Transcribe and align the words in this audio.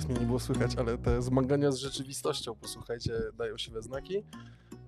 teraz 0.00 0.10
mnie 0.10 0.20
nie 0.20 0.26
było 0.26 0.40
słychać, 0.40 0.76
ale 0.76 0.98
te 0.98 1.22
zmagania 1.22 1.72
z 1.72 1.76
rzeczywistością, 1.76 2.54
posłuchajcie, 2.54 3.12
dają 3.34 3.58
się 3.58 3.72
we 3.72 3.82
znaki. 3.82 4.16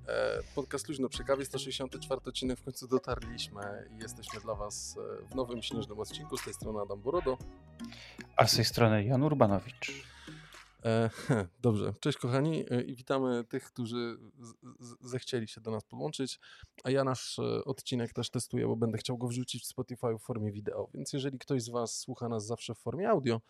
E, 0.08 0.42
podcast 0.54 0.88
Luźno 0.88 1.08
przy 1.08 1.24
kawie, 1.24 1.44
164 1.44 2.20
odcinek, 2.24 2.58
w 2.58 2.62
końcu 2.64 2.88
dotarliśmy 2.88 3.88
i 3.96 4.02
jesteśmy 4.02 4.40
dla 4.40 4.54
Was 4.54 4.98
e, 4.98 5.26
w 5.26 5.34
nowym 5.34 5.62
śnieżnym 5.62 6.00
odcinku. 6.00 6.36
Z 6.36 6.44
tej 6.44 6.54
strony 6.54 6.80
Adam 6.80 7.00
Borodo. 7.00 7.38
A 8.36 8.46
z 8.46 8.56
tej 8.56 8.64
strony 8.64 9.04
Jan 9.04 9.22
Urbanowicz. 9.22 10.06
E, 10.84 11.10
dobrze, 11.62 11.94
cześć 12.00 12.18
kochani 12.18 12.64
i 12.86 12.96
witamy 12.96 13.44
tych, 13.44 13.64
którzy 13.64 14.18
zechcieli 15.00 15.48
się 15.48 15.60
do 15.60 15.70
nas 15.70 15.84
podłączyć, 15.84 16.40
a 16.84 16.90
ja 16.90 17.04
nasz 17.04 17.40
odcinek 17.64 18.12
też 18.12 18.30
testuję, 18.30 18.66
bo 18.66 18.76
będę 18.76 18.98
chciał 18.98 19.18
go 19.18 19.28
wrzucić 19.28 19.62
w 19.62 19.66
Spotify 19.66 20.14
w 20.18 20.22
formie 20.22 20.52
wideo, 20.52 20.88
więc 20.94 21.12
jeżeli 21.12 21.38
ktoś 21.38 21.62
z 21.62 21.68
Was 21.68 21.98
słucha 21.98 22.28
nas 22.28 22.46
zawsze 22.46 22.74
w 22.74 22.78
formie 22.78 23.10
audio, 23.10 23.40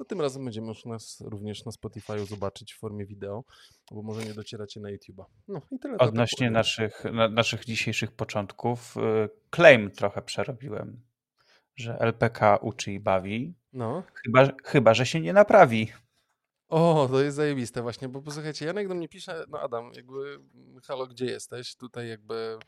to 0.00 0.04
tym 0.04 0.20
razem 0.20 0.44
będziemy 0.44 0.68
już 0.68 0.84
nas 0.84 1.20
również 1.20 1.64
na 1.64 1.72
Spotify 1.72 2.26
zobaczyć 2.26 2.72
w 2.72 2.78
formie 2.78 3.06
wideo, 3.06 3.44
bo 3.90 4.02
może 4.02 4.24
nie 4.24 4.34
docieracie 4.34 4.80
na 4.80 4.88
YouTube'a. 4.88 5.24
No 5.48 5.60
i 5.70 5.78
tyle. 5.78 5.98
Odnośnie 5.98 6.50
naszych, 6.50 7.04
na, 7.12 7.28
naszych 7.28 7.64
dzisiejszych 7.64 8.12
początków, 8.12 8.96
y, 8.96 9.00
claim 9.50 9.90
trochę 9.90 10.22
przerobiłem, 10.22 11.00
że 11.76 11.98
LPK 11.98 12.56
uczy 12.56 12.92
i 12.92 13.00
bawi, 13.00 13.54
no. 13.72 14.02
chyba, 14.24 14.48
chyba 14.64 14.94
że 14.94 15.06
się 15.06 15.20
nie 15.20 15.32
naprawi. 15.32 15.92
O, 16.68 17.08
to 17.10 17.20
jest 17.20 17.36
zajebiste 17.36 17.82
właśnie, 17.82 18.08
bo 18.08 18.22
posłuchajcie, 18.22 18.66
Janek 18.66 18.88
do 18.88 18.94
mnie 18.94 19.08
pisze, 19.08 19.44
no 19.48 19.60
Adam, 19.60 19.92
jakby 19.94 20.38
halo, 20.86 21.06
gdzie 21.06 21.24
jesteś? 21.24 21.76
Tutaj 21.76 22.08
jakby 22.08 22.58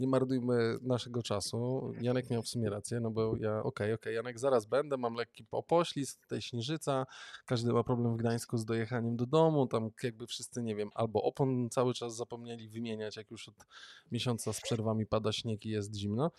nie 0.00 0.08
marnujmy 0.08 0.78
naszego 0.82 1.22
czasu. 1.22 1.92
Janek 2.00 2.30
miał 2.30 2.42
w 2.42 2.48
sumie 2.48 2.70
rację, 2.70 3.00
no 3.00 3.10
bo 3.10 3.36
ja, 3.36 3.58
okej, 3.58 3.60
okay, 3.60 3.84
okej, 3.84 3.94
okay, 3.94 4.12
Janek, 4.12 4.38
zaraz 4.38 4.66
będę, 4.66 4.96
mam 4.96 5.14
lekki 5.14 5.46
opoślizg, 5.50 6.20
tutaj 6.20 6.42
śnieżyca, 6.42 7.06
każdy 7.46 7.72
ma 7.72 7.84
problem 7.84 8.14
w 8.14 8.16
Gdańsku 8.16 8.58
z 8.58 8.64
dojechaniem 8.64 9.16
do 9.16 9.26
domu, 9.26 9.66
tam 9.66 9.90
jakby 10.02 10.26
wszyscy, 10.26 10.62
nie 10.62 10.76
wiem, 10.76 10.90
albo 10.94 11.22
opon 11.22 11.68
cały 11.70 11.94
czas 11.94 12.16
zapomnieli 12.16 12.68
wymieniać, 12.68 13.16
jak 13.16 13.30
już 13.30 13.48
od 13.48 13.54
miesiąca 14.12 14.52
z 14.52 14.60
przerwami 14.60 15.06
pada 15.06 15.32
śnieg 15.32 15.66
i 15.66 15.68
jest 15.68 15.94
zimno. 15.94 16.30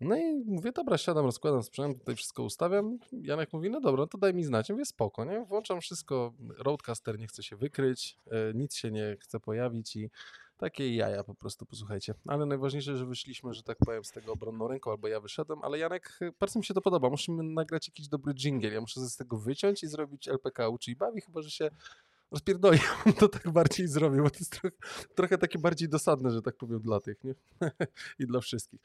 No 0.00 0.16
i 0.16 0.44
mówię, 0.46 0.72
dobra, 0.72 0.98
siadam, 0.98 1.24
rozkładam 1.24 1.62
sprzęt, 1.62 1.98
tutaj 1.98 2.16
wszystko 2.16 2.42
ustawiam. 2.42 2.98
Janek 3.12 3.52
mówi, 3.52 3.70
no 3.70 3.80
dobra, 3.80 4.06
to 4.06 4.18
daj 4.18 4.34
mi 4.34 4.44
znać. 4.44 4.70
Mówię, 4.70 4.84
spoko, 4.84 5.24
nie? 5.24 5.44
Włączam 5.44 5.80
wszystko, 5.80 6.32
roadcaster 6.58 7.18
nie 7.18 7.26
chce 7.26 7.42
się 7.42 7.56
wykryć, 7.56 8.16
e, 8.30 8.54
nic 8.54 8.74
się 8.74 8.90
nie 8.90 9.16
chce 9.20 9.40
pojawić 9.40 9.96
i 9.96 10.10
takie 10.60 10.94
jaja 10.94 11.24
po 11.24 11.34
prostu, 11.34 11.66
posłuchajcie. 11.66 12.14
Ale 12.26 12.46
najważniejsze, 12.46 12.96
że 12.96 13.06
wyszliśmy, 13.06 13.54
że 13.54 13.62
tak 13.62 13.78
powiem, 13.86 14.04
z 14.04 14.10
tego 14.10 14.32
obronną 14.32 14.68
ręką, 14.68 14.90
albo 14.90 15.08
ja 15.08 15.20
wyszedłem, 15.20 15.58
ale 15.62 15.78
Janek, 15.78 16.18
bardzo 16.40 16.58
mi 16.58 16.64
się 16.64 16.74
to 16.74 16.80
podoba. 16.80 17.10
Musimy 17.10 17.42
nagrać 17.42 17.88
jakiś 17.88 18.08
dobry 18.08 18.34
jingle. 18.34 18.70
Ja 18.70 18.80
muszę 18.80 19.00
z 19.00 19.16
tego 19.16 19.38
wyciąć 19.38 19.82
i 19.82 19.86
zrobić 19.86 20.28
LPK 20.28 20.68
uczy 20.68 20.90
i 20.90 20.96
bawi, 20.96 21.20
chyba 21.20 21.42
że 21.42 21.50
się 21.50 21.70
rozpierdoli, 22.30 22.78
to 23.18 23.28
tak 23.28 23.50
bardziej 23.50 23.88
zrobię, 23.88 24.22
bo 24.22 24.30
to 24.30 24.38
jest 24.38 24.52
trochę, 24.52 24.76
trochę 25.14 25.38
takie 25.38 25.58
bardziej 25.58 25.88
dosadne, 25.88 26.30
że 26.30 26.42
tak 26.42 26.56
powiem, 26.56 26.80
dla 26.80 27.00
tych, 27.00 27.24
nie? 27.24 27.34
I 28.18 28.26
dla 28.26 28.40
wszystkich. 28.40 28.80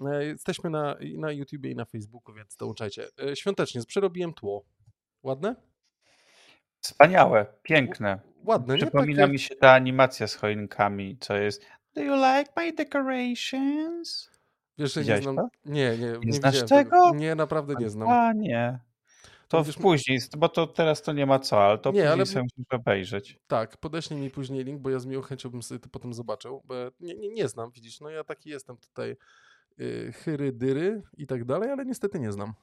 E, 0.00 0.24
jesteśmy 0.24 0.70
na, 0.70 0.96
na 1.16 1.32
YouTubie 1.32 1.70
i 1.70 1.76
na 1.76 1.84
Facebooku, 1.84 2.34
więc 2.34 2.56
dołączajcie. 2.56 3.08
E, 3.22 3.36
świątecznie, 3.36 3.84
przerobiłem 3.84 4.34
tło. 4.34 4.64
Ładne? 5.22 5.67
Wspaniałe, 6.80 7.46
piękne. 7.62 8.20
Ładne, 8.44 8.74
nie? 8.74 8.82
Przypomina 8.82 9.22
Takie... 9.22 9.32
mi 9.32 9.38
się 9.38 9.54
ta 9.54 9.72
animacja 9.72 10.28
z 10.28 10.34
choinkami, 10.34 11.16
co 11.20 11.36
jest 11.36 11.62
Do 11.94 12.02
you 12.02 12.14
like 12.14 12.52
my 12.56 12.72
decorations? 12.72 14.30
Wiesz, 14.78 14.92
że 14.92 15.04
nie 15.04 15.22
znam. 15.22 15.36
To? 15.36 15.48
Nie, 15.64 15.98
nie, 15.98 16.06
nie, 16.06 16.18
nie 16.24 16.32
znasz 16.32 16.58
tego? 16.58 16.68
tego? 16.68 17.14
Nie, 17.14 17.34
naprawdę 17.34 17.74
nie 17.78 17.90
znam. 17.90 18.08
A 18.08 18.32
nie. 18.32 18.78
To 19.48 19.64
Wiesz, 19.64 19.76
później, 19.76 20.18
bo 20.38 20.48
to 20.48 20.66
teraz 20.66 21.02
to 21.02 21.12
nie 21.12 21.26
ma 21.26 21.38
co, 21.38 21.64
ale 21.64 21.78
to 21.78 21.90
nie, 21.90 21.92
później 21.92 22.12
ale... 22.12 22.26
sobie 22.26 22.42
musisz 22.42 22.72
obejrzeć. 22.72 23.38
Tak, 23.46 23.76
podeślij 23.76 24.20
mi 24.20 24.30
później 24.30 24.64
link, 24.64 24.80
bo 24.80 24.90
ja 24.90 24.98
z 24.98 25.06
miłą 25.06 25.22
chęcią 25.22 25.50
bym 25.50 25.62
sobie 25.62 25.80
to 25.80 25.88
potem 25.88 26.14
zobaczył, 26.14 26.62
bo 26.64 26.74
nie, 27.00 27.14
nie, 27.14 27.28
nie 27.28 27.48
znam, 27.48 27.70
widzisz, 27.70 28.00
no 28.00 28.10
ja 28.10 28.24
taki 28.24 28.50
jestem 28.50 28.76
tutaj 28.76 29.16
yy, 29.78 30.12
chyry, 30.12 30.52
dyry 30.52 31.02
i 31.16 31.26
tak 31.26 31.44
dalej, 31.44 31.70
ale 31.70 31.84
niestety 31.84 32.20
nie 32.20 32.32
znam. 32.32 32.54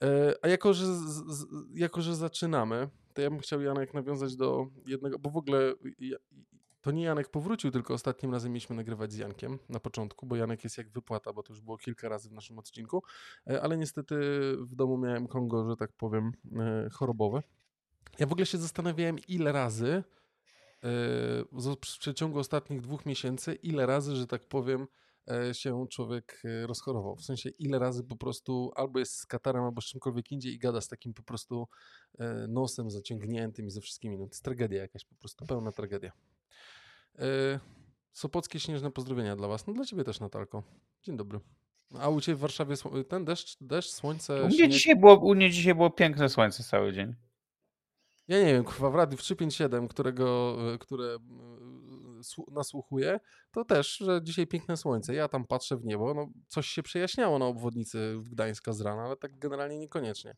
Yy, 0.00 0.08
a 0.42 0.48
jako 0.48 0.74
że, 0.74 0.86
z, 0.86 1.24
z, 1.28 1.46
jako, 1.74 2.02
że 2.02 2.16
zaczynamy, 2.16 2.88
to 3.20 3.24
ja 3.24 3.30
bym 3.30 3.38
chciał, 3.38 3.60
Janek, 3.60 3.94
nawiązać 3.94 4.36
do 4.36 4.66
jednego, 4.86 5.18
bo 5.18 5.30
w 5.30 5.36
ogóle 5.36 5.74
to 6.80 6.90
nie 6.90 7.02
Janek 7.02 7.28
powrócił, 7.28 7.70
tylko 7.70 7.94
ostatnim 7.94 8.32
razem 8.32 8.52
mieliśmy 8.52 8.76
nagrywać 8.76 9.12
z 9.12 9.16
Jankiem 9.16 9.58
na 9.68 9.80
początku, 9.80 10.26
bo 10.26 10.36
Janek 10.36 10.64
jest 10.64 10.78
jak 10.78 10.90
wypłata, 10.90 11.32
bo 11.32 11.42
to 11.42 11.52
już 11.52 11.60
było 11.60 11.78
kilka 11.78 12.08
razy 12.08 12.28
w 12.28 12.32
naszym 12.32 12.58
odcinku, 12.58 13.02
e, 13.50 13.62
ale 13.62 13.76
niestety 13.76 14.14
w 14.60 14.74
domu 14.74 14.98
miałem 14.98 15.26
Kongo, 15.26 15.70
że 15.70 15.76
tak 15.76 15.92
powiem, 15.92 16.32
e, 16.56 16.88
chorobowe. 16.92 17.42
Ja 18.18 18.26
w 18.26 18.32
ogóle 18.32 18.46
się 18.46 18.58
zastanawiałem, 18.58 19.16
ile 19.28 19.52
razy 19.52 19.88
e, 19.88 20.02
w 21.52 21.76
przeciągu 21.76 22.38
ostatnich 22.38 22.80
dwóch 22.80 23.06
miesięcy, 23.06 23.54
ile 23.54 23.86
razy, 23.86 24.16
że 24.16 24.26
tak 24.26 24.48
powiem, 24.48 24.86
się 25.52 25.86
człowiek 25.90 26.42
rozchorował. 26.66 27.16
W 27.16 27.24
sensie, 27.24 27.48
ile 27.48 27.78
razy 27.78 28.04
po 28.04 28.16
prostu 28.16 28.72
albo 28.76 28.98
jest 28.98 29.14
z 29.16 29.26
katarem, 29.26 29.64
albo 29.64 29.80
z 29.80 29.84
czymkolwiek 29.84 30.32
indziej 30.32 30.54
i 30.54 30.58
gada 30.58 30.80
z 30.80 30.88
takim 30.88 31.14
po 31.14 31.22
prostu 31.22 31.68
nosem 32.48 32.90
zaciągniętym 32.90 33.66
i 33.66 33.70
ze 33.70 33.80
wszystkimi. 33.80 34.18
No, 34.18 34.24
to 34.24 34.30
jest 34.30 34.44
tragedia 34.44 34.82
jakaś, 34.82 35.04
po 35.04 35.14
prostu 35.14 35.46
pełna 35.46 35.72
tragedia. 35.72 36.12
E, 37.18 37.60
Sopockie 38.12 38.60
śnieżne 38.60 38.90
pozdrowienia 38.90 39.36
dla 39.36 39.48
Was. 39.48 39.66
No 39.66 39.72
dla 39.72 39.84
Ciebie 39.84 40.04
też, 40.04 40.20
Natalko. 40.20 40.62
Dzień 41.02 41.16
dobry. 41.16 41.40
A 42.00 42.08
u 42.08 42.20
Ciebie 42.20 42.36
w 42.36 42.40
Warszawie 42.40 42.76
ten 43.08 43.24
deszcz, 43.24 43.56
deszcz 43.60 43.90
słońce, 43.90 44.42
U 44.42 44.46
mnie, 44.46 44.68
dzisiaj 44.68 44.96
było, 44.96 45.18
u 45.18 45.34
mnie 45.34 45.50
dzisiaj 45.50 45.74
było 45.74 45.90
piękne 45.90 46.28
słońce 46.28 46.62
cały 46.62 46.92
dzień. 46.92 47.14
Ja 48.28 48.38
nie 48.38 48.52
wiem, 48.52 48.64
kurwa, 48.64 48.90
w 48.90 48.94
Radiu 48.94 49.18
357, 49.18 49.88
którego, 49.88 50.56
e, 50.74 50.78
które 50.78 51.04
e, 51.04 51.18
nasłuchuję, 52.50 53.20
to 53.50 53.64
też, 53.64 53.96
że 53.96 54.20
dzisiaj 54.22 54.46
piękne 54.46 54.76
słońce. 54.76 55.14
Ja 55.14 55.28
tam 55.28 55.46
patrzę 55.46 55.76
w 55.76 55.84
niebo, 55.84 56.14
no 56.14 56.28
coś 56.48 56.66
się 56.66 56.82
przejaśniało 56.82 57.38
na 57.38 57.46
obwodnicy 57.46 58.14
w 58.18 58.28
Gdańska 58.28 58.72
z 58.72 58.80
rana, 58.80 59.02
ale 59.02 59.16
tak 59.16 59.38
generalnie 59.38 59.78
niekoniecznie. 59.78 60.36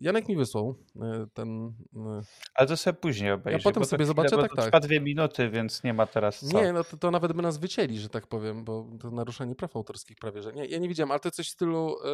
Janek 0.00 0.28
mi 0.28 0.36
wysłał 0.36 0.74
e, 0.96 1.26
ten. 1.34 1.74
E, 1.96 2.20
Ale 2.54 2.68
to 2.68 2.76
sobie 2.76 2.98
później 2.98 3.32
obejrzę. 3.32 3.58
Ja 3.58 3.62
potem 3.62 3.84
sobie 3.84 4.06
zobaczę, 4.06 4.36
tak, 4.36 4.54
tak. 4.56 4.64
Trwa 4.64 4.80
dwie 4.80 5.00
minuty, 5.00 5.50
więc 5.50 5.84
nie 5.84 5.94
ma 5.94 6.06
teraz 6.06 6.40
co. 6.40 6.62
Nie, 6.62 6.72
no 6.72 6.84
to, 6.84 6.96
to, 6.96 7.10
nawet 7.10 7.32
by 7.32 7.42
nas 7.42 7.58
wycięli, 7.58 7.98
że 7.98 8.08
tak 8.08 8.26
powiem, 8.26 8.64
bo 8.64 8.86
to 9.00 9.10
naruszenie 9.10 9.54
praw 9.54 9.76
autorskich 9.76 10.16
prawie, 10.16 10.42
że 10.42 10.52
nie. 10.52 10.66
Ja 10.66 10.78
nie 10.78 10.88
widziałem, 10.88 11.10
ale 11.10 11.20
to 11.20 11.30
coś 11.30 11.48
w 11.48 11.52
stylu 11.52 11.96
y, 11.96 12.06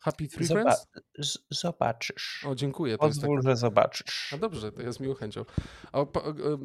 Happy 0.00 0.28
Three 0.28 0.46
Zoba 0.46 0.60
Friends? 0.60 0.86
Zobaczysz. 1.50 2.44
O, 2.48 2.54
dziękuję. 2.54 2.98
To 2.98 3.06
Pozwól, 3.06 3.34
jest 3.34 3.46
tak... 3.46 3.56
że 3.56 3.56
zobaczysz. 3.56 4.32
A 4.34 4.38
dobrze, 4.38 4.72
to 4.72 4.82
ja 4.82 4.92
z 4.92 5.00
miłą 5.00 5.14
chęcią. 5.14 5.44
A 5.92 6.06
pa, 6.06 6.22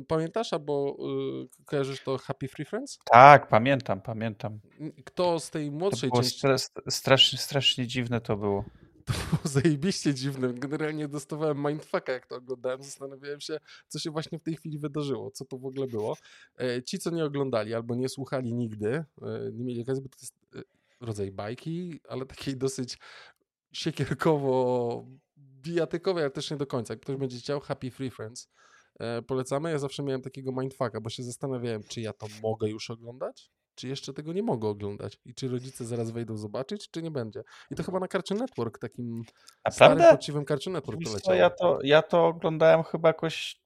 pamiętasz 0.08 0.54
albo 0.54 0.98
y, 1.44 1.66
kojarzysz 1.66 2.04
to 2.04 2.18
Happy 2.18 2.48
Three 2.48 2.66
Friends? 2.66 3.00
Tak, 3.12 3.48
pamiętam, 3.48 4.02
pamiętam. 4.02 4.60
Kto 5.06 5.40
z 5.40 5.50
tej 5.50 5.72
młodszej 5.72 6.10
to 6.10 6.14
było 6.14 6.24
części... 6.24 6.70
Strasznie, 6.90 7.40
strasznie 7.40 7.88
dziwne 7.88 8.22
to 8.22 8.38
było. 8.38 8.66
To 9.06 9.14
było 9.14 9.42
zajebiście 9.64 10.14
dziwne. 10.14 10.54
Generalnie 10.54 11.08
dostawałem 11.08 11.68
mindfucka, 11.68 12.12
jak 12.12 12.28
to 12.28 12.36
oglądałem. 12.36 12.84
Zastanawiałem 12.84 13.42
się, 13.42 13.60
co 13.88 14.00
się 14.00 14.12
właśnie 14.12 14.40
w 14.40 14.44
tej 14.44 14.56
chwili 14.56 14.80
wydarzyło, 14.80 15.32
co 15.32 15.46
to 15.46 15.58
w 15.58 15.66
ogóle 15.66 15.88
było. 15.88 16.18
E, 16.60 16.84
ci, 16.84 17.00
co 17.00 17.10
nie 17.10 17.26
oglądali 17.26 17.74
albo 17.74 17.96
nie 17.96 18.10
słuchali 18.10 18.54
nigdy, 18.54 18.88
e, 18.88 19.06
nie 19.54 19.64
mieli 19.64 19.82
okazji, 19.82 20.04
bo 20.04 20.10
to 20.10 20.18
jest 20.22 20.36
e, 20.56 20.75
rodzaj 21.06 21.32
bajki, 21.32 22.00
ale 22.10 22.26
takiej 22.26 22.58
dosyć 22.58 22.98
siekierkowo 23.74 25.06
bijatykowej, 25.38 26.24
ale 26.24 26.32
też 26.32 26.52
nie 26.52 26.58
do 26.58 26.68
końca. 26.68 26.94
Jak 26.94 27.02
ktoś 27.02 27.16
będzie 27.16 27.38
chciał, 27.38 27.60
Happy 27.60 27.92
Free 27.92 28.12
Friends. 28.12 28.50
Polecamy. 29.28 29.72
Ja 29.72 29.80
zawsze 29.80 30.04
miałem 30.04 30.22
takiego 30.22 30.52
mindfucka, 30.52 31.02
bo 31.02 31.10
się 31.10 31.24
zastanawiałem, 31.24 31.84
czy 31.84 32.02
ja 32.02 32.14
to 32.14 32.28
mogę 32.44 32.70
już 32.70 32.90
oglądać, 32.90 33.52
czy 33.76 33.88
jeszcze 33.88 34.14
tego 34.14 34.34
nie 34.34 34.44
mogę 34.44 34.68
oglądać 34.68 35.18
i 35.26 35.34
czy 35.34 35.48
rodzice 35.48 35.86
zaraz 35.86 36.12
wejdą 36.12 36.38
zobaczyć, 36.38 36.92
czy 36.92 37.02
nie 37.02 37.12
będzie. 37.12 37.44
I 37.72 37.76
to 37.76 37.84
chyba 37.84 38.00
na 38.00 38.08
Cartoon 38.08 38.40
Network, 38.40 38.80
takim 38.80 39.24
Naprawdę? 39.66 40.04
starym, 40.04 40.18
poczciwym 40.18 40.46
Cartoon 40.46 40.74
Network 40.74 41.00
to 41.04 41.14
leciało. 41.14 41.38
Ja 41.38 41.50
to, 41.50 41.80
ja 41.84 42.02
to 42.02 42.26
oglądałem 42.26 42.84
chyba 42.84 43.10
jakoś... 43.10 43.62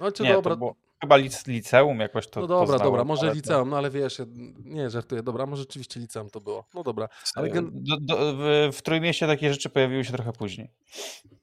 No, 0.00 0.12
czy 0.14 0.22
nie, 0.22 0.32
dobra, 0.32 0.52
to 0.52 0.56
było, 0.56 0.74
Chyba 1.02 1.16
liceum 1.46 2.00
jakoś 2.00 2.28
to 2.28 2.40
No 2.40 2.46
dobra, 2.46 2.66
poznało, 2.66 2.90
dobra, 2.90 3.04
może 3.04 3.34
liceum, 3.34 3.70
no 3.70 3.76
ale 3.76 3.90
wiesz, 3.90 4.22
nie 4.64 4.90
żartuję, 4.90 5.22
dobra, 5.22 5.46
może 5.46 5.62
rzeczywiście 5.62 6.00
liceum 6.00 6.30
to 6.30 6.40
było. 6.40 6.64
No 6.74 6.82
dobra. 6.82 7.08
Ale 7.34 7.50
gen... 7.50 7.70
do, 7.74 7.96
do, 8.00 8.16
w, 8.36 8.70
w 8.72 8.82
Trójmieście 8.82 9.26
takie 9.26 9.52
rzeczy 9.52 9.70
pojawiły 9.70 10.04
się 10.04 10.12
trochę 10.12 10.32
później. 10.32 10.70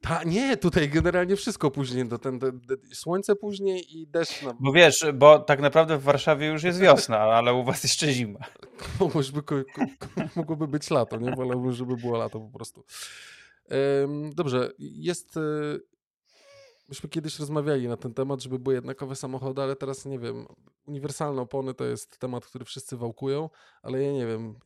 Ta, 0.01 0.23
nie, 0.23 0.57
tutaj 0.57 0.89
generalnie 0.89 1.35
wszystko 1.35 1.71
później, 1.71 2.09
to 2.09 2.17
ten, 2.17 2.39
słońce 2.93 3.35
później 3.35 3.97
i 3.97 4.07
deszcz. 4.07 4.41
No. 4.43 4.53
Bo 4.59 4.71
wiesz, 4.71 5.05
bo 5.13 5.39
tak 5.39 5.59
naprawdę 5.59 5.97
w 5.97 6.03
Warszawie 6.03 6.47
już 6.47 6.63
jest 6.63 6.79
wiosna, 6.79 7.17
ale 7.37 7.53
u 7.53 7.63
was 7.63 7.83
jeszcze 7.83 8.11
zima. 8.11 8.39
Mogłoby, 8.99 9.65
mogłoby 10.35 10.67
być 10.67 10.89
lato, 10.89 11.17
nie? 11.17 11.35
Wolałbym, 11.35 11.71
żeby 11.71 11.97
było 11.97 12.17
lato 12.17 12.39
po 12.39 12.49
prostu. 12.49 12.83
Dobrze, 14.35 14.71
jest 14.79 15.37
e, 15.37 15.41
myśmy 16.89 17.09
kiedyś 17.09 17.39
rozmawiali 17.39 17.87
na 17.87 17.97
ten 17.97 18.13
temat, 18.13 18.41
żeby 18.41 18.59
były 18.59 18.75
jednakowe 18.75 19.15
samochody, 19.15 19.61
ale 19.61 19.75
teraz 19.75 20.05
nie 20.05 20.19
wiem, 20.19 20.47
uniwersalne 20.87 21.41
opony 21.41 21.73
to 21.73 21.85
jest 21.85 22.17
temat, 22.17 22.45
który 22.45 22.65
wszyscy 22.65 22.97
wałkują, 22.97 23.49
ale 23.81 24.03
ja 24.03 24.13
nie 24.13 24.25
wiem, 24.25 24.59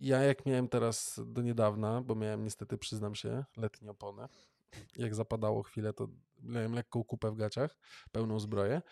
ja 0.00 0.22
jak 0.22 0.46
miałem 0.46 0.68
teraz 0.68 1.20
do 1.26 1.42
niedawna, 1.42 2.02
bo 2.02 2.14
miałem 2.14 2.44
niestety, 2.44 2.78
przyznam 2.78 3.14
się, 3.14 3.44
letnie 3.56 3.90
opony, 3.90 4.28
jak 4.96 5.14
zapadało 5.14 5.62
chwilę, 5.62 5.92
to 5.92 6.08
miałem 6.42 6.72
lekką 6.72 7.04
kupę 7.04 7.30
w 7.30 7.36
gaciach, 7.36 7.78
pełną 8.12 8.40
zbroję. 8.40 8.82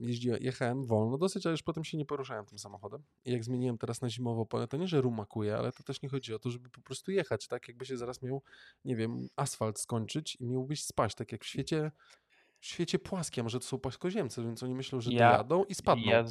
Jeździłem, 0.00 0.42
jechałem 0.42 0.86
wolno 0.86 1.18
dosyć, 1.18 1.46
ale 1.46 1.52
już 1.52 1.62
potem 1.62 1.84
się 1.84 1.98
nie 1.98 2.06
poruszałem 2.06 2.46
tym 2.46 2.58
samochodem. 2.58 3.02
I 3.24 3.32
jak 3.32 3.44
zmieniłem 3.44 3.78
teraz 3.78 4.00
na 4.00 4.10
zimową 4.10 4.40
oponę, 4.40 4.68
to 4.68 4.76
nie, 4.76 4.88
że 4.88 5.00
rumakuje, 5.00 5.56
ale 5.56 5.72
to 5.72 5.82
też 5.82 6.02
nie 6.02 6.08
chodzi 6.08 6.34
o 6.34 6.38
to, 6.38 6.50
żeby 6.50 6.70
po 6.70 6.80
prostu 6.80 7.10
jechać, 7.10 7.46
tak 7.46 7.68
jakby 7.68 7.86
się 7.86 7.96
zaraz 7.96 8.22
miał, 8.22 8.42
nie 8.84 8.96
wiem, 8.96 9.28
asfalt 9.36 9.80
skończyć 9.80 10.36
i 10.36 10.46
miałbyś 10.46 10.84
spać, 10.84 11.14
tak 11.14 11.32
jak 11.32 11.44
w 11.44 11.46
świecie, 11.46 11.92
w 12.60 12.66
świecie 12.66 12.98
płaskim, 12.98 13.44
może 13.44 13.60
to 13.60 13.66
są 13.66 13.78
płaskoziemcy, 13.78 14.42
więc 14.42 14.62
oni 14.62 14.74
myślą, 14.74 15.00
że 15.00 15.12
ja, 15.12 15.30
dojadą 15.30 15.64
i 15.64 15.74
spadną. 15.74 16.06
Ja, 16.06 16.24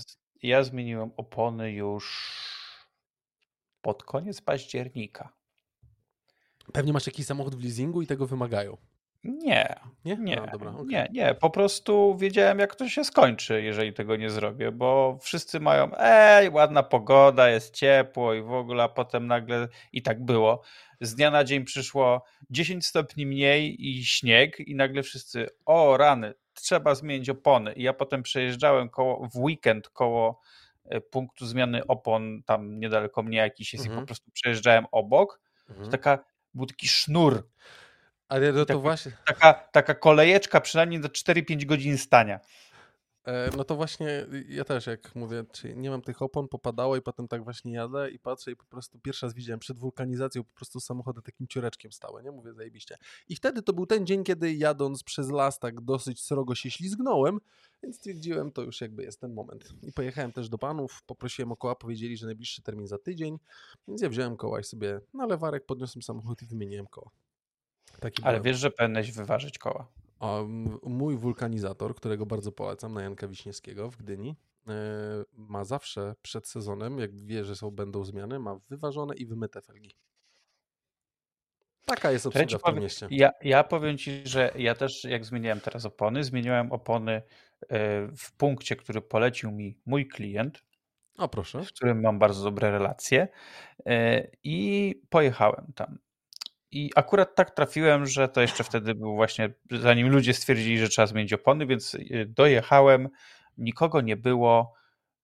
ja 0.44 0.64
zmieniłem 0.64 1.12
opony 1.18 1.72
już 1.72 2.40
pod 3.82 4.04
koniec 4.04 4.42
października. 4.42 5.34
Pewnie 6.74 6.94
masz 6.94 7.08
jakiś 7.08 7.26
samochód 7.26 7.56
w 7.56 7.64
leasingu 7.64 8.02
i 8.02 8.08
tego 8.08 8.28
wymagają. 8.28 8.78
Nie, 9.24 9.76
nie, 10.06 10.16
nie, 10.16 10.36
no, 10.36 10.48
dobra, 10.52 10.72
okay. 10.72 10.86
nie, 10.86 11.08
nie. 11.12 11.34
Po 11.34 11.50
prostu 11.50 12.18
wiedziałem, 12.18 12.60
jak 12.60 12.76
to 12.76 12.90
się 12.90 13.04
skończy, 13.04 13.62
jeżeli 13.62 13.94
tego 13.94 14.16
nie 14.16 14.30
zrobię, 14.30 14.72
bo 14.72 15.18
wszyscy 15.22 15.60
mają, 15.60 15.92
ej, 15.98 16.50
ładna 16.50 16.84
pogoda, 16.84 17.50
jest 17.50 17.76
ciepło 17.76 18.34
i 18.34 18.42
w 18.42 18.52
ogóle, 18.52 18.84
a 18.84 18.90
potem 18.90 19.28
nagle 19.28 19.68
i 19.94 20.02
tak 20.02 20.26
było. 20.26 20.62
Z 21.02 21.16
dnia 21.16 21.32
na 21.32 21.44
dzień 21.44 21.66
przyszło 21.66 22.24
10 22.50 22.86
stopni 22.86 23.26
mniej 23.26 23.88
i 23.88 24.06
śnieg, 24.06 24.60
i 24.60 24.76
nagle 24.76 25.04
wszyscy, 25.04 25.48
o 25.66 25.98
rany, 25.98 26.34
trzeba 26.54 26.96
zmienić 26.96 27.30
opony. 27.30 27.74
I 27.74 27.84
ja 27.84 27.94
potem 27.94 28.24
przejeżdżałem 28.24 28.90
koło, 28.90 29.28
w 29.34 29.36
weekend 29.36 29.90
koło 29.90 30.40
e, 30.86 31.02
punktu 31.02 31.46
zmiany 31.46 31.88
opon, 31.88 32.44
tam 32.44 32.80
niedaleko 32.80 33.24
mnie 33.24 33.38
jakiś 33.38 33.74
jest, 33.74 33.86
mhm. 33.86 34.00
i 34.00 34.02
po 34.02 34.08
prostu 34.08 34.32
przejeżdżałem 34.32 34.86
obok. 34.92 35.42
Mhm. 35.70 35.86
To 35.86 35.92
taka, 35.92 36.20
był 36.54 36.66
taki 36.66 36.88
sznur 36.88 37.50
ale 38.30 38.54
no 38.54 38.60
to 38.60 38.66
taka, 38.66 38.80
właśnie. 38.80 39.12
Taka, 39.26 39.54
taka 39.54 39.96
kolejeczka 39.96 40.62
przynajmniej 40.62 41.02
do 41.02 41.08
4-5 41.08 41.66
godzin 41.66 41.98
stania. 41.98 42.40
E, 43.26 43.50
no 43.58 43.64
to 43.64 43.76
właśnie 43.76 44.26
ja 44.48 44.64
też, 44.64 44.88
jak 44.88 45.16
mówię, 45.16 45.44
nie 45.76 45.90
mam 45.90 46.02
tych 46.02 46.22
opon, 46.22 46.48
popadało 46.48 46.98
i 46.98 47.02
potem 47.02 47.28
tak 47.28 47.44
właśnie 47.44 47.74
jadę 47.74 48.12
i 48.12 48.20
patrzę 48.20 48.52
i 48.52 48.56
po 48.56 48.66
prostu 48.66 49.00
pierwszy 49.00 49.26
raz 49.26 49.36
widziałem 49.36 49.60
przed 49.60 49.80
wulkanizacją 49.80 50.44
po 50.44 50.54
prostu 50.54 50.80
samochody 50.80 51.22
takim 51.22 51.48
ciureczkiem 51.48 51.92
stałe, 51.92 52.24
nie? 52.24 52.32
Mówię, 52.32 52.54
zajebiście. 52.54 52.98
I 53.30 53.36
wtedy 53.36 53.62
to 53.62 53.74
był 53.74 53.86
ten 53.86 54.06
dzień, 54.06 54.24
kiedy 54.24 54.54
jadąc 54.54 55.04
przez 55.04 55.30
las 55.30 55.60
tak 55.60 55.82
dosyć 55.82 56.22
srogo 56.22 56.56
się 56.56 56.72
ślizgnąłem, 56.72 57.40
więc 57.84 57.96
stwierdziłem, 57.96 58.52
to 58.52 58.62
już 58.62 58.82
jakby 58.82 59.04
jest 59.04 59.22
ten 59.22 59.34
moment. 59.34 59.74
I 59.84 59.92
pojechałem 59.92 60.32
też 60.32 60.50
do 60.50 60.58
panów, 60.58 61.04
poprosiłem 61.06 61.52
o 61.52 61.56
koła, 61.56 61.76
powiedzieli, 61.76 62.18
że 62.18 62.26
najbliższy 62.26 62.62
termin 62.62 62.88
za 62.88 62.98
tydzień, 62.98 63.40
więc 63.88 64.02
ja 64.02 64.10
wziąłem 64.10 64.38
koła 64.38 64.60
i 64.60 64.64
sobie 64.64 65.02
na 65.14 65.26
lewarek 65.26 65.66
podniosłem 65.66 66.02
samochód 66.02 66.42
i 66.42 66.46
wymieniłem 66.46 66.88
koła. 66.88 67.12
Taki 68.00 68.24
Ale 68.24 68.34
byłem. 68.34 68.44
wiesz, 68.44 68.58
że 68.58 68.72
powinieneś 68.72 69.12
wyważyć 69.12 69.58
koła. 69.58 69.88
Mój 70.84 71.18
wulkanizator, 71.18 71.96
którego 71.96 72.26
bardzo 72.26 72.52
polecam, 72.52 72.94
na 72.94 73.02
Janka 73.02 73.28
Wiśniewskiego 73.28 73.90
w 73.92 73.98
Gdyni, 73.98 74.36
e, 74.68 74.74
ma 75.34 75.66
zawsze 75.66 76.16
przed 76.22 76.48
sezonem, 76.48 77.00
jak 77.00 77.16
wie, 77.16 77.46
że 77.46 77.56
są, 77.56 77.72
będą 77.72 78.04
zmiany, 78.04 78.40
ma 78.40 78.60
wyważone 78.70 79.16
i 79.16 79.26
wymyte 79.26 79.62
felgi. 79.62 79.96
Taka 81.86 82.12
jest 82.12 82.26
obsługa 82.26 82.48
w 82.48 82.50
tym 82.50 82.60
powiem, 82.60 82.84
mieście. 82.84 83.08
Ja, 83.12 83.32
ja 83.42 83.64
powiem 83.64 83.98
Ci, 83.98 84.22
że 84.28 84.52
ja 84.56 84.76
też 84.76 85.04
jak 85.04 85.26
zmieniałem 85.26 85.60
teraz 85.62 85.86
opony, 85.86 86.24
zmieniłem 86.24 86.72
opony 86.72 87.12
e, 87.12 87.22
w 88.18 88.32
punkcie, 88.38 88.76
który 88.76 89.02
polecił 89.02 89.52
mi 89.52 89.78
mój 89.86 90.08
klient. 90.08 90.64
O 91.18 91.28
proszę. 91.28 91.64
Z 91.64 91.72
którym 91.72 92.02
mam 92.02 92.20
bardzo 92.20 92.44
dobre 92.44 92.72
relacje 92.72 93.28
e, 93.86 94.28
i 94.44 94.96
pojechałem 95.10 95.74
tam. 95.76 96.00
I 96.72 96.92
akurat 96.96 97.36
tak 97.36 97.52
trafiłem, 97.52 98.06
że 98.06 98.28
to 98.28 98.42
jeszcze 98.42 98.64
wtedy 98.64 98.96
był 98.96 99.16
właśnie, 99.16 99.54
zanim 99.72 100.10
ludzie 100.10 100.34
stwierdzili, 100.34 100.80
że 100.80 100.90
trzeba 100.90 101.08
zmienić 101.08 101.34
opony, 101.34 101.66
więc 101.66 101.96
y, 101.96 102.26
dojechałem, 102.30 103.10
nikogo 103.58 104.02
nie 104.02 104.18
było, 104.18 104.74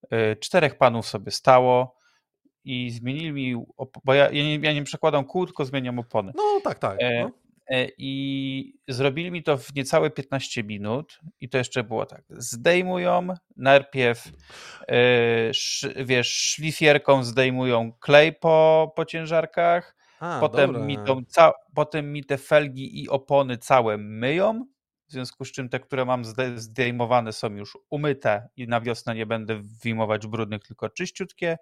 y, 0.04 0.36
czterech 0.40 0.78
panów 0.78 1.06
sobie 1.06 1.30
stało 1.30 1.96
i 2.64 2.90
zmienili 2.90 3.32
mi, 3.32 3.64
bo 4.04 4.14
ja, 4.14 4.24
ja, 4.24 4.44
nie, 4.44 4.56
ja 4.56 4.72
nie 4.72 4.84
przekładam 4.84 5.24
kół, 5.24 5.46
tylko 5.46 5.64
zmieniam 5.64 5.98
opony. 5.98 6.32
No 6.36 6.60
tak, 6.64 6.78
tak. 6.78 6.96
E, 7.00 7.22
no. 7.22 7.30
E, 7.70 7.86
I 7.98 8.78
zrobili 8.88 9.30
mi 9.30 9.42
to 9.42 9.58
w 9.58 9.74
niecałe 9.74 10.10
15 10.10 10.64
minut 10.64 11.20
i 11.40 11.48
to 11.48 11.58
jeszcze 11.58 11.84
było 11.84 12.06
tak, 12.06 12.22
zdejmują, 12.30 13.26
najpierw 13.56 14.28
e, 14.88 16.04
wiesz, 16.04 16.28
szlifierką 16.28 17.24
zdejmują 17.24 17.92
klej 17.92 18.32
po, 18.32 18.92
po 18.96 19.04
ciężarkach, 19.04 19.95
a, 20.26 20.40
potem, 20.40 20.86
mi 20.86 20.98
tą, 21.06 21.24
ca, 21.28 21.52
potem 21.74 22.12
mi 22.12 22.24
te 22.24 22.38
felgi 22.38 23.02
i 23.02 23.08
opony 23.08 23.58
całe 23.58 23.98
myją, 23.98 24.66
w 25.08 25.12
związku 25.12 25.44
z 25.44 25.52
czym 25.52 25.68
te, 25.68 25.80
które 25.80 26.04
mam 26.04 26.22
zdejmowane 26.56 27.32
są 27.32 27.54
już 27.54 27.78
umyte 27.90 28.48
i 28.56 28.68
na 28.68 28.80
wiosnę 28.80 29.14
nie 29.14 29.26
będę 29.26 29.62
wyjmować 29.82 30.26
brudnych, 30.26 30.62
tylko 30.62 30.88
czyściutkie. 30.88 31.56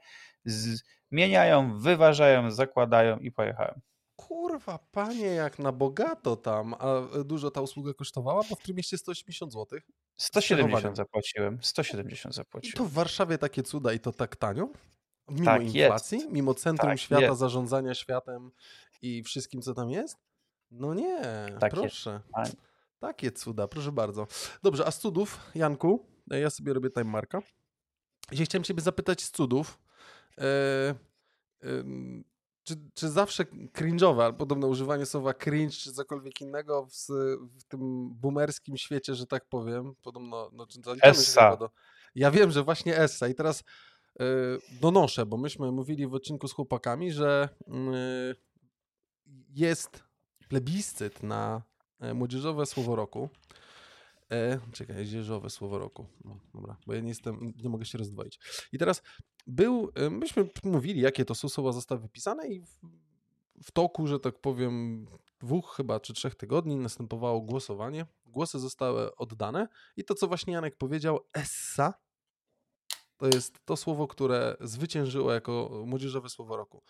Zmieniają, 0.44 1.78
wyważają, 1.78 2.50
zakładają 2.50 3.18
i 3.18 3.32
pojechałem. 3.32 3.80
Kurwa, 4.16 4.78
panie, 4.90 5.26
jak 5.26 5.58
na 5.58 5.72
bogato 5.72 6.36
tam. 6.36 6.74
A 6.78 7.00
dużo 7.24 7.50
ta 7.50 7.60
usługa 7.60 7.94
kosztowała? 7.94 8.42
Bo 8.50 8.56
w 8.56 8.62
tym 8.62 8.76
mieście 8.76 8.98
180 8.98 9.52
zł. 9.52 9.78
170 10.16 10.96
zapłaciłem. 10.96 11.58
170 11.62 12.34
zapłaciłem. 12.34 12.74
I 12.74 12.78
to 12.78 12.84
w 12.84 12.92
Warszawie 12.92 13.38
takie 13.38 13.62
cuda 13.62 13.92
i 13.92 14.00
to 14.00 14.12
tak 14.12 14.36
tanio? 14.36 14.68
Mimo 15.28 15.44
tak 15.44 15.62
inflacji? 15.62 16.18
Jest. 16.18 16.32
Mimo 16.32 16.54
centrum 16.54 16.90
tak 16.90 17.00
świata, 17.00 17.22
jest. 17.22 17.38
zarządzania 17.38 17.94
światem 17.94 18.50
i 19.02 19.22
wszystkim, 19.22 19.62
co 19.62 19.74
tam 19.74 19.90
jest? 19.90 20.18
No 20.70 20.94
nie, 20.94 21.20
tak 21.60 21.72
proszę. 21.72 22.20
Jest. 22.38 22.56
Takie 22.98 23.32
cuda, 23.32 23.68
proszę 23.68 23.92
bardzo. 23.92 24.26
Dobrze, 24.62 24.86
a 24.86 24.90
z 24.90 24.98
cudów, 24.98 25.40
Janku, 25.54 26.06
e, 26.30 26.40
ja 26.40 26.50
sobie 26.50 26.72
robię 26.72 26.90
time 26.90 27.04
marka. 27.04 27.42
Dzisiaj 28.30 28.46
chciałem 28.46 28.64
Ciebie 28.64 28.82
zapytać 28.82 29.22
z 29.22 29.30
cudów. 29.30 29.78
E, 30.38 30.94
czy, 32.64 32.74
czy 32.94 33.08
zawsze 33.08 33.44
cringe'owe, 33.44 34.22
albo 34.24 34.38
podobno 34.38 34.66
używanie 34.66 35.06
słowa 35.06 35.34
cringe, 35.34 35.76
czy 35.76 35.92
cokolwiek 35.92 36.40
innego 36.40 36.86
w, 36.86 36.92
w 37.60 37.64
tym 37.68 38.10
boomerskim 38.14 38.76
świecie, 38.76 39.14
że 39.14 39.26
tak 39.26 39.48
powiem, 39.48 39.94
podobno... 40.02 40.50
No, 40.52 40.66
Essa. 41.02 41.56
Do, 41.56 41.70
ja 42.14 42.30
wiem, 42.30 42.50
że 42.50 42.62
właśnie 42.62 42.96
Essa 42.96 43.28
i 43.28 43.34
teraz 43.34 43.64
donoszę, 44.80 45.26
bo 45.26 45.36
myśmy 45.36 45.72
mówili 45.72 46.06
w 46.06 46.14
odcinku 46.14 46.48
z 46.48 46.52
chłopakami, 46.52 47.12
że 47.12 47.48
y, 47.68 48.36
jest 49.48 50.04
plebiscyt 50.48 51.22
na 51.22 51.62
e, 52.00 52.14
młodzieżowe 52.14 52.66
słowo 52.66 52.96
roku. 52.96 53.28
E, 54.32 54.60
czekaj, 54.72 54.96
młodzieżowe 54.96 55.50
słowo 55.50 55.78
roku. 55.78 56.06
No, 56.24 56.40
dobra, 56.54 56.76
bo 56.86 56.94
ja 56.94 57.00
nie 57.00 57.08
jestem, 57.08 57.52
nie 57.62 57.68
mogę 57.68 57.84
się 57.84 57.98
rozdwoić. 57.98 58.38
I 58.72 58.78
teraz 58.78 59.02
był, 59.46 59.90
e, 59.94 60.10
myśmy 60.10 60.48
mówili, 60.64 61.00
jakie 61.00 61.24
to 61.24 61.34
słowa 61.34 61.72
zostały 61.72 62.00
wypisane 62.00 62.48
i 62.48 62.60
w, 62.60 62.80
w 63.64 63.70
toku, 63.72 64.06
że 64.06 64.20
tak 64.20 64.40
powiem, 64.40 65.06
dwóch 65.40 65.74
chyba 65.76 66.00
czy 66.00 66.14
trzech 66.14 66.34
tygodni 66.34 66.76
następowało 66.76 67.40
głosowanie. 67.40 68.06
Głosy 68.26 68.58
zostały 68.58 69.16
oddane 69.16 69.68
i 69.96 70.04
to, 70.04 70.14
co 70.14 70.28
właśnie 70.28 70.52
Janek 70.52 70.76
powiedział, 70.76 71.20
essa 71.32 71.94
to 73.24 73.36
jest 73.36 73.64
to 73.64 73.76
słowo, 73.76 74.08
które 74.08 74.56
zwyciężyło 74.60 75.32
jako 75.32 75.82
młodzieżowe 75.86 76.28
słowo 76.28 76.56
roku. 76.56 76.82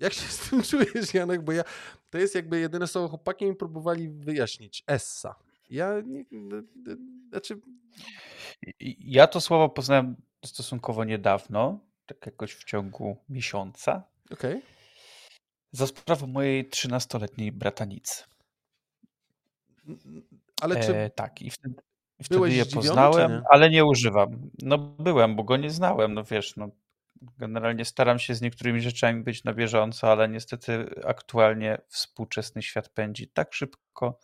Jak 0.00 0.12
się 0.12 0.28
z 0.36 0.50
tym 0.50 0.62
czujesz, 0.62 1.14
Janek? 1.14 1.42
Bo 1.42 1.52
ja, 1.52 1.64
to 2.10 2.18
jest 2.18 2.34
jakby 2.34 2.60
jedyne 2.60 2.86
słowo, 2.86 3.08
chłopaki 3.08 3.46
mi 3.46 3.56
próbowali 3.56 4.08
wyjaśnić. 4.08 4.84
Essa. 4.86 5.34
Ja 5.70 6.00
nie, 6.06 6.24
znaczy... 7.30 7.60
Ja 8.98 9.26
to 9.26 9.40
słowo 9.40 9.68
poznałem 9.68 10.16
stosunkowo 10.44 11.04
niedawno, 11.04 11.80
tak 12.06 12.26
jakoś 12.26 12.54
w 12.54 12.64
ciągu 12.64 13.16
miesiąca. 13.28 14.02
Okej. 14.30 14.56
Okay. 14.56 14.62
Za 15.72 15.86
sprawą 15.86 16.26
mojej 16.26 16.68
13-letniej 16.68 17.52
bratanicy. 17.52 18.24
Ale 20.60 20.80
czy... 20.82 20.96
E, 20.96 21.10
tak, 21.10 21.42
i 21.42 21.50
wtedy, 21.50 21.74
Wtedy 22.22 22.34
Byłeś 22.34 22.56
je 22.56 22.66
poznałem, 22.66 23.32
nie? 23.32 23.42
ale 23.50 23.70
nie 23.70 23.84
używam. 23.84 24.50
No 24.62 24.78
byłem, 24.78 25.36
bo 25.36 25.44
go 25.44 25.56
nie 25.56 25.70
znałem, 25.70 26.14
no 26.14 26.24
wiesz, 26.24 26.56
no 26.56 26.70
generalnie 27.38 27.84
staram 27.84 28.18
się 28.18 28.34
z 28.34 28.40
niektórymi 28.40 28.80
rzeczami 28.80 29.22
być 29.22 29.44
na 29.44 29.54
bieżąco, 29.54 30.12
ale 30.12 30.28
niestety 30.28 30.90
aktualnie 31.04 31.78
współczesny 31.88 32.62
świat 32.62 32.88
pędzi 32.88 33.28
tak 33.28 33.54
szybko, 33.54 34.18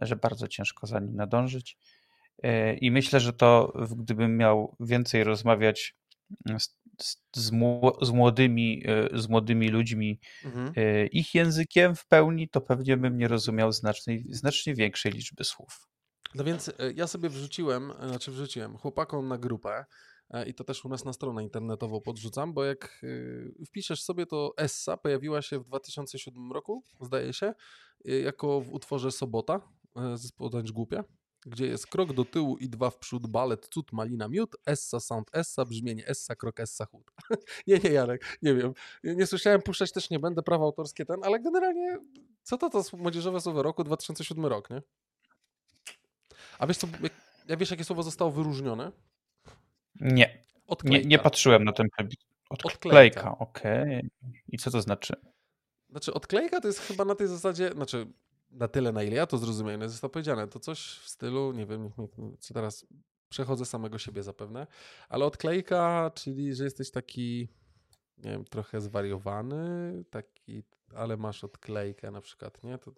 że 0.00 0.16
bardzo 0.16 0.48
ciężko 0.48 0.86
za 0.86 1.00
nim 1.00 1.16
nadążyć. 1.16 1.78
E, 2.42 2.74
I 2.74 2.90
myślę, 2.90 3.20
że 3.20 3.32
to 3.32 3.72
gdybym 3.96 4.36
miał 4.36 4.76
więcej 4.80 5.24
rozmawiać 5.24 5.96
z, 6.58 6.78
z, 7.02 7.50
z 8.02 8.10
młodymi, 8.12 8.82
e, 8.86 9.18
z 9.18 9.28
młodymi 9.28 9.68
ludźmi 9.68 10.20
mhm. 10.44 10.72
E, 10.76 11.06
ich 11.06 11.34
językiem 11.34 11.96
w 11.96 12.06
pełni, 12.06 12.48
to 12.48 12.60
pewnie 12.60 12.96
bym 12.96 13.18
nie 13.18 13.28
rozumiał 13.28 13.72
znacznie, 13.72 14.18
znacznie 14.30 14.74
większej 14.74 15.12
liczby 15.12 15.44
słów. 15.44 15.87
No 16.34 16.44
więc 16.44 16.68
e, 16.68 16.72
ja 16.94 17.06
sobie 17.06 17.28
wrzuciłem, 17.28 17.92
znaczy 18.08 18.30
wrzuciłem 18.30 18.76
chłopakom 18.76 19.28
na 19.28 19.38
grupę 19.38 19.84
e, 20.30 20.48
i 20.48 20.54
to 20.54 20.64
też 20.64 20.84
u 20.84 20.88
nas 20.88 21.04
na 21.04 21.12
stronę 21.12 21.42
internetową 21.42 22.00
podrzucam, 22.00 22.54
bo 22.54 22.64
jak 22.64 23.02
e, 23.62 23.64
wpiszesz 23.64 24.02
sobie, 24.02 24.26
to 24.26 24.54
Essa 24.56 24.96
pojawiła 24.96 25.42
się 25.42 25.58
w 25.58 25.64
2007 25.64 26.52
roku, 26.52 26.84
zdaje 27.00 27.32
się, 27.32 27.54
jako 28.04 28.60
w 28.60 28.72
utworze 28.72 29.10
Sobota, 29.10 29.60
zespołu 30.14 30.50
Tańcz 30.50 30.72
Głupia, 30.72 31.04
gdzie 31.46 31.66
jest 31.66 31.86
krok 31.86 32.12
do 32.12 32.24
tyłu 32.24 32.56
i 32.56 32.68
dwa 32.68 32.90
w 32.90 32.98
przód, 32.98 33.26
balet, 33.26 33.68
cud, 33.68 33.92
malina, 33.92 34.28
miód, 34.28 34.56
essa, 34.66 35.00
sound, 35.00 35.30
essa, 35.32 35.64
brzmienie, 35.64 36.06
essa, 36.06 36.36
krok, 36.36 36.60
essa, 36.60 36.86
chód. 36.86 37.10
nie, 37.66 37.78
nie, 37.78 37.90
Janek, 37.90 38.38
nie 38.42 38.54
wiem. 38.54 38.72
Nie 39.04 39.26
słyszałem, 39.26 39.62
puszczać 39.62 39.92
też 39.92 40.10
nie 40.10 40.18
będę, 40.18 40.42
prawa 40.42 40.64
autorskie 40.64 41.04
ten, 41.04 41.24
ale 41.24 41.40
generalnie, 41.40 41.98
co 42.42 42.58
to 42.58 42.70
to 42.70 42.82
młodzieżowe 42.96 43.40
słowo 43.40 43.62
roku, 43.62 43.84
2007 43.84 44.46
rok, 44.46 44.70
nie? 44.70 44.82
A 46.58 46.66
wiesz 46.66 46.76
co, 46.76 46.86
ja 47.48 47.56
wiesz 47.56 47.70
jakie 47.70 47.84
słowo 47.84 48.02
zostało 48.02 48.30
wyróżnione? 48.30 48.92
Nie. 50.00 50.48
Nie, 50.84 51.04
nie 51.04 51.18
patrzyłem 51.18 51.64
na 51.64 51.72
ten 51.72 51.88
Od, 52.50 52.66
odklejka, 52.66 53.38
okej. 53.38 53.82
Okay. 53.82 54.10
I 54.48 54.58
co 54.58 54.70
to 54.70 54.82
znaczy? 54.82 55.14
Znaczy, 55.90 56.14
odklejka 56.14 56.60
to 56.60 56.66
jest 56.66 56.80
chyba 56.80 57.04
na 57.04 57.14
tej 57.14 57.28
zasadzie, 57.28 57.70
znaczy 57.72 58.06
na 58.50 58.68
tyle, 58.68 58.92
na 58.92 59.02
ile 59.02 59.16
ja 59.16 59.26
to 59.26 59.38
zrozumiałem, 59.38 59.88
zostało 59.88 60.10
powiedziane, 60.10 60.48
to 60.48 60.60
coś 60.60 60.80
w 60.80 61.08
stylu, 61.08 61.52
nie 61.52 61.66
wiem, 61.66 61.90
co 62.38 62.54
teraz 62.54 62.86
przechodzę 63.28 63.64
samego 63.64 63.98
siebie 63.98 64.22
zapewne, 64.22 64.66
ale 65.08 65.24
odklejka, 65.24 66.10
czyli 66.14 66.54
że 66.54 66.64
jesteś 66.64 66.90
taki, 66.90 67.48
nie 68.18 68.30
wiem, 68.30 68.44
trochę 68.44 68.80
zwariowany, 68.80 70.04
taki, 70.10 70.62
ale 70.94 71.16
masz 71.16 71.44
odklejkę 71.44 72.10
na 72.10 72.20
przykład, 72.20 72.62
nie? 72.64 72.78
To 72.78 72.92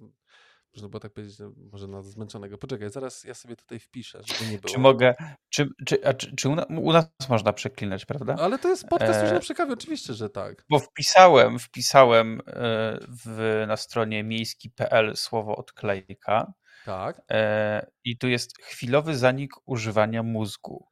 można 0.74 0.88
było 0.88 1.00
tak 1.00 1.12
powiedzieć, 1.12 1.38
może 1.72 1.88
na 1.88 2.02
zmęczonego. 2.02 2.58
Poczekaj, 2.58 2.90
zaraz 2.90 3.24
ja 3.24 3.34
sobie 3.34 3.56
tutaj 3.56 3.78
wpiszę, 3.78 4.22
żeby 4.26 4.50
nie 4.50 4.58
było. 4.58 4.74
Czy 4.74 4.78
mogę, 4.78 5.14
czy, 5.50 5.68
czy, 5.86 6.06
a 6.06 6.14
czy, 6.14 6.36
czy 6.36 6.48
u, 6.48 6.92
nas 6.92 7.06
można 7.28 7.52
przeklinać, 7.52 8.06
prawda? 8.06 8.36
Ale 8.38 8.58
to 8.58 8.68
jest 8.68 8.88
podcast 8.88 9.20
e... 9.20 9.22
już 9.22 9.32
na 9.32 9.40
przekawie, 9.40 9.72
oczywiście, 9.72 10.14
że 10.14 10.30
tak. 10.30 10.64
Bo 10.70 10.78
wpisałem, 10.78 11.58
wpisałem 11.58 12.40
e, 12.46 12.98
w, 13.24 13.64
na 13.68 13.76
stronie 13.76 14.24
miejski.pl 14.24 15.16
słowo 15.16 15.56
odklejka. 15.56 16.52
Tak. 16.84 17.22
E, 17.30 17.90
I 18.04 18.18
tu 18.18 18.28
jest 18.28 18.62
chwilowy 18.62 19.16
zanik 19.16 19.50
używania 19.66 20.22
mózgu. 20.22 20.86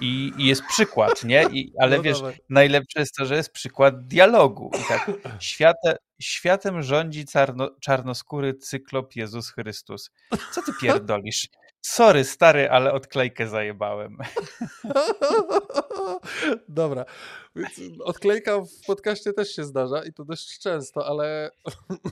I, 0.00 0.32
I, 0.38 0.46
jest 0.46 0.62
przykład, 0.68 1.24
nie? 1.24 1.42
I, 1.42 1.72
ale 1.80 1.96
no 1.96 2.02
wiesz, 2.02 2.18
dawaj. 2.18 2.38
najlepsze 2.48 3.00
jest 3.00 3.14
to, 3.14 3.26
że 3.26 3.36
jest 3.36 3.52
przykład 3.52 4.06
dialogu. 4.06 4.70
I 4.80 4.88
tak, 4.88 5.10
świate, 5.40 5.96
światem 6.20 6.82
rządzi 6.82 7.26
czarno, 7.26 7.70
czarnoskóry 7.80 8.54
cyklop 8.54 9.16
Jezus 9.16 9.50
Chrystus. 9.50 10.10
Co 10.52 10.62
ty 10.62 10.72
pierdolisz? 10.80 11.48
Sorry, 11.86 12.24
stary, 12.24 12.70
ale 12.70 12.92
odklejkę 12.92 13.48
zajebałem. 13.48 14.18
Dobra. 16.68 17.04
Odklejka 18.04 18.60
w 18.60 18.86
podcaście 18.86 19.32
też 19.32 19.56
się 19.56 19.64
zdarza 19.64 20.04
i 20.04 20.12
to 20.12 20.24
dość 20.24 20.58
często, 20.58 21.06
ale. 21.06 21.50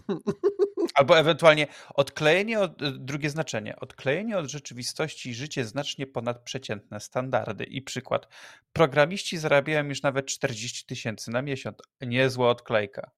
Albo 0.95 1.19
ewentualnie 1.19 1.67
odklejenie 1.95 2.61
od, 2.61 2.99
drugie 2.99 3.31
znaczenie. 3.31 3.77
Odklejenie 3.81 4.39
od 4.39 4.47
rzeczywistości 4.47 5.35
życie 5.35 5.65
znacznie 5.65 6.07
ponadprzeciętne 6.07 7.01
standardy. 7.01 7.65
I 7.65 7.83
przykład. 7.83 8.29
Programiści 8.73 9.39
zarabiają 9.39 9.85
już 9.85 10.03
nawet 10.03 10.27
40 10.27 10.87
tysięcy 10.87 11.31
na 11.31 11.43
miesiąc. 11.43 11.79
Niezła 12.01 12.49
odklejka. 12.51 13.11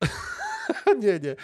nie, 1.02 1.20
nie. 1.20 1.36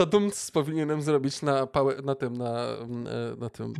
To 0.00 0.06
Dumc 0.06 0.50
powinienem 0.50 1.02
zrobić 1.02 1.42
na, 1.42 1.66
pałę, 1.66 2.02
na 2.02 2.14
tym, 2.14 2.36
na, 2.36 2.66
mm, 2.66 3.06
e, 3.06 3.36
na 3.36 3.50
tym. 3.50 3.72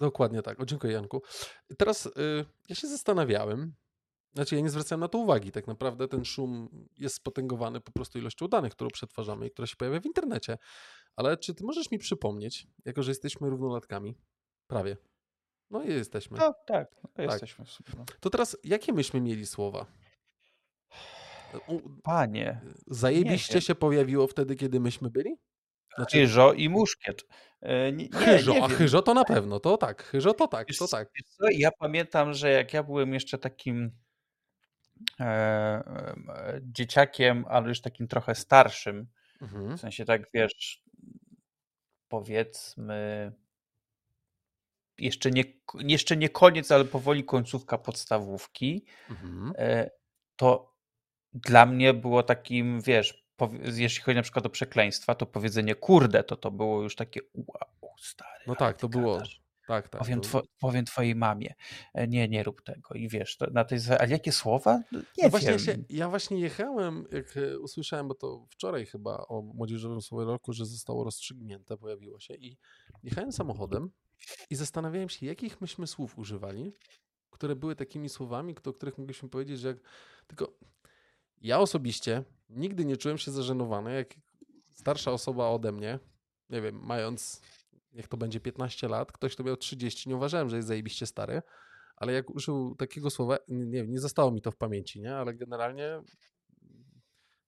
Dokładnie 0.00 0.42
tak. 0.42 0.60
O, 0.60 0.66
dziękuję, 0.66 0.92
Janku. 0.92 1.22
Teraz 1.78 2.06
y, 2.06 2.10
ja 2.68 2.74
się 2.74 2.88
zastanawiałem, 2.88 3.74
znaczy 4.34 4.54
ja 4.54 4.60
nie 4.60 4.70
zwracałem 4.70 5.00
na 5.00 5.08
to 5.08 5.18
uwagi. 5.18 5.52
Tak 5.52 5.66
naprawdę 5.66 6.08
ten 6.08 6.24
szum 6.24 6.68
jest 6.98 7.14
spotęgowany 7.14 7.80
po 7.80 7.92
prostu 7.92 8.18
ilością 8.18 8.48
danych, 8.48 8.72
którą 8.72 8.90
przetwarzamy 8.90 9.46
i 9.46 9.50
która 9.50 9.66
się 9.66 9.76
pojawia 9.76 10.00
w 10.00 10.06
internecie. 10.06 10.58
Ale 11.16 11.36
czy 11.36 11.54
ty 11.54 11.64
możesz 11.64 11.90
mi 11.90 11.98
przypomnieć, 11.98 12.66
jako 12.84 13.02
że 13.02 13.10
jesteśmy 13.10 13.50
równolatkami? 13.50 14.14
Prawie. 14.66 14.96
No 15.70 15.82
i 15.82 15.88
jesteśmy. 15.88 16.38
No, 16.38 16.54
tak, 16.66 16.90
no, 17.02 17.10
tak. 17.14 17.30
jesteśmy. 17.30 17.64
No. 17.98 18.04
To 18.20 18.30
teraz, 18.30 18.56
jakie 18.64 18.92
myśmy 18.92 19.20
mieli 19.20 19.46
słowa? 19.46 19.86
Panie. 22.02 22.60
Zajebiście 22.86 23.60
się 23.60 23.74
pojawiło 23.74 24.26
wtedy, 24.26 24.56
kiedy 24.56 24.80
myśmy 24.80 25.10
byli? 25.10 25.36
Znaczy... 25.94 26.16
Chyżo 26.16 26.52
i 26.52 26.68
muszkiet. 26.68 27.22
E, 27.60 27.92
nie, 27.92 28.08
chyżo, 28.12 28.52
nie 28.52 28.64
a 28.64 28.68
chyżo 28.68 29.02
to 29.02 29.14
na 29.14 29.24
pewno, 29.24 29.60
to 29.60 29.76
tak, 29.76 30.02
chyżo 30.02 30.34
to 30.34 30.48
tak, 30.48 30.68
to 30.78 30.88
tak. 30.88 31.08
Ja 31.52 31.70
pamiętam, 31.78 32.34
że 32.34 32.50
jak 32.50 32.72
ja 32.72 32.82
byłem 32.82 33.14
jeszcze 33.14 33.38
takim 33.38 33.90
e, 35.20 35.24
e, 35.24 36.60
dzieciakiem, 36.62 37.44
ale 37.48 37.68
już 37.68 37.80
takim 37.80 38.08
trochę 38.08 38.34
starszym, 38.34 39.06
mhm. 39.42 39.76
w 39.76 39.80
sensie 39.80 40.04
tak, 40.04 40.22
wiesz, 40.34 40.82
powiedzmy 42.08 43.32
jeszcze 44.98 45.30
nie, 45.30 45.44
jeszcze 45.74 46.16
nie 46.16 46.28
koniec, 46.28 46.70
ale 46.70 46.84
powoli 46.84 47.24
końcówka 47.24 47.78
podstawówki, 47.78 48.84
mhm. 49.10 49.52
e, 49.58 49.90
to 50.36 50.71
dla 51.34 51.66
mnie 51.66 51.94
było 51.94 52.22
takim, 52.22 52.80
wiesz, 52.80 53.24
jeśli 53.74 54.02
chodzi 54.02 54.16
na 54.16 54.22
przykład 54.22 54.46
o 54.46 54.50
przekleństwa, 54.50 55.14
to 55.14 55.26
powiedzenie 55.26 55.74
kurde, 55.74 56.24
to 56.24 56.36
to 56.36 56.50
było 56.50 56.82
już 56.82 56.96
takie 56.96 57.20
wow, 57.34 57.94
stary. 58.00 58.44
No 58.46 58.56
tak, 58.56 58.76
to 58.76 58.88
było. 58.88 59.22
Tak, 59.66 59.88
tak. 59.88 60.00
Powiem, 60.00 60.20
two, 60.20 60.42
powiem 60.60 60.84
twojej 60.84 61.14
mamie, 61.14 61.54
e, 61.94 62.08
nie, 62.08 62.28
nie 62.28 62.42
rób 62.42 62.62
tego. 62.62 62.94
I 62.94 63.08
wiesz, 63.08 63.38
na 63.52 63.64
tej, 63.64 63.78
ale 63.98 64.10
jakie 64.10 64.32
słowa? 64.32 64.82
Nie 64.92 65.02
no 65.22 65.28
właśnie 65.28 65.58
Się, 65.58 65.76
ja 65.88 66.08
właśnie 66.08 66.40
jechałem, 66.40 67.06
jak 67.12 67.36
e, 67.36 67.58
usłyszałem, 67.58 68.08
bo 68.08 68.14
to 68.14 68.46
wczoraj 68.50 68.86
chyba 68.86 69.16
o 69.16 69.42
Młodzieżowym 69.42 70.02
Słowie 70.02 70.24
Roku, 70.24 70.52
że 70.52 70.66
zostało 70.66 71.04
rozstrzygnięte, 71.04 71.76
pojawiło 71.76 72.20
się 72.20 72.34
i 72.34 72.56
jechałem 73.02 73.32
samochodem 73.32 73.90
i 74.50 74.54
zastanawiałem 74.56 75.08
się, 75.08 75.26
jakich 75.26 75.60
myśmy 75.60 75.86
słów 75.86 76.18
używali, 76.18 76.72
które 77.30 77.56
były 77.56 77.76
takimi 77.76 78.08
słowami, 78.08 78.54
o 78.66 78.72
których 78.72 78.98
mogliśmy 78.98 79.28
powiedzieć, 79.28 79.60
że 79.60 79.68
jak, 79.68 79.78
tylko 80.26 80.52
ja 81.42 81.58
osobiście 81.58 82.24
nigdy 82.50 82.84
nie 82.84 82.96
czułem 82.96 83.18
się 83.18 83.30
zażenowany, 83.30 83.94
jak 83.94 84.14
starsza 84.74 85.12
osoba 85.12 85.48
ode 85.48 85.72
mnie, 85.72 85.98
nie 86.50 86.60
wiem, 86.60 86.80
mając, 86.82 87.40
niech 87.92 88.08
to 88.08 88.16
będzie 88.16 88.40
15 88.40 88.88
lat, 88.88 89.12
ktoś, 89.12 89.34
kto 89.34 89.44
miał 89.44 89.56
30, 89.56 90.08
nie 90.08 90.16
uważałem, 90.16 90.50
że 90.50 90.56
jest 90.56 90.68
zajebiście 90.68 91.06
stary, 91.06 91.42
ale 91.96 92.12
jak 92.12 92.30
użył 92.30 92.74
takiego 92.74 93.10
słowa, 93.10 93.38
nie, 93.48 93.86
nie 93.86 94.00
zostało 94.00 94.30
mi 94.30 94.42
to 94.42 94.50
w 94.50 94.56
pamięci, 94.56 95.00
nie? 95.00 95.16
ale 95.16 95.34
generalnie, 95.34 96.02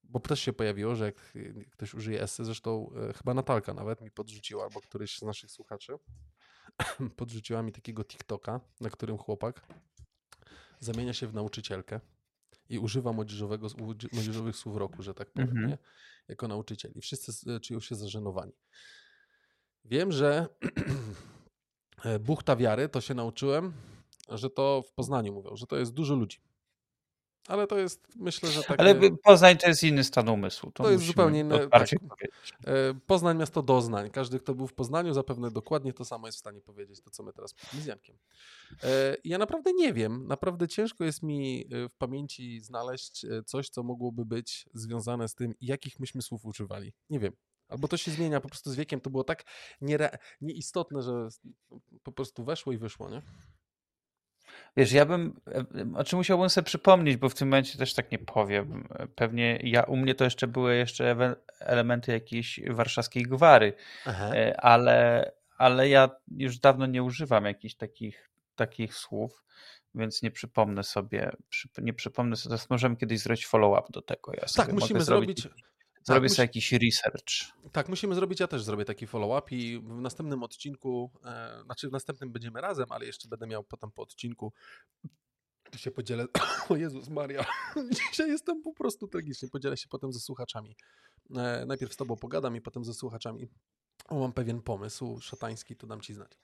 bo 0.02 0.20
też 0.20 0.40
się 0.40 0.52
pojawiło, 0.52 0.94
że 0.94 1.04
jak 1.04 1.32
ktoś 1.70 1.94
użyje 1.94 2.22
esy, 2.22 2.44
zresztą 2.44 2.90
e, 3.08 3.12
chyba 3.12 3.34
Natalka 3.34 3.74
nawet 3.74 4.00
mi 4.00 4.10
podrzuciła, 4.10 4.64
albo 4.64 4.80
któryś 4.80 5.18
z 5.18 5.22
naszych 5.22 5.50
słuchaczy, 5.50 5.92
podrzuciła 7.16 7.62
mi 7.62 7.72
takiego 7.72 8.04
TikToka, 8.04 8.60
na 8.80 8.90
którym 8.90 9.18
chłopak 9.18 9.66
zamienia 10.80 11.12
się 11.12 11.26
w 11.26 11.34
nauczycielkę 11.34 12.00
i 12.68 12.78
używa 12.78 13.12
młodzieżowego, 13.12 13.68
młodzieżowych 14.12 14.56
słów 14.56 14.76
roku, 14.76 15.02
że 15.02 15.14
tak 15.14 15.30
powiem, 15.30 15.50
-hmm. 15.50 15.68
nie? 15.68 15.78
jako 16.28 16.48
nauczyciel. 16.48 16.92
I 16.94 17.00
wszyscy 17.00 17.60
czują 17.60 17.80
się 17.80 17.94
zażenowani. 17.94 18.52
Wiem, 19.84 20.12
że 20.12 20.48
buchta 22.26 22.56
wiary, 22.56 22.88
to 22.88 23.00
się 23.00 23.14
nauczyłem, 23.14 23.72
że 24.28 24.50
to 24.50 24.82
w 24.88 24.92
Poznaniu 24.92 25.32
mówią, 25.32 25.56
że 25.56 25.66
to 25.66 25.76
jest 25.76 25.92
dużo 25.92 26.14
ludzi. 26.14 26.38
Ale 27.48 27.66
to 27.66 27.78
jest, 27.78 28.08
myślę, 28.16 28.50
że 28.50 28.62
takie... 28.62 28.80
Ale 28.80 28.94
Poznań 29.24 29.56
to 29.56 29.68
jest 29.68 29.82
inny 29.82 30.04
stan 30.04 30.28
umysłu. 30.28 30.70
To, 30.70 30.82
to 30.82 30.90
jest 30.90 31.04
zupełnie 31.04 31.40
inne. 31.40 31.68
Tak. 31.68 31.88
E, 31.92 31.96
Poznań 33.06 33.38
miasto 33.38 33.62
doznań. 33.62 34.10
Każdy, 34.10 34.40
kto 34.40 34.54
był 34.54 34.66
w 34.66 34.74
Poznaniu, 34.74 35.14
zapewne 35.14 35.50
dokładnie 35.50 35.92
to 35.92 36.04
samo 36.04 36.26
jest 36.28 36.38
w 36.38 36.40
stanie 36.40 36.60
powiedzieć, 36.60 37.00
to 37.00 37.10
co 37.10 37.22
my 37.22 37.32
teraz 37.32 37.54
z 37.72 37.86
Jankiem. 37.86 38.18
E, 38.82 39.16
ja 39.24 39.38
naprawdę 39.38 39.72
nie 39.72 39.92
wiem. 39.92 40.26
Naprawdę 40.26 40.68
ciężko 40.68 41.04
jest 41.04 41.22
mi 41.22 41.66
e, 41.72 41.88
w 41.88 41.94
pamięci 41.94 42.60
znaleźć 42.60 43.26
coś, 43.46 43.68
co 43.68 43.82
mogłoby 43.82 44.24
być 44.24 44.66
związane 44.74 45.28
z 45.28 45.34
tym, 45.34 45.54
jakich 45.60 46.00
myśmy 46.00 46.22
słów 46.22 46.44
używali. 46.44 46.92
Nie 47.10 47.18
wiem. 47.18 47.32
Albo 47.68 47.88
to 47.88 47.96
się 47.96 48.10
zmienia 48.10 48.40
po 48.40 48.48
prostu 48.48 48.70
z 48.70 48.74
wiekiem. 48.74 49.00
To 49.00 49.10
było 49.10 49.24
tak 49.24 49.44
niere... 49.80 50.18
nieistotne, 50.40 51.02
że 51.02 51.28
po 52.02 52.12
prostu 52.12 52.44
weszło 52.44 52.72
i 52.72 52.78
wyszło, 52.78 53.10
nie? 53.10 53.22
Wiesz, 54.76 54.92
ja 54.92 55.06
bym, 55.06 55.40
o 55.96 56.04
czym 56.04 56.16
musiałbym 56.16 56.50
sobie 56.50 56.64
przypomnieć, 56.64 57.16
bo 57.16 57.28
w 57.28 57.34
tym 57.34 57.48
momencie 57.48 57.78
też 57.78 57.94
tak 57.94 58.12
nie 58.12 58.18
powiem. 58.18 58.88
Pewnie 59.14 59.58
ja, 59.62 59.82
u 59.82 59.96
mnie 59.96 60.14
to 60.14 60.24
jeszcze 60.24 60.46
były 60.46 60.76
jeszcze 60.76 61.16
elementy 61.60 62.12
jakiejś 62.12 62.60
warszawskiej 62.70 63.22
gwary, 63.22 63.72
Aha. 64.06 64.30
E, 64.34 64.60
ale, 64.60 65.32
ale 65.58 65.88
ja 65.88 66.10
już 66.36 66.58
dawno 66.58 66.86
nie 66.86 67.02
używam 67.02 67.44
jakichś 67.44 67.74
takich, 67.74 68.30
takich 68.54 68.94
słów, 68.94 69.44
więc 69.94 70.22
nie 70.22 70.30
przypomnę 70.30 70.82
sobie, 70.82 71.30
nie 71.78 71.92
przypomnę 71.92 72.36
sobie, 72.36 72.56
możemy 72.70 72.96
kiedyś 72.96 73.20
zrobić 73.20 73.46
follow-up 73.46 73.88
do 73.90 74.02
tego. 74.02 74.32
Ja 74.34 74.44
tak, 74.56 74.72
musimy 74.72 75.00
zrobić, 75.00 75.42
zrobić 75.42 75.64
Zrobię 76.04 76.28
tak, 76.28 76.36
sobie 76.36 76.44
jakiś 76.44 76.72
research. 76.72 77.54
Tak, 77.72 77.88
musimy 77.88 78.14
zrobić, 78.14 78.40
ja 78.40 78.46
też 78.46 78.62
zrobię 78.62 78.84
taki 78.84 79.06
follow-up 79.06 79.56
i 79.56 79.78
w 79.78 80.00
następnym 80.00 80.42
odcinku, 80.42 81.10
e, 81.24 81.62
znaczy 81.64 81.88
w 81.88 81.92
następnym 81.92 82.32
będziemy 82.32 82.60
razem, 82.60 82.86
ale 82.90 83.06
jeszcze 83.06 83.28
będę 83.28 83.46
miał 83.46 83.64
potem 83.64 83.90
po 83.90 84.02
odcinku 84.02 84.52
się 85.76 85.90
podzielę. 85.90 86.26
O 86.68 86.76
Jezus 86.76 87.08
Maria, 87.08 87.46
dzisiaj 87.96 88.28
jestem 88.28 88.62
po 88.62 88.72
prostu 88.72 89.08
tragicznie. 89.08 89.48
Podzielę 89.48 89.76
się 89.76 89.88
potem 89.88 90.12
ze 90.12 90.20
słuchaczami. 90.20 90.76
E, 91.36 91.64
najpierw 91.66 91.92
z 91.92 91.96
tobą 91.96 92.16
pogadam 92.16 92.56
i 92.56 92.60
potem 92.60 92.84
ze 92.84 92.94
słuchaczami. 92.94 93.48
O, 94.08 94.18
mam 94.18 94.32
pewien 94.32 94.62
pomysł 94.62 95.20
szatański, 95.20 95.76
to 95.76 95.86
dam 95.86 96.00
ci 96.00 96.14
znać. 96.14 96.38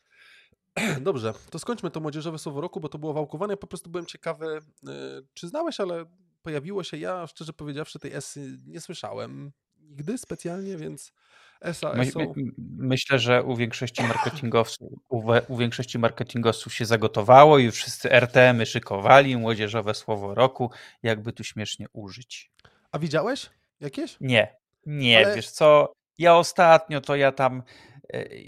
Dobrze, 1.01 1.35
to 1.51 1.59
skończmy 1.59 1.91
to 1.91 2.01
młodzieżowe 2.01 2.39
słowo 2.39 2.61
roku, 2.61 2.81
bo 2.81 2.89
to 2.89 2.99
było 2.99 3.13
wałkowane. 3.13 3.53
Ja 3.53 3.57
po 3.57 3.67
prostu 3.67 3.91
byłem 3.91 4.07
ciekawy, 4.07 4.47
e, 4.87 5.23
czy 5.35 5.49
znałeś, 5.49 5.81
ale 5.81 6.05
pojawiło 6.43 6.85
się. 6.85 6.97
Ja, 6.97 7.27
szczerze 7.27 7.53
powiedziawszy, 7.53 7.99
tej 7.99 8.13
esy 8.13 8.59
nie 8.67 8.81
słyszałem 8.81 9.53
nigdy 9.91 10.19
specjalnie, 10.19 10.77
więc 10.77 11.13
ESA, 11.61 11.95
My, 11.95 12.11
my, 12.17 12.53
myślę, 12.79 13.19
że 13.19 13.43
u 13.43 13.57
większości 13.57 14.03
marketingowców, 14.03 14.89
u, 15.09 15.23
u, 15.49 15.57
większości 15.57 15.99
marketingowców 15.99 16.75
się 16.75 16.87
zagotowało 16.87 17.59
i 17.59 17.71
wszyscy 17.71 18.13
RTM-y 18.13 18.67
szykowali 18.67 19.37
młodzieżowe 19.37 19.95
słowo 19.95 20.35
roku, 20.35 20.71
jakby 21.03 21.33
tu 21.33 21.45
śmiesznie 21.45 21.87
użyć. 21.93 22.51
A 22.93 22.99
widziałeś 22.99 23.51
jakieś? 23.81 24.17
Nie, 24.21 24.57
nie, 24.87 25.27
Ale... 25.27 25.37
wiesz 25.37 25.51
co, 25.51 25.93
ja 26.19 26.37
ostatnio 26.37 27.01
to 27.01 27.17
ja 27.17 27.33
tam 27.33 27.63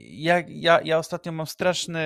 ja, 0.09 0.43
ja, 0.49 0.81
ja 0.85 0.99
ostatnio 0.99 1.33
mam 1.33 1.47
straszny, 1.47 1.99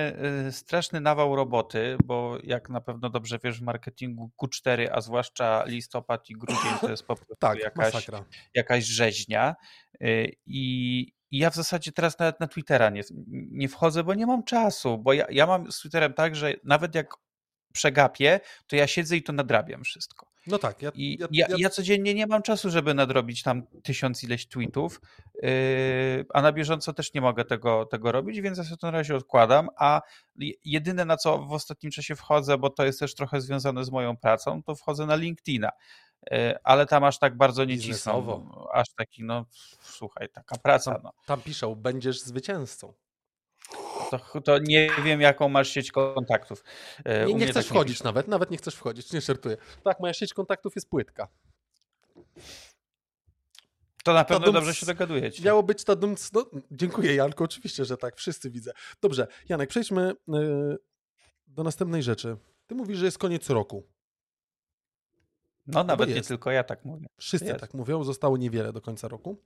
e, 0.47 0.51
straszny 0.51 1.01
nawał 1.01 1.35
roboty, 1.35 1.97
bo 2.05 2.37
jak 2.43 2.69
na 2.69 2.81
pewno 2.81 3.09
dobrze 3.09 3.39
wiesz 3.43 3.59
w 3.59 3.63
marketingu 3.63 4.31
Q4, 4.41 4.87
a 4.91 5.01
zwłaszcza 5.01 5.63
listopad 5.65 6.29
i 6.29 6.33
grudzień 6.33 6.71
to 6.81 6.89
jest 6.89 7.03
po 7.03 7.15
prostu 7.17 7.35
tak, 7.39 7.59
jakaś, 7.59 8.07
jakaś 8.53 8.85
rzeźnia. 8.85 9.55
E, 10.01 10.25
I, 10.45 10.99
I 11.31 11.37
ja 11.37 11.49
w 11.49 11.55
zasadzie 11.55 11.91
teraz 11.91 12.19
nawet 12.19 12.39
na 12.39 12.47
Twittera 12.47 12.89
nie, 12.89 13.01
nie 13.51 13.69
wchodzę, 13.69 14.03
bo 14.03 14.13
nie 14.13 14.25
mam 14.25 14.43
czasu, 14.43 14.97
bo 14.97 15.13
ja, 15.13 15.25
ja 15.29 15.47
mam 15.47 15.71
z 15.71 15.79
Twitterem 15.79 16.13
tak, 16.13 16.35
że 16.35 16.53
nawet 16.63 16.95
jak 16.95 17.13
przegapię, 17.73 18.39
to 18.67 18.75
ja 18.75 18.87
siedzę 18.87 19.17
i 19.17 19.23
to 19.23 19.33
nadrabiam 19.33 19.83
wszystko. 19.83 20.26
No 20.47 20.59
tak. 20.59 20.81
Ja, 20.81 20.91
I 20.95 21.17
ja, 21.19 21.27
ja, 21.31 21.47
ja, 21.57 21.69
codziennie 21.69 22.13
nie 22.13 22.27
mam 22.27 22.41
czasu, 22.41 22.69
żeby 22.69 22.93
nadrobić 22.93 23.43
tam 23.43 23.63
tysiąc 23.83 24.23
ileś 24.23 24.47
tweetów, 24.47 25.01
yy, 25.43 25.49
a 26.33 26.41
na 26.41 26.51
bieżąco 26.51 26.93
też 26.93 27.13
nie 27.13 27.21
mogę 27.21 27.45
tego, 27.45 27.85
tego 27.85 28.11
robić, 28.11 28.41
więc 28.41 28.57
ja 28.57 28.63
sobie 28.63 28.77
to 28.77 28.87
na 28.87 28.91
razie 28.91 29.15
odkładam, 29.15 29.69
a 29.77 30.01
jedyne 30.65 31.05
na 31.05 31.17
co 31.17 31.37
w 31.37 31.51
ostatnim 31.51 31.91
czasie 31.91 32.15
wchodzę, 32.15 32.57
bo 32.57 32.69
to 32.69 32.85
jest 32.85 32.99
też 32.99 33.15
trochę 33.15 33.41
związane 33.41 33.85
z 33.85 33.91
moją 33.91 34.17
pracą, 34.17 34.63
to 34.63 34.75
wchodzę 34.75 35.05
na 35.05 35.15
LinkedIna. 35.15 35.69
Yy, 36.31 36.55
ale 36.63 36.85
tam 36.85 37.03
aż 37.03 37.19
tak 37.19 37.37
bardzo 37.37 37.65
nie 37.65 37.79
cisną. 37.79 38.49
Aż 38.73 38.87
taki, 38.97 39.23
no 39.23 39.45
słuchaj, 39.81 40.29
taka 40.29 40.57
praca. 40.57 40.93
Tam, 40.93 41.01
no. 41.03 41.11
tam 41.25 41.41
piszą, 41.41 41.75
będziesz 41.75 42.21
zwycięzcą. 42.21 42.93
To, 44.11 44.41
to, 44.41 44.59
nie 44.59 44.89
wiem, 45.03 45.21
jaką 45.21 45.49
masz 45.49 45.69
sieć 45.69 45.91
kontaktów. 45.91 46.63
E, 47.05 47.25
nie, 47.25 47.33
nie 47.33 47.45
chcesz 47.45 47.65
tak 47.65 47.75
wchodzić 47.75 47.99
nie 47.99 48.03
nawet, 48.03 48.27
nawet 48.27 48.51
nie 48.51 48.57
chcesz 48.57 48.75
wchodzić, 48.75 49.13
nie 49.13 49.21
żartuję. 49.21 49.57
Tak, 49.83 49.99
moja 49.99 50.13
sieć 50.13 50.33
kontaktów 50.33 50.75
jest 50.75 50.89
płytka. 50.89 51.27
To 54.03 54.13
na 54.13 54.25
pewno 54.25 54.51
dobrze 54.51 54.75
się 54.75 54.85
dogadujecie. 54.85 55.43
Miało 55.43 55.63
być 55.63 55.83
ta 55.83 55.95
dumc... 55.95 56.33
No, 56.33 56.45
dziękuję 56.71 57.15
Janku, 57.15 57.43
oczywiście, 57.43 57.85
że 57.85 57.97
tak, 57.97 58.15
wszyscy 58.17 58.49
widzę. 58.49 58.71
Dobrze, 59.01 59.27
Janek, 59.49 59.69
przejdźmy 59.69 60.13
yy, 60.27 60.77
do 61.47 61.63
następnej 61.63 62.03
rzeczy. 62.03 62.37
Ty 62.67 62.75
mówisz, 62.75 62.97
że 62.97 63.05
jest 63.05 63.17
koniec 63.17 63.49
roku. 63.49 63.87
No, 65.67 65.83
nawet 65.83 66.09
nie 66.09 66.21
tylko 66.21 66.51
ja 66.51 66.63
tak 66.63 66.85
mówię. 66.85 67.07
Wszyscy 67.17 67.47
jest. 67.47 67.59
tak 67.59 67.73
mówią, 67.73 68.03
zostało 68.03 68.37
niewiele 68.37 68.73
do 68.73 68.81
końca 68.81 69.07
roku. 69.07 69.43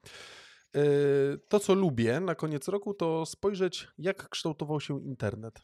Yy, 0.74 1.40
to, 1.48 1.60
co 1.60 1.74
lubię 1.74 2.20
na 2.20 2.36
koniec 2.36 2.68
roku, 2.68 2.94
to 2.94 3.26
spojrzeć, 3.26 3.88
jak 3.98 4.30
kształtował 4.30 4.80
się 4.80 5.02
internet. 5.02 5.62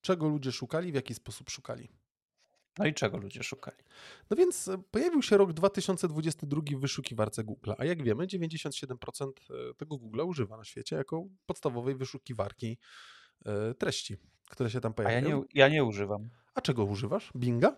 Czego 0.00 0.28
ludzie 0.28 0.52
szukali, 0.52 0.92
w 0.92 0.94
jaki 0.94 1.14
sposób 1.14 1.50
szukali. 1.50 1.88
No 2.78 2.86
i 2.86 2.94
czego 2.94 3.16
ludzie 3.16 3.42
szukali? 3.42 3.76
No 4.30 4.36
więc 4.36 4.68
e, 4.68 4.82
pojawił 4.90 5.22
się 5.22 5.36
rok 5.36 5.52
2022 5.52 6.60
w 6.76 6.80
wyszukiwarce 6.80 7.44
Google, 7.44 7.72
a 7.78 7.84
jak 7.84 8.02
wiemy, 8.02 8.26
97% 8.26 9.28
e, 9.50 9.74
tego 9.74 9.98
Google 9.98 10.20
używa 10.20 10.56
na 10.56 10.64
świecie 10.64 10.96
jako 10.96 11.24
podstawowej 11.46 11.94
wyszukiwarki 11.94 12.78
e, 13.46 13.74
treści, 13.74 14.16
które 14.50 14.70
się 14.70 14.80
tam 14.80 14.94
pojawiają. 14.94 15.26
A 15.26 15.28
ja 15.28 15.36
nie, 15.36 15.42
ja 15.54 15.68
nie 15.68 15.84
używam. 15.84 16.30
A 16.54 16.60
czego 16.60 16.84
używasz? 16.84 17.32
Binga? 17.36 17.76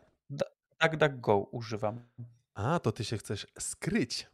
DuckDuckGo 0.81 1.39
używam. 1.39 2.01
A, 2.55 2.81
to 2.81 2.93
ty 2.93 3.05
się 3.05 3.19
chcesz 3.19 3.47
skryć. 3.59 4.27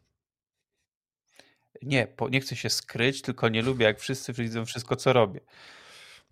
Nie, 1.83 2.07
nie 2.31 2.41
chcę 2.41 2.57
się 2.57 2.71
skryć, 2.71 3.23
tylko 3.23 3.49
nie 3.49 3.63
lubię, 3.63 3.87
jak 3.87 4.01
wszyscy 4.01 4.33
widzą 4.33 4.65
wszystko, 4.65 4.97
co 4.97 5.13
robię. 5.13 5.41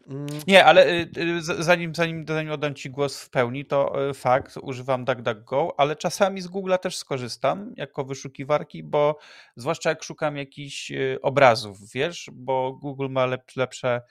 Mm. 0.08 0.26
Nie, 0.46 0.64
ale 0.64 0.86
y, 0.86 1.10
y, 1.18 1.42
zanim, 1.42 1.94
zanim, 1.94 2.24
zanim 2.28 2.52
oddam 2.52 2.74
Ci 2.74 2.90
głos 2.90 3.20
w 3.20 3.30
pełni, 3.30 3.64
to 3.64 4.10
y, 4.10 4.14
fakt, 4.14 4.56
używam 4.62 5.04
DuckDuckGo, 5.04 5.74
ale 5.76 5.96
czasami 5.96 6.40
z 6.40 6.48
Google'a 6.48 6.78
też 6.78 6.96
skorzystam 6.96 7.72
jako 7.76 8.04
wyszukiwarki, 8.04 8.82
bo 8.82 9.18
zwłaszcza 9.56 9.90
jak 9.90 10.02
szukam 10.02 10.36
jakichś 10.36 10.92
obrazów, 11.22 11.92
wiesz, 11.92 12.30
bo 12.32 12.72
Google 12.72 13.08
ma 13.08 13.26
lepsze, 13.56 14.02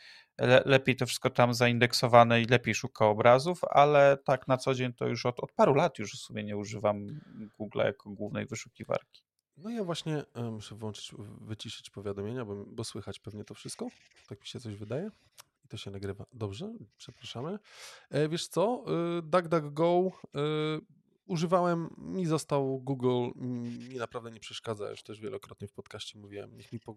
lepiej 0.65 0.95
to 0.95 1.05
wszystko 1.05 1.29
tam 1.29 1.53
zaindeksowane 1.53 2.41
i 2.41 2.45
lepiej 2.45 2.75
szuka 2.75 3.05
obrazów, 3.05 3.61
ale 3.69 4.17
tak 4.25 4.47
na 4.47 4.57
co 4.57 4.73
dzień 4.73 4.93
to 4.93 5.07
już 5.07 5.25
od, 5.25 5.39
od 5.39 5.51
paru 5.51 5.73
lat 5.73 5.99
już 5.99 6.13
w 6.13 6.17
sumie 6.17 6.43
nie 6.43 6.57
używam 6.57 7.07
Google'a 7.59 7.85
jako 7.85 8.09
głównej 8.09 8.45
wyszukiwarki. 8.45 9.28
No 9.63 9.69
ja 9.69 9.83
właśnie 9.83 10.23
e, 10.33 10.43
muszę 10.43 10.75
włączyć, 10.75 11.11
wyciszyć 11.41 11.89
powiadomienia, 11.89 12.45
bo, 12.45 12.65
bo 12.65 12.83
słychać 12.83 13.19
pewnie 13.19 13.43
to 13.43 13.53
wszystko. 13.53 13.87
Tak 14.29 14.41
mi 14.41 14.47
się 14.47 14.59
coś 14.59 14.75
wydaje. 14.75 15.11
I 15.65 15.67
to 15.67 15.77
się 15.77 15.91
nagrywa. 15.91 16.25
Dobrze, 16.33 16.73
przepraszamy. 16.97 17.59
E, 18.09 18.29
wiesz 18.29 18.47
co? 18.47 18.85
E, 19.17 19.21
DuckDuckGo 19.21 20.11
używałem, 21.25 21.89
mi 21.97 22.25
został 22.25 22.79
Google, 22.79 23.29
mi 23.35 23.95
naprawdę 23.95 24.31
nie 24.31 24.39
przeszkadza, 24.39 24.89
już 24.89 25.03
też 25.03 25.19
wielokrotnie 25.19 25.67
w 25.67 25.73
podcaście 25.73 26.19
mówiłem, 26.19 26.57
niech 26.57 26.73
mi 26.73 26.79
po, 26.79 26.95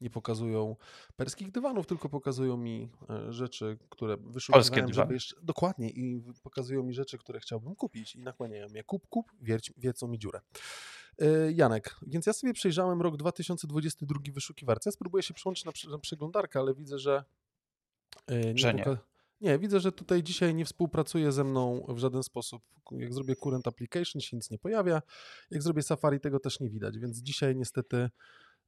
nie 0.00 0.10
pokazują 0.10 0.76
perskich 1.16 1.50
dywanów, 1.50 1.86
tylko 1.86 2.08
pokazują 2.08 2.56
mi 2.56 2.90
rzeczy, 3.28 3.78
które 3.90 4.16
wyszukiwałem, 4.16 4.92
żeby 4.92 5.14
jeszcze, 5.14 5.36
dokładnie 5.42 5.90
i 5.90 6.22
pokazują 6.42 6.82
mi 6.82 6.94
rzeczy, 6.94 7.18
które 7.18 7.40
chciałbym 7.40 7.74
kupić 7.74 8.16
i 8.16 8.22
nakłaniają 8.22 8.68
mnie 8.68 8.84
kup, 8.84 9.06
kup, 9.08 9.32
wierć, 9.40 9.72
wiecą 9.76 10.08
mi 10.08 10.18
dziurę. 10.18 10.40
E, 11.18 11.52
Janek, 11.52 11.96
więc 12.06 12.26
ja 12.26 12.32
sobie 12.32 12.52
przejrzałem 12.52 13.02
rok 13.02 13.16
2022 13.16 14.20
w 14.30 14.34
wyszukiwarce. 14.34 14.92
Spróbuję 14.92 15.22
się 15.22 15.34
przyłączyć 15.34 15.64
na, 15.64 15.72
na 15.90 15.98
przeglądarkę, 15.98 16.58
ale 16.58 16.74
widzę, 16.74 16.98
że 16.98 17.24
e, 18.26 18.54
nie, 18.54 18.58
że 18.58 18.74
nie. 18.74 18.84
nie. 19.40 19.58
widzę, 19.58 19.80
że 19.80 19.92
tutaj 19.92 20.22
dzisiaj 20.22 20.54
nie 20.54 20.64
współpracuje 20.64 21.32
ze 21.32 21.44
mną 21.44 21.86
w 21.88 21.98
żaden 21.98 22.22
sposób. 22.22 22.62
Jak 22.90 23.14
zrobię 23.14 23.36
current 23.36 23.68
application, 23.68 24.20
się 24.20 24.36
nic 24.36 24.50
nie 24.50 24.58
pojawia. 24.58 25.02
Jak 25.50 25.62
zrobię 25.62 25.82
Safari, 25.82 26.20
tego 26.20 26.40
też 26.40 26.60
nie 26.60 26.70
widać, 26.70 26.98
więc 26.98 27.18
dzisiaj 27.18 27.56
niestety 27.56 28.10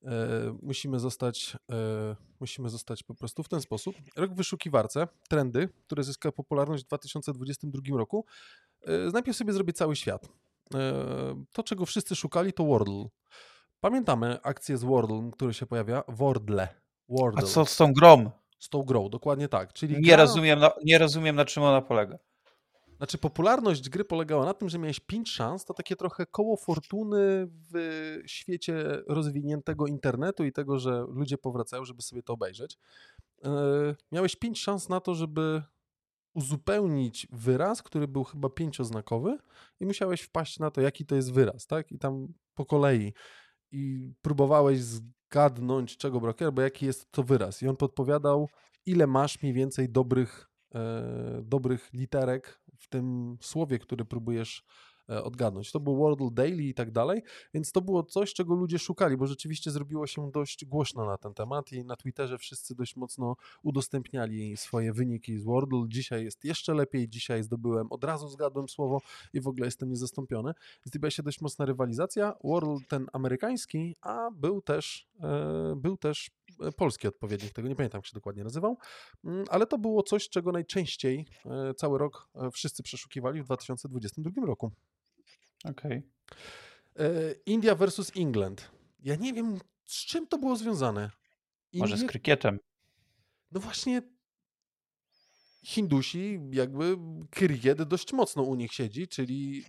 e, 0.04 0.58
musimy 0.62 0.98
zostać, 0.98 1.56
e, 1.72 2.16
musimy 2.40 2.68
zostać 2.68 3.02
po 3.02 3.14
prostu 3.14 3.42
w 3.42 3.48
ten 3.48 3.60
sposób. 3.60 3.96
Rok 4.16 4.32
w 4.32 4.36
wyszukiwarce, 4.36 5.08
trendy, 5.28 5.68
które 5.86 6.02
zyskały 6.04 6.32
popularność 6.32 6.84
w 6.84 6.86
2022 6.86 7.98
roku. 7.98 8.24
E, 8.82 9.10
najpierw 9.12 9.36
sobie 9.36 9.52
zrobię 9.52 9.72
cały 9.72 9.96
świat. 9.96 10.28
E, 10.74 11.44
to, 11.52 11.62
czego 11.62 11.86
wszyscy 11.86 12.16
szukali, 12.16 12.52
to 12.52 12.64
Wordle. 12.64 13.04
Pamiętamy 13.80 14.42
akcję 14.42 14.76
z 14.78 14.84
Wordle, 14.84 15.30
który 15.32 15.54
się 15.54 15.66
pojawia? 15.66 16.02
Wordle. 16.08 16.68
Wordle. 17.08 17.42
A 17.42 17.46
co 17.46 17.64
z 17.64 17.76
tą 17.76 17.92
grą? 17.92 18.30
Z 18.58 18.68
tą 18.68 18.82
grą, 18.82 19.08
dokładnie 19.08 19.48
tak. 19.48 19.72
Czyli 19.72 19.94
nie, 19.94 20.00
gra... 20.00 20.16
rozumiem, 20.16 20.58
na, 20.58 20.70
nie 20.84 20.98
rozumiem, 20.98 21.36
na 21.36 21.44
czym 21.44 21.62
ona 21.62 21.82
polega. 21.82 22.18
Znaczy, 22.96 23.18
popularność 23.18 23.88
gry 23.88 24.04
polegała 24.04 24.44
na 24.44 24.54
tym, 24.54 24.68
że 24.68 24.78
miałeś 24.78 25.00
pięć 25.00 25.30
szans, 25.30 25.64
to 25.64 25.74
takie 25.74 25.96
trochę 25.96 26.26
koło 26.26 26.56
fortuny 26.56 27.48
w 27.72 27.72
świecie 28.26 29.02
rozwiniętego 29.06 29.86
internetu 29.86 30.44
i 30.44 30.52
tego, 30.52 30.78
że 30.78 31.04
ludzie 31.08 31.38
powracają, 31.38 31.84
żeby 31.84 32.02
sobie 32.02 32.22
to 32.22 32.32
obejrzeć. 32.32 32.78
E, 33.44 33.50
miałeś 34.12 34.36
pięć 34.36 34.60
szans 34.60 34.88
na 34.88 35.00
to, 35.00 35.14
żeby 35.14 35.62
uzupełnić 36.34 37.26
wyraz, 37.32 37.82
który 37.82 38.08
był 38.08 38.24
chyba 38.24 38.50
pięcioznakowy 38.50 39.38
i 39.80 39.86
musiałeś 39.86 40.20
wpaść 40.20 40.58
na 40.58 40.70
to, 40.70 40.80
jaki 40.80 41.06
to 41.06 41.16
jest 41.16 41.32
wyraz, 41.32 41.66
tak? 41.66 41.92
I 41.92 41.98
tam 41.98 42.28
po 42.54 42.66
kolei 42.66 43.12
i 43.72 44.12
próbowałeś 44.22 44.80
zgadnąć, 44.80 45.96
czego 45.96 46.20
brakuje, 46.20 46.52
bo 46.52 46.62
jaki 46.62 46.86
jest 46.86 47.12
to 47.12 47.22
wyraz. 47.22 47.62
I 47.62 47.68
on 47.68 47.76
podpowiadał, 47.76 48.48
ile 48.86 49.06
masz 49.06 49.42
mniej 49.42 49.54
więcej 49.54 49.88
dobrych, 49.88 50.50
e, 50.74 51.42
dobrych 51.44 51.92
literek 51.92 52.60
w 52.78 52.88
tym 52.88 53.36
słowie, 53.40 53.78
który 53.78 54.04
próbujesz 54.04 54.64
odgadnąć. 55.24 55.72
To 55.72 55.80
był 55.80 55.96
World 55.96 56.34
Daily 56.34 56.62
i 56.62 56.74
tak 56.74 56.90
dalej, 56.90 57.22
więc 57.54 57.72
to 57.72 57.80
było 57.80 58.02
coś, 58.02 58.34
czego 58.34 58.54
ludzie 58.54 58.78
szukali, 58.78 59.16
bo 59.16 59.26
rzeczywiście 59.26 59.70
zrobiło 59.70 60.06
się 60.06 60.30
dość 60.30 60.64
głośno 60.64 61.06
na 61.06 61.18
ten 61.18 61.34
temat 61.34 61.72
i 61.72 61.84
na 61.84 61.96
Twitterze 61.96 62.38
wszyscy 62.38 62.74
dość 62.74 62.96
mocno 62.96 63.36
udostępniali 63.62 64.56
swoje 64.56 64.92
wyniki 64.92 65.38
z 65.38 65.44
Wordle. 65.44 65.84
Dzisiaj 65.88 66.24
jest 66.24 66.44
jeszcze 66.44 66.74
lepiej, 66.74 67.08
dzisiaj 67.08 67.42
zdobyłem, 67.42 67.86
od 67.90 68.04
razu 68.04 68.28
zgadłem 68.28 68.68
słowo 68.68 69.00
i 69.32 69.40
w 69.40 69.48
ogóle 69.48 69.66
jestem 69.66 69.88
niezastąpiony. 69.88 70.52
Zdobyła 70.84 71.10
się 71.10 71.22
dość 71.22 71.40
mocna 71.40 71.64
rywalizacja. 71.64 72.34
Wordle 72.44 72.76
ten 72.88 73.06
amerykański, 73.12 73.96
a 74.00 74.30
był 74.30 74.62
też, 74.62 75.08
e, 75.20 75.74
był 75.76 75.96
też 75.96 76.30
e, 76.60 76.72
polski 76.72 77.08
odpowiednik 77.08 77.52
tego, 77.52 77.68
nie 77.68 77.76
pamiętam 77.76 77.98
jak 77.98 78.06
się 78.06 78.14
dokładnie 78.14 78.44
nazywał, 78.44 78.76
mm, 79.24 79.44
ale 79.50 79.66
to 79.66 79.78
było 79.78 80.02
coś, 80.02 80.28
czego 80.28 80.52
najczęściej 80.52 81.26
e, 81.46 81.74
cały 81.74 81.98
rok 81.98 82.28
wszyscy 82.52 82.82
przeszukiwali 82.82 83.42
w 83.42 83.44
2022 83.44 84.46
roku. 84.46 84.70
Okej. 85.64 86.02
Okay. 86.94 87.34
India 87.46 87.74
versus 87.74 88.12
England. 88.16 88.70
Ja 89.02 89.16
nie 89.16 89.32
wiem, 89.32 89.58
z 89.86 90.06
czym 90.06 90.26
to 90.26 90.38
było 90.38 90.56
związane. 90.56 91.10
Indie... 91.72 91.80
Może 91.80 91.96
z 91.96 92.04
krykietem. 92.04 92.58
No 93.52 93.60
właśnie 93.60 94.02
Hindusi, 95.64 96.40
jakby 96.50 96.96
krykiet 97.30 97.82
dość 97.82 98.12
mocno 98.12 98.42
u 98.42 98.54
nich 98.54 98.72
siedzi, 98.72 99.08
czyli 99.08 99.64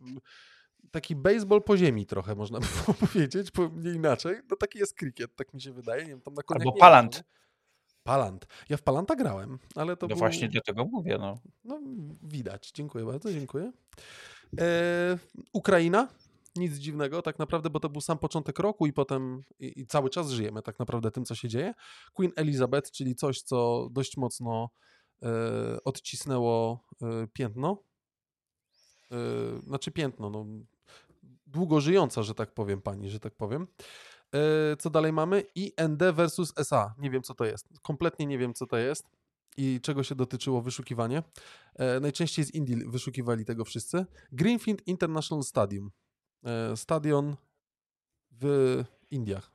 taki 0.92 1.16
baseball 1.16 1.64
po 1.64 1.78
ziemi 1.78 2.06
trochę 2.06 2.36
można 2.36 2.60
by 2.88 2.94
powiedzieć, 2.94 3.48
nie 3.76 3.92
inaczej. 3.92 4.36
No 4.50 4.56
taki 4.56 4.80
jest 4.80 4.94
krykiet, 4.94 5.36
tak 5.36 5.54
mi 5.54 5.62
się 5.62 5.74
wydaje. 5.74 6.04
Nie 6.04 6.10
wiem, 6.10 6.22
tam 6.22 6.34
na 6.34 6.42
Albo 6.48 6.72
palant. 6.72 7.18
Nie, 7.18 7.24
Palant. 8.04 8.48
Ja 8.70 8.78
w 8.78 8.82
Palanta 8.82 9.16
grałem, 9.16 9.60
ale 9.76 9.98
to 9.98 10.06
No 10.06 10.08
był... 10.08 10.18
właśnie 10.18 10.50
dlatego 10.50 10.86
mówię, 10.86 11.18
no. 11.18 11.36
No 11.64 11.80
widać. 12.24 12.72
Dziękuję 12.72 13.06
bardzo, 13.06 13.34
dziękuję. 13.34 13.72
E, 14.60 15.18
Ukraina? 15.54 16.08
Nic 16.56 16.74
dziwnego 16.74 17.22
tak 17.22 17.40
naprawdę, 17.40 17.70
bo 17.70 17.80
to 17.80 17.90
był 17.90 18.02
sam 18.02 18.18
początek 18.18 18.60
roku 18.60 18.86
i 18.86 18.94
potem 18.94 19.42
i, 19.60 19.82
i, 19.82 19.88
cały 19.88 20.10
czas 20.10 20.30
żyjemy 20.30 20.62
tak 20.62 20.80
naprawdę 20.80 21.12
tym, 21.12 21.26
co 21.26 21.36
się 21.36 21.50
dzieje. 21.50 21.74
Queen 22.14 22.32
Elizabeth, 22.36 22.92
czyli 22.92 23.16
coś, 23.16 23.42
co 23.42 23.88
dość 23.92 24.18
mocno 24.18 24.70
e, 25.24 25.28
odcisnęło 25.84 26.84
e, 27.02 27.28
piętno. 27.34 27.84
E, 29.12 29.16
znaczy 29.62 29.92
piętno, 29.92 30.30
no, 30.30 30.46
długo 31.48 31.82
żyjąca, 31.82 32.24
że 32.24 32.36
tak 32.36 32.54
powiem, 32.54 32.82
pani, 32.82 33.10
że 33.10 33.20
tak 33.20 33.36
powiem. 33.36 33.68
E, 34.36 34.76
co 34.78 34.90
dalej 34.90 35.14
mamy? 35.14 35.44
IND 35.56 36.04
versus 36.14 36.54
SA. 36.56 36.96
Nie 36.98 37.10
wiem, 37.10 37.24
co 37.24 37.36
to 37.36 37.46
jest. 37.46 37.68
Kompletnie 37.82 38.26
nie 38.26 38.38
wiem, 38.38 38.54
co 38.54 38.68
to 38.68 38.78
jest 38.78 39.21
i 39.58 39.80
czego 39.82 40.04
się 40.04 40.16
dotyczyło 40.16 40.62
wyszukiwanie. 40.62 41.24
E, 41.76 42.00
najczęściej 42.00 42.46
z 42.46 42.54
Indii 42.54 42.76
wyszukiwali 42.88 43.46
tego 43.46 43.66
wszyscy. 43.66 44.06
Greenfield 44.32 44.88
International 44.88 45.44
Stadium. 45.44 45.92
E, 46.44 46.78
stadion 46.78 47.36
w 48.32 48.84
Indiach. 49.12 49.52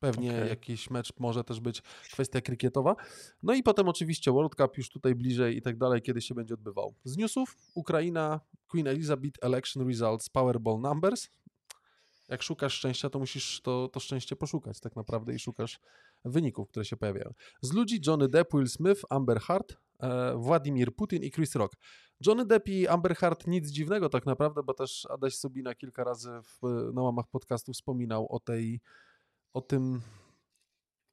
Pewnie 0.00 0.30
okay. 0.30 0.48
jakiś 0.48 0.90
mecz 0.90 1.12
może 1.18 1.44
też 1.44 1.60
być 1.60 1.82
kwestia 2.12 2.40
krykietowa. 2.40 2.96
No 3.42 3.54
i 3.54 3.62
potem 3.62 3.88
oczywiście 3.88 4.32
World 4.32 4.54
Cup 4.54 4.78
już 4.78 4.90
tutaj 4.90 5.14
bliżej 5.14 5.56
i 5.56 5.62
tak 5.62 5.78
dalej, 5.78 6.02
kiedy 6.02 6.22
się 6.22 6.34
będzie 6.34 6.54
odbywał. 6.54 6.94
Z 7.04 7.16
newsów 7.16 7.56
Ukraina, 7.74 8.40
Queen 8.68 8.86
Elizabeth 8.86 9.38
Election 9.42 9.88
Results 9.88 10.28
Powerball 10.28 10.80
Numbers 10.80 11.28
jak 12.30 12.42
szukasz 12.42 12.74
szczęścia, 12.74 13.10
to 13.10 13.18
musisz 13.18 13.60
to, 13.60 13.88
to 13.88 14.00
szczęście 14.00 14.36
poszukać 14.36 14.80
tak 14.80 14.96
naprawdę 14.96 15.34
i 15.34 15.38
szukasz 15.38 15.80
wyników, 16.24 16.68
które 16.68 16.84
się 16.84 16.96
pojawiają. 16.96 17.32
Z 17.62 17.72
ludzi 17.72 18.00
Johnny 18.06 18.28
Depp, 18.28 18.58
Will 18.58 18.68
Smith, 18.68 19.02
Amber 19.10 19.40
Hart, 19.40 19.76
e, 20.00 20.36
Władimir 20.36 20.94
Putin 20.94 21.22
i 21.22 21.30
Chris 21.30 21.54
Rock. 21.54 21.76
Johnny 22.26 22.46
Depp 22.46 22.68
i 22.68 22.88
Amber 22.88 23.16
Hart 23.16 23.46
nic 23.46 23.70
dziwnego 23.70 24.08
tak 24.08 24.26
naprawdę, 24.26 24.62
bo 24.62 24.74
też 24.74 25.06
Adaś 25.10 25.36
Sobina 25.36 25.74
kilka 25.74 26.04
razy 26.04 26.30
w, 26.42 26.90
na 26.94 27.02
łamach 27.02 27.28
podcastu 27.28 27.72
wspominał 27.72 28.26
o 28.30 28.40
tej, 28.40 28.80
o 29.52 29.60
tym 29.60 30.00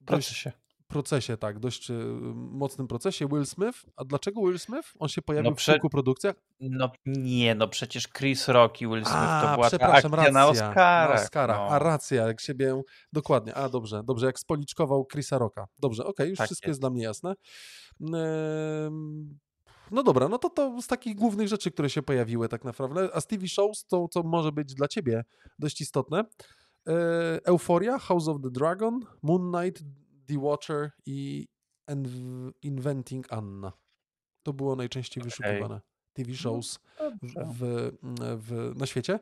procesie 0.05 0.51
procesie, 0.87 1.37
tak, 1.37 1.59
dość 1.59 1.89
y, 1.89 1.93
mocnym 2.33 2.87
procesie. 2.87 3.27
Will 3.27 3.45
Smith, 3.45 3.85
a 3.95 4.05
dlaczego 4.05 4.41
Will 4.41 4.59
Smith? 4.59 4.93
On 4.99 5.09
się 5.09 5.21
pojawił 5.21 5.51
no 5.51 5.55
prze... 5.55 5.71
w 5.71 5.75
kilku 5.75 5.89
produkcjach? 5.89 6.35
No 6.59 6.91
nie, 7.05 7.55
no 7.55 7.67
przecież 7.67 8.07
Chris 8.07 8.47
Rock 8.47 8.81
i 8.81 8.87
Will 8.87 9.05
Smith 9.05 9.17
a, 9.17 9.41
to 9.41 9.55
była 9.55 9.67
przepraszam, 9.67 10.11
ta 10.11 10.17
akcja 10.17 10.17
racja, 10.17 10.31
na 10.33 10.47
Oscarach. 10.47 11.17
Na 11.17 11.23
Oscara. 11.23 11.57
No. 11.57 11.67
A 11.67 11.79
racja, 11.79 12.27
jak 12.27 12.41
siebie, 12.41 12.81
dokładnie, 13.13 13.55
a 13.55 13.69
dobrze, 13.69 14.03
dobrze, 14.03 14.25
jak 14.25 14.39
spoliczkował 14.39 15.05
Chrisa 15.11 15.37
Rocka. 15.37 15.67
Dobrze, 15.79 16.03
okej, 16.03 16.11
okay, 16.13 16.27
już 16.27 16.37
tak 16.37 16.47
wszystko 16.47 16.65
jest. 16.65 16.69
jest 16.69 16.81
dla 16.81 16.89
mnie 16.89 17.03
jasne. 17.03 17.35
No 19.91 20.03
dobra, 20.03 20.29
no 20.29 20.37
to 20.37 20.49
to 20.49 20.81
z 20.81 20.87
takich 20.87 21.15
głównych 21.15 21.47
rzeczy, 21.47 21.71
które 21.71 21.89
się 21.89 22.01
pojawiły 22.01 22.49
tak 22.49 22.63
naprawdę. 22.63 23.09
A 23.13 23.21
Stevie 23.21 23.49
Shows, 23.49 23.85
to 23.85 24.07
co 24.07 24.23
może 24.23 24.51
być 24.51 24.73
dla 24.73 24.87
ciebie 24.87 25.23
dość 25.59 25.81
istotne. 25.81 26.23
E, 26.87 26.93
Euphoria, 27.45 27.97
House 27.97 28.27
of 28.27 28.41
the 28.41 28.51
Dragon, 28.51 28.99
Moon 29.23 29.51
Knight, 29.51 29.83
The 30.27 30.39
Watcher 30.39 30.91
i 31.05 31.47
Inventing 32.61 33.33
Anna. 33.33 33.73
To 34.43 34.53
było 34.53 34.75
najczęściej 34.75 35.21
okay. 35.21 35.29
wyszukiwane 35.29 35.81
TV 36.13 36.31
no, 36.31 36.37
shows 36.37 36.79
w, 37.21 37.53
w, 37.53 37.97
w, 38.37 38.73
na 38.75 38.85
świecie. 38.85 39.19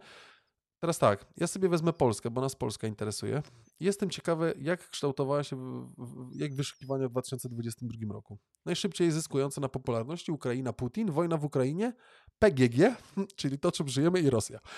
Teraz 0.79 0.99
tak, 0.99 1.25
ja 1.37 1.47
sobie 1.47 1.69
wezmę 1.69 1.93
Polskę, 1.93 2.31
bo 2.31 2.41
nas 2.41 2.55
Polska 2.55 2.87
interesuje. 2.87 3.41
Jestem 3.79 4.09
ciekawy, 4.09 4.53
jak 4.61 4.89
kształtowała 4.89 5.43
się, 5.43 5.87
jak 6.35 6.53
wyszukiwania 6.53 7.07
w 7.07 7.11
2022 7.11 8.13
roku. 8.13 8.37
Najszybciej 8.65 9.11
zyskujące 9.11 9.61
na 9.61 9.69
popularności 9.69 10.31
Ukraina, 10.31 10.73
Putin, 10.73 11.11
wojna 11.11 11.37
w 11.37 11.45
Ukrainie, 11.45 11.93
PGG, 12.39 12.95
czyli 13.39 13.59
to, 13.59 13.71
czym 13.71 13.87
żyjemy 13.87 14.19
i 14.19 14.29
Rosja. 14.29 14.59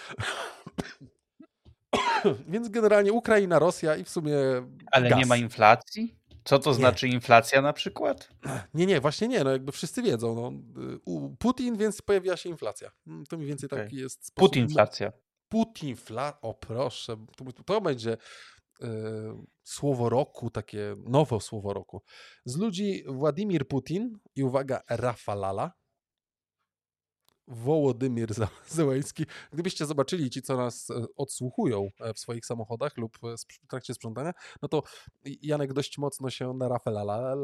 Więc 2.48 2.70
generalnie 2.70 3.14
Ukraina, 3.14 3.60
Rosja 3.60 3.96
i 3.96 4.04
w 4.04 4.10
sumie. 4.10 4.36
Ale 4.92 5.10
gaz. 5.10 5.20
nie 5.20 5.26
ma 5.26 5.38
inflacji? 5.38 6.17
Co 6.48 6.60
to 6.60 6.70
nie. 6.70 6.76
znaczy 6.76 7.08
inflacja 7.08 7.62
na 7.62 7.74
przykład? 7.74 8.30
Nie, 8.74 8.86
nie, 8.86 9.02
właśnie 9.02 9.28
nie. 9.28 9.44
No 9.44 9.52
jakby 9.52 9.72
wszyscy 9.72 10.02
wiedzą. 10.02 10.36
No. 10.36 10.52
Putin, 11.40 11.78
więc 11.78 12.02
pojawiła 12.02 12.38
się 12.38 12.50
inflacja. 12.50 12.92
Mm, 13.08 13.26
to 13.26 13.38
mniej 13.38 13.50
więcej 13.50 13.70
okay. 13.70 13.84
taki 13.84 13.96
jest 13.96 14.26
sposób. 14.26 14.50
Putinflacja. 14.50 15.12
Putinflacja. 15.50 16.42
O 16.42 16.54
proszę, 16.54 17.26
to, 17.36 17.64
to 17.64 17.82
będzie 17.82 18.14
y, 18.14 18.88
słowo 19.64 20.10
roku, 20.10 20.50
takie 20.50 20.96
nowe 20.98 21.42
słowo 21.42 21.74
roku. 21.74 22.02
Z 22.46 22.58
ludzi 22.58 23.04
Władimir 23.08 23.68
Putin 23.68 24.20
i 24.36 24.44
uwaga, 24.44 24.82
Rafalala 24.90 25.72
Wołodymir 27.48 28.34
Zełęński. 28.68 29.26
Gdybyście 29.54 29.86
zobaczyli 29.86 30.30
ci, 30.30 30.42
co 30.42 30.58
nas 30.58 30.90
e, 30.90 31.06
odsłuchują 31.16 31.90
e, 32.00 32.14
w 32.14 32.20
swoich 32.20 32.46
samochodach 32.46 32.98
lub 32.98 33.18
e, 33.24 33.36
w 33.64 33.68
trakcie 33.68 33.94
sprzątania, 33.94 34.34
no 34.62 34.68
to 34.68 34.84
Janek 35.42 35.74
dość 35.74 35.98
mocno 35.98 36.30
się 36.30 36.54
na 36.54 36.68
Rafela, 36.68 37.36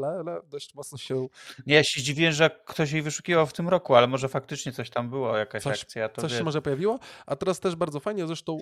dość 0.44 0.74
mocno 0.74 0.98
się... 0.98 1.26
Ja 1.66 1.84
się 1.84 2.00
zdziwiłem, 2.00 2.32
że 2.32 2.50
ktoś 2.66 2.92
jej 2.92 3.02
wyszukiwał 3.02 3.46
w 3.46 3.52
tym 3.52 3.68
roku, 3.68 3.94
ale 3.94 4.06
może 4.06 4.28
faktycznie 4.28 4.72
coś 4.72 4.90
tam 4.90 5.10
było, 5.10 5.36
jakaś 5.36 5.62
coś, 5.62 5.82
akcja. 5.82 6.08
Coś 6.08 6.32
wie... 6.32 6.38
się 6.38 6.44
może 6.44 6.62
pojawiło, 6.62 6.98
a 7.26 7.36
teraz 7.36 7.60
też 7.60 7.76
bardzo 7.76 8.00
fajnie, 8.00 8.26
zresztą 8.26 8.58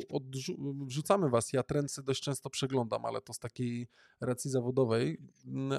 wrzucamy 0.87 1.31
was, 1.31 1.53
ja 1.53 1.63
trendsy 1.63 2.03
dość 2.03 2.23
często 2.23 2.51
przeglądam, 2.51 3.05
ale 3.05 3.21
to 3.21 3.33
z 3.33 3.39
takiej 3.39 3.89
racji 4.21 4.51
zawodowej, 4.51 5.19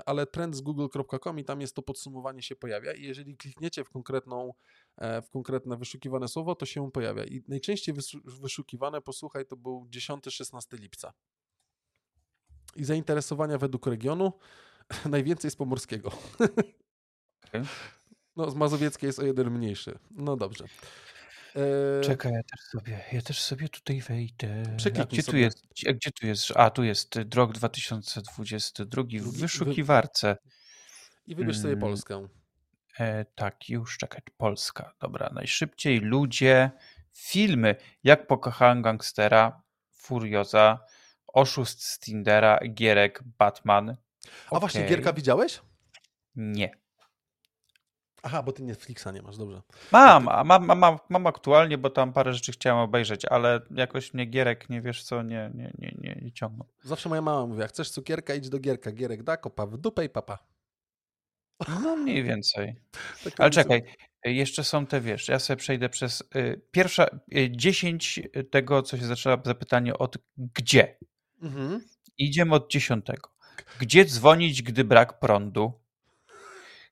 ale 0.05 0.27
trend 0.27 0.55
z 0.55 0.61
google.com 0.61 1.39
i 1.39 1.43
tam 1.43 1.61
jest 1.61 1.75
to 1.75 1.81
podsumowanie 1.81 2.41
się 2.41 2.55
pojawia 2.55 2.93
i 2.93 3.03
jeżeli 3.03 3.37
klikniecie 3.37 3.83
w 3.83 3.89
konkretną 3.89 4.53
w 4.97 5.29
konkretne 5.29 5.77
wyszukiwane 5.77 6.27
słowo, 6.27 6.55
to 6.55 6.65
się 6.65 6.91
pojawia. 6.91 7.23
I 7.23 7.43
najczęściej 7.47 7.95
wyszukiwane, 8.25 9.01
posłuchaj, 9.01 9.45
to 9.45 9.55
był 9.55 9.87
10-16 9.89 10.79
lipca. 10.79 11.13
I 12.75 12.83
zainteresowania 12.83 13.57
według 13.57 13.87
regionu 13.87 14.33
najwięcej 15.05 15.51
z 15.51 15.55
pomorskiego. 15.55 16.11
Okay. 17.47 17.65
No, 18.35 18.51
z 18.51 18.55
mazowieckiej 18.55 19.07
jest 19.07 19.19
o 19.19 19.25
jeden 19.25 19.51
mniejszy. 19.51 19.99
No 20.11 20.37
dobrze. 20.37 20.65
E... 21.55 22.01
Czekaj, 22.01 22.31
ja 22.33 22.43
też 22.43 22.59
sobie, 22.59 23.03
ja 23.11 23.21
też 23.21 23.41
sobie 23.41 23.69
tutaj 23.69 24.01
wejdę. 24.01 24.63
A 25.01 25.05
gdzie 25.05 25.23
tu 25.23 25.37
jest? 25.37 25.63
A 25.89 25.93
gdzie 25.93 26.11
tu 26.11 26.27
jest? 26.27 26.51
A, 26.55 26.69
tu 26.69 26.83
jest 26.83 27.15
rok 27.35 27.53
2022 27.53 29.03
w 29.03 29.37
wyszukiwarce. 29.37 30.37
I 31.27 31.35
wybierz 31.35 31.57
sobie 31.57 31.73
hmm. 31.73 31.81
Polskę. 31.81 32.27
E, 32.99 33.25
tak, 33.25 33.69
już 33.69 33.97
czekać. 33.97 34.23
Polska. 34.37 34.93
Dobra, 34.99 35.29
najszybciej 35.33 35.99
ludzie. 35.99 36.71
Filmy. 37.11 37.75
Jak 38.03 38.27
pokochałem 38.27 38.81
gangstera, 38.81 39.61
Furioza, 39.91 40.79
Oszust 41.27 41.83
z 41.83 41.99
Tindera, 41.99 42.59
Gierek, 42.73 43.23
Batman. 43.37 43.89
A 43.89 44.47
okay. 44.47 44.59
właśnie 44.59 44.83
Gierka 44.83 45.13
widziałeś? 45.13 45.61
Nie. 46.35 46.83
Aha, 48.23 48.43
bo 48.43 48.51
ty 48.51 48.63
Netflixa 48.63 49.07
nie 49.13 49.21
masz, 49.21 49.37
dobrze. 49.37 49.61
Mam, 49.91 50.23
mam, 50.23 50.65
mam, 50.65 50.99
mam 51.09 51.27
aktualnie, 51.27 51.77
bo 51.77 51.89
tam 51.89 52.13
parę 52.13 52.33
rzeczy 52.33 52.51
chciałem 52.51 52.79
obejrzeć, 52.79 53.25
ale 53.25 53.61
jakoś 53.71 54.13
mnie 54.13 54.25
Gierek, 54.25 54.69
nie 54.69 54.81
wiesz 54.81 55.03
co, 55.03 55.21
nie, 55.21 55.51
nie, 55.53 55.73
nie, 55.77 55.95
nie, 55.97 56.19
nie 56.21 56.31
ciągnął. 56.31 56.67
Zawsze 56.83 57.09
moja 57.09 57.21
mama 57.21 57.45
mówi, 57.45 57.59
jak 57.59 57.69
chcesz 57.69 57.89
cukierka, 57.89 58.33
idź 58.33 58.49
do 58.49 58.59
Gierka. 58.59 58.91
Gierek 58.91 59.23
da, 59.23 59.37
kopa 59.37 59.65
w 59.65 59.77
dupę 59.77 60.05
i 60.05 60.09
papa. 60.09 60.52
No 61.83 61.95
mniej 61.95 62.23
więcej. 62.23 62.75
Tak 63.23 63.33
Ale 63.37 63.49
czekaj, 63.49 63.83
jeszcze 64.25 64.63
są 64.63 64.85
te, 64.85 65.01
wiesz, 65.01 65.27
ja 65.27 65.39
sobie 65.39 65.57
przejdę 65.57 65.89
przez 65.89 66.23
y, 66.35 66.61
pierwsza, 66.71 67.07
y, 67.37 67.51
10 67.51 68.21
tego, 68.51 68.81
co 68.81 68.97
się 68.97 69.05
zaczęła 69.05 69.37
zapytanie 69.45 69.97
od 69.97 70.17
gdzie. 70.37 70.97
Mhm. 71.41 71.81
Idziemy 72.17 72.55
od 72.55 72.71
dziesiątego. 72.71 73.29
Gdzie 73.79 74.05
dzwonić, 74.05 74.61
gdy 74.61 74.83
brak 74.83 75.19
prądu? 75.19 75.73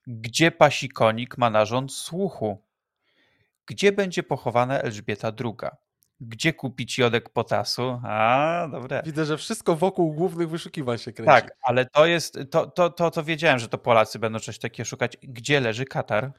Gdzie 0.06 0.50
pasi 0.50 0.88
konik 0.88 1.38
ma 1.38 1.50
narząd 1.50 1.92
słuchu? 1.92 2.62
Gdzie 3.66 3.92
będzie 3.92 4.22
pochowana 4.22 4.78
Elżbieta 4.80 5.32
II? 5.44 5.70
Gdzie 6.24 6.52
kupić 6.52 6.98
jodek 6.98 7.28
potasu? 7.28 8.00
A, 8.04 8.68
dobre. 8.70 9.02
Widzę, 9.04 9.24
że 9.24 9.38
wszystko 9.38 9.76
wokół 9.76 10.14
głównych 10.14 10.50
wyszukiwań 10.50 10.98
się 10.98 11.12
kręci. 11.12 11.32
Tak, 11.32 11.50
ale 11.62 11.86
to 11.86 12.06
jest, 12.06 12.38
to, 12.50 12.66
to, 12.66 12.90
to, 12.90 13.10
to 13.10 13.24
wiedziałem, 13.24 13.58
że 13.58 13.68
to 13.68 13.78
Polacy 13.78 14.18
będą 14.18 14.38
coś 14.38 14.58
takiego 14.58 14.84
szukać. 14.84 15.16
Gdzie 15.22 15.60
leży 15.60 15.84
Katar? 15.84 16.32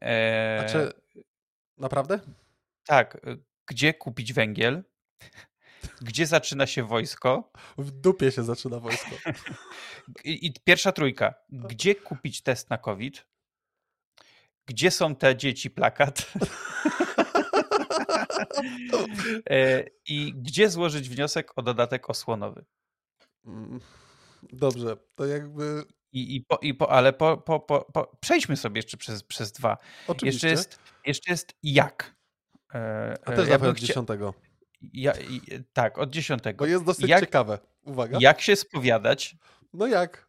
E... 0.00 0.58
Znaczy, 0.58 0.92
naprawdę? 1.78 2.20
Tak. 2.86 3.20
Gdzie 3.66 3.94
kupić 3.94 4.32
węgiel? 4.32 4.84
Gdzie 6.00 6.26
zaczyna 6.26 6.66
się 6.66 6.82
wojsko? 6.82 7.52
W 7.78 7.90
dupie 7.90 8.32
się 8.32 8.44
zaczyna 8.44 8.80
wojsko. 8.80 9.10
I, 10.24 10.46
I, 10.46 10.52
pierwsza 10.64 10.92
trójka. 10.92 11.34
Gdzie 11.48 11.94
kupić 11.94 12.42
test 12.42 12.70
na 12.70 12.78
COVID? 12.78 13.26
Gdzie 14.66 14.90
są 14.90 15.14
te 15.16 15.36
dzieci 15.36 15.70
plakat? 15.70 16.32
E, 19.50 19.84
I 20.08 20.34
gdzie 20.36 20.70
złożyć 20.70 21.08
wniosek 21.08 21.52
o 21.56 21.62
dodatek 21.62 22.10
osłonowy? 22.10 22.64
Mm, 23.46 23.80
dobrze, 24.42 24.96
to 25.14 25.26
jakby. 25.26 25.84
I, 26.12 26.36
i, 26.36 26.40
po, 26.40 26.58
i 26.62 26.74
po, 26.74 26.90
ale 26.90 27.12
po, 27.12 27.36
po, 27.36 27.60
po, 27.60 28.16
przejdźmy 28.20 28.56
sobie 28.56 28.78
jeszcze 28.78 28.96
przez, 28.96 29.22
przez 29.22 29.52
dwa. 29.52 29.76
Oczywiście. 30.06 30.48
Jeszcze 30.48 30.48
jest, 30.48 30.78
jeszcze 31.06 31.30
jest 31.30 31.52
jak. 31.62 32.16
E, 32.74 33.14
A 33.24 33.32
też 33.32 33.48
ja 33.48 33.60
od 33.60 33.78
dziesiątego. 33.78 34.34
Ja, 34.80 35.12
tak, 35.72 35.98
od 35.98 36.10
dziesiątego. 36.10 36.64
Bo 36.64 36.66
jest 36.66 36.84
dosyć 36.84 37.08
jak, 37.08 37.20
ciekawe. 37.20 37.58
Uwaga. 37.82 38.18
Jak 38.20 38.40
się 38.40 38.56
spowiadać? 38.56 39.36
No 39.72 39.86
jak? 39.86 40.27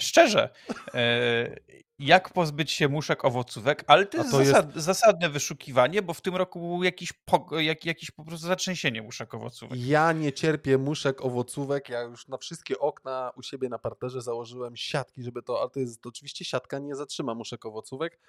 Szczerze. 0.00 0.50
E, 0.94 1.56
jak 1.98 2.32
pozbyć 2.32 2.70
się 2.70 2.88
muszek 2.88 3.24
owocówek, 3.24 3.84
ale 3.86 4.06
to 4.06 4.18
jest, 4.18 4.30
to 4.30 4.44
zasad, 4.44 4.74
jest... 4.74 4.84
zasadne 4.84 5.30
wyszukiwanie, 5.30 6.02
bo 6.02 6.14
w 6.14 6.20
tym 6.20 6.36
roku 6.36 6.60
był 6.60 6.82
jakiś, 6.82 7.12
po, 7.12 7.60
jak, 7.60 7.84
jakiś 7.84 8.10
po 8.10 8.24
prostu 8.24 8.46
zatrzęsienie 8.46 9.02
muszek 9.02 9.34
owocówek. 9.34 9.78
Ja 9.80 10.12
nie 10.12 10.32
cierpię 10.32 10.78
muszek 10.78 11.24
owocówek, 11.24 11.88
ja 11.88 12.00
już 12.00 12.28
na 12.28 12.38
wszystkie 12.38 12.78
okna 12.78 13.32
u 13.36 13.42
siebie 13.42 13.68
na 13.68 13.78
parterze 13.78 14.22
założyłem 14.22 14.76
siatki, 14.76 15.22
żeby 15.22 15.42
to, 15.42 15.60
ale 15.60 15.70
to 15.70 15.80
jest 15.80 16.02
to 16.02 16.08
oczywiście 16.08 16.44
siatka 16.44 16.78
nie 16.78 16.94
zatrzyma 16.96 17.34
muszek 17.34 17.66
owocówek. 17.66 18.20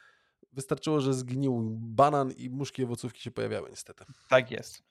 Wystarczyło, 0.53 1.01
że 1.01 1.13
zgnił 1.13 1.61
banan 1.71 2.31
i 2.31 2.49
muszki 2.49 2.83
owocówki 2.83 3.21
się 3.21 3.31
pojawiały 3.31 3.69
niestety. 3.69 4.05
Tak 4.29 4.51
jest. 4.51 4.83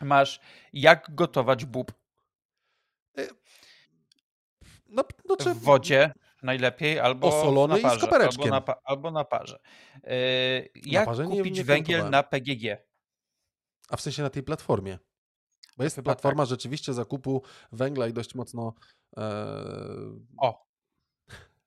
Masz 0.00 0.40
jak 0.72 1.14
gotować 1.14 1.64
bób. 1.64 1.92
No, 4.88 5.04
znaczy... 5.26 5.54
W 5.54 5.62
wodzie 5.62 6.12
najlepiej, 6.42 7.00
albo 7.00 7.28
Osolony 7.28 7.74
na 7.74 7.80
parze. 7.80 8.08
Albo 8.10 8.46
na, 8.48 8.62
albo 8.84 9.10
na 9.10 9.24
parze. 9.24 9.58
Yy, 10.04 10.10
jak 10.74 11.06
parze 11.06 11.24
kupić 11.24 11.44
nie, 11.44 11.50
nie 11.50 11.64
węgiel 11.64 12.10
na 12.10 12.22
PGG? 12.22 12.76
A 13.88 13.96
w 13.96 14.00
sensie 14.00 14.22
na 14.22 14.30
tej 14.30 14.42
platformie? 14.42 14.98
Bo 15.76 15.84
jest 15.84 15.96
Chyba 15.96 16.04
platforma 16.04 16.42
tak. 16.42 16.50
rzeczywiście 16.50 16.94
zakupu 16.94 17.42
węgla 17.72 18.06
i 18.08 18.12
dość 18.12 18.34
mocno... 18.34 18.74
Ee... 19.16 19.24
O! 20.38 20.66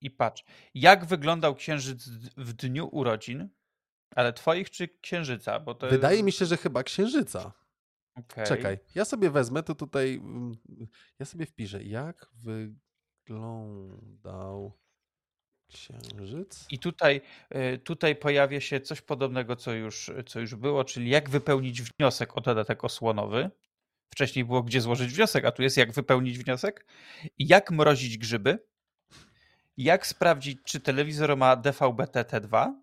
I 0.01 0.11
patrz. 0.11 0.43
Jak 0.73 1.05
wyglądał 1.05 1.55
księżyc 1.55 2.09
w 2.37 2.53
dniu 2.53 2.89
urodzin, 2.91 3.49
ale 4.15 4.33
twoich 4.33 4.69
czy 4.69 4.87
księżyca? 4.87 5.59
Bo 5.59 5.75
to 5.75 5.89
Wydaje 5.89 6.23
mi 6.23 6.31
się, 6.31 6.45
że 6.45 6.57
chyba 6.57 6.83
księżyca. 6.83 7.51
Okay. 8.15 8.45
Czekaj, 8.45 8.79
ja 8.95 9.05
sobie 9.05 9.29
wezmę 9.29 9.63
to 9.63 9.75
tutaj, 9.75 10.13
mm, 10.15 10.57
ja 11.19 11.25
sobie 11.25 11.45
wpiszę, 11.45 11.83
jak 11.83 12.29
wyglądał 13.29 14.73
księżyc. 15.67 16.65
I 16.69 16.79
tutaj, 16.79 17.21
y, 17.55 17.77
tutaj 17.77 18.15
pojawia 18.15 18.61
się 18.61 18.81
coś 18.81 19.01
podobnego, 19.01 19.55
co 19.55 19.73
już, 19.73 20.11
co 20.25 20.39
już 20.39 20.55
było, 20.55 20.83
czyli 20.83 21.09
jak 21.09 21.29
wypełnić 21.29 21.81
wniosek 21.81 22.37
o 22.37 22.41
dodatek 22.41 22.83
osłonowy. 22.83 23.51
Wcześniej 24.09 24.45
było 24.45 24.63
gdzie 24.63 24.81
złożyć 24.81 25.13
wniosek, 25.13 25.45
a 25.45 25.51
tu 25.51 25.63
jest 25.63 25.77
jak 25.77 25.91
wypełnić 25.91 26.39
wniosek. 26.39 26.85
Jak 27.39 27.71
mrozić 27.71 28.17
grzyby. 28.17 28.59
Jak 29.77 30.07
sprawdzić, 30.07 30.59
czy 30.63 30.79
telewizor 30.79 31.37
ma 31.37 31.55
DVB-T 31.55 32.23
T2. 32.23 32.73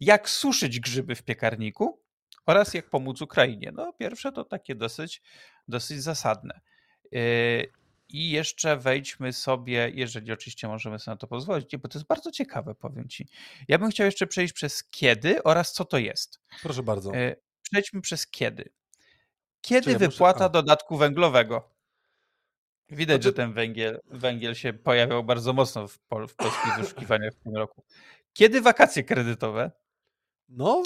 Jak 0.00 0.30
suszyć 0.30 0.80
grzyby 0.80 1.14
w 1.14 1.22
piekarniku 1.22 2.02
oraz 2.46 2.74
jak 2.74 2.90
pomóc 2.90 3.22
Ukrainie. 3.22 3.72
No, 3.74 3.92
pierwsze 3.92 4.32
to 4.32 4.44
takie 4.44 4.74
dosyć, 4.74 5.22
dosyć 5.68 6.02
zasadne. 6.02 6.60
I 8.12 8.30
jeszcze 8.30 8.76
wejdźmy 8.76 9.32
sobie, 9.32 9.90
jeżeli 9.94 10.32
oczywiście 10.32 10.68
możemy 10.68 10.98
sobie 10.98 11.12
na 11.12 11.18
to 11.18 11.26
pozwolić, 11.26 11.76
bo 11.76 11.88
to 11.88 11.98
jest 11.98 12.08
bardzo 12.08 12.30
ciekawe, 12.30 12.74
powiem 12.74 13.08
Ci. 13.08 13.28
Ja 13.68 13.78
bym 13.78 13.90
chciał 13.90 14.04
jeszcze 14.04 14.26
przejść 14.26 14.54
przez 14.54 14.84
kiedy 14.90 15.42
oraz 15.42 15.72
co 15.72 15.84
to 15.84 15.98
jest. 15.98 16.40
Proszę 16.62 16.82
bardzo. 16.82 17.14
Yy, 17.14 17.36
przejdźmy 17.62 18.00
przez 18.00 18.26
kiedy. 18.26 18.72
Kiedy 19.60 19.98
wypłata 19.98 20.38
muszę... 20.38 20.50
dodatku 20.50 20.96
węglowego? 20.96 21.70
Widać, 22.88 23.22
znaczy... 23.22 23.28
że 23.28 23.32
ten 23.32 23.52
węgiel, 23.52 24.00
węgiel 24.06 24.54
się 24.54 24.72
pojawiał 24.72 25.24
bardzo 25.24 25.52
mocno 25.52 25.88
w, 25.88 25.98
pol, 25.98 26.28
w 26.28 26.34
polskich 26.34 26.76
wyszukiwaniach 26.78 27.32
w 27.34 27.42
tym 27.42 27.56
roku. 27.56 27.84
Kiedy 28.32 28.60
wakacje 28.60 29.04
kredytowe? 29.04 29.70
No, 30.48 30.82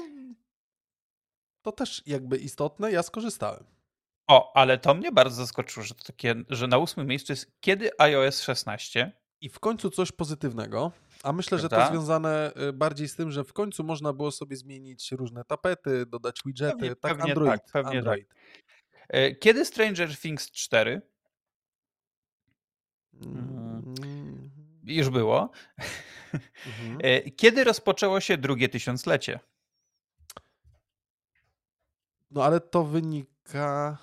to 1.63 1.73
też 1.73 2.03
jakby 2.07 2.37
istotne, 2.37 2.93
ja 2.93 3.03
skorzystałem. 3.03 3.76
O, 4.27 4.57
ale 4.57 4.79
to 4.79 4.95
mnie 4.95 5.13
bardzo 5.13 5.37
zaskoczyło, 5.37 5.87
że 5.87 5.95
to 5.95 6.05
takie, 6.05 6.35
że 6.49 6.67
na 6.67 6.79
ósmym 6.79 7.07
miejscu 7.07 7.33
jest 7.33 7.61
kiedy 7.61 7.91
iOS 7.99 8.43
16. 8.43 9.13
I 9.41 9.49
w 9.49 9.61
końcu 9.61 9.91
coś 9.91 10.13
pozytywnego, 10.13 10.93
a 11.23 11.33
myślę, 11.33 11.59
Prawda? 11.59 11.81
że 11.81 11.87
to 11.87 11.93
związane 11.93 12.53
y, 12.69 12.73
bardziej 12.73 13.09
z 13.09 13.17
tym, 13.17 13.31
że 13.31 13.45
w 13.45 13.53
końcu 13.53 13.85
można 13.85 14.13
było 14.13 14.31
sobie 14.31 14.57
zmienić 14.57 15.13
różne 15.13 15.45
tapety, 15.45 16.07
dodać 16.07 16.41
widgety, 16.47 16.77
pewnie, 16.77 16.97
tak 16.97 17.17
pewnie 17.17 17.33
Android. 17.33 17.63
Tak, 17.63 17.73
pewnie 17.73 17.99
Android. 17.99 18.29
Tak. 18.29 19.39
Kiedy 19.41 19.65
Stranger 19.65 20.17
Things 20.17 20.51
4? 20.51 21.03
Mm. 23.23 23.95
Już 24.85 25.11
było. 25.11 25.51
Mhm. 26.67 26.99
E, 27.03 27.31
kiedy 27.31 27.65
rozpoczęło 27.65 28.21
się 28.21 28.37
drugie 28.37 28.69
tysiąclecie? 28.69 29.41
No 32.31 32.45
ale 32.45 32.61
to 32.61 32.85
wynika. 32.85 33.99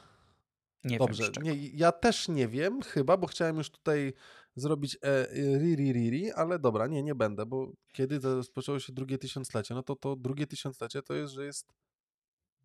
Nie 0.83 0.97
Dobrze, 0.97 1.23
wiem, 1.23 1.43
nie, 1.43 1.67
ja 1.67 1.91
też 1.91 2.27
nie 2.27 2.47
wiem, 2.47 2.81
chyba, 2.81 3.17
bo 3.17 3.27
chciałem 3.27 3.57
już 3.57 3.69
tutaj 3.69 4.13
zrobić 4.55 4.97
e, 5.01 5.27
riri 5.59 5.93
riri, 5.93 6.31
ale 6.31 6.59
dobra, 6.59 6.87
nie, 6.87 7.03
nie 7.03 7.15
będę, 7.15 7.45
bo 7.45 7.71
kiedy 7.91 8.19
rozpoczęło 8.19 8.79
się 8.79 8.93
drugie 8.93 9.17
tysiąclecie, 9.17 9.73
no 9.73 9.83
to 9.83 9.95
to 9.95 10.15
drugie 10.15 10.47
tysiąclecie 10.47 11.01
to 11.01 11.13
jest, 11.13 11.33
że 11.33 11.45
jest 11.45 11.73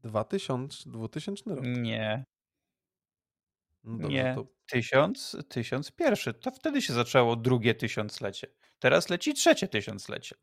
2000, 0.04 0.90
2000 0.90 1.54
rok. 1.54 1.64
Nie. 1.64 2.24
No 3.84 3.98
dobrze, 3.98 4.08
nie, 4.08 4.34
to... 4.34 4.46
tysiąc, 4.66 5.36
tysiąc 5.48 5.90
pierwszy. 5.90 6.34
To 6.34 6.50
wtedy 6.50 6.82
się 6.82 6.92
zaczęło 6.92 7.36
drugie 7.36 7.74
tysiąclecie. 7.74 8.48
Teraz 8.78 9.08
leci 9.08 9.34
trzecie 9.34 9.68
tysiąclecie. 9.68 10.36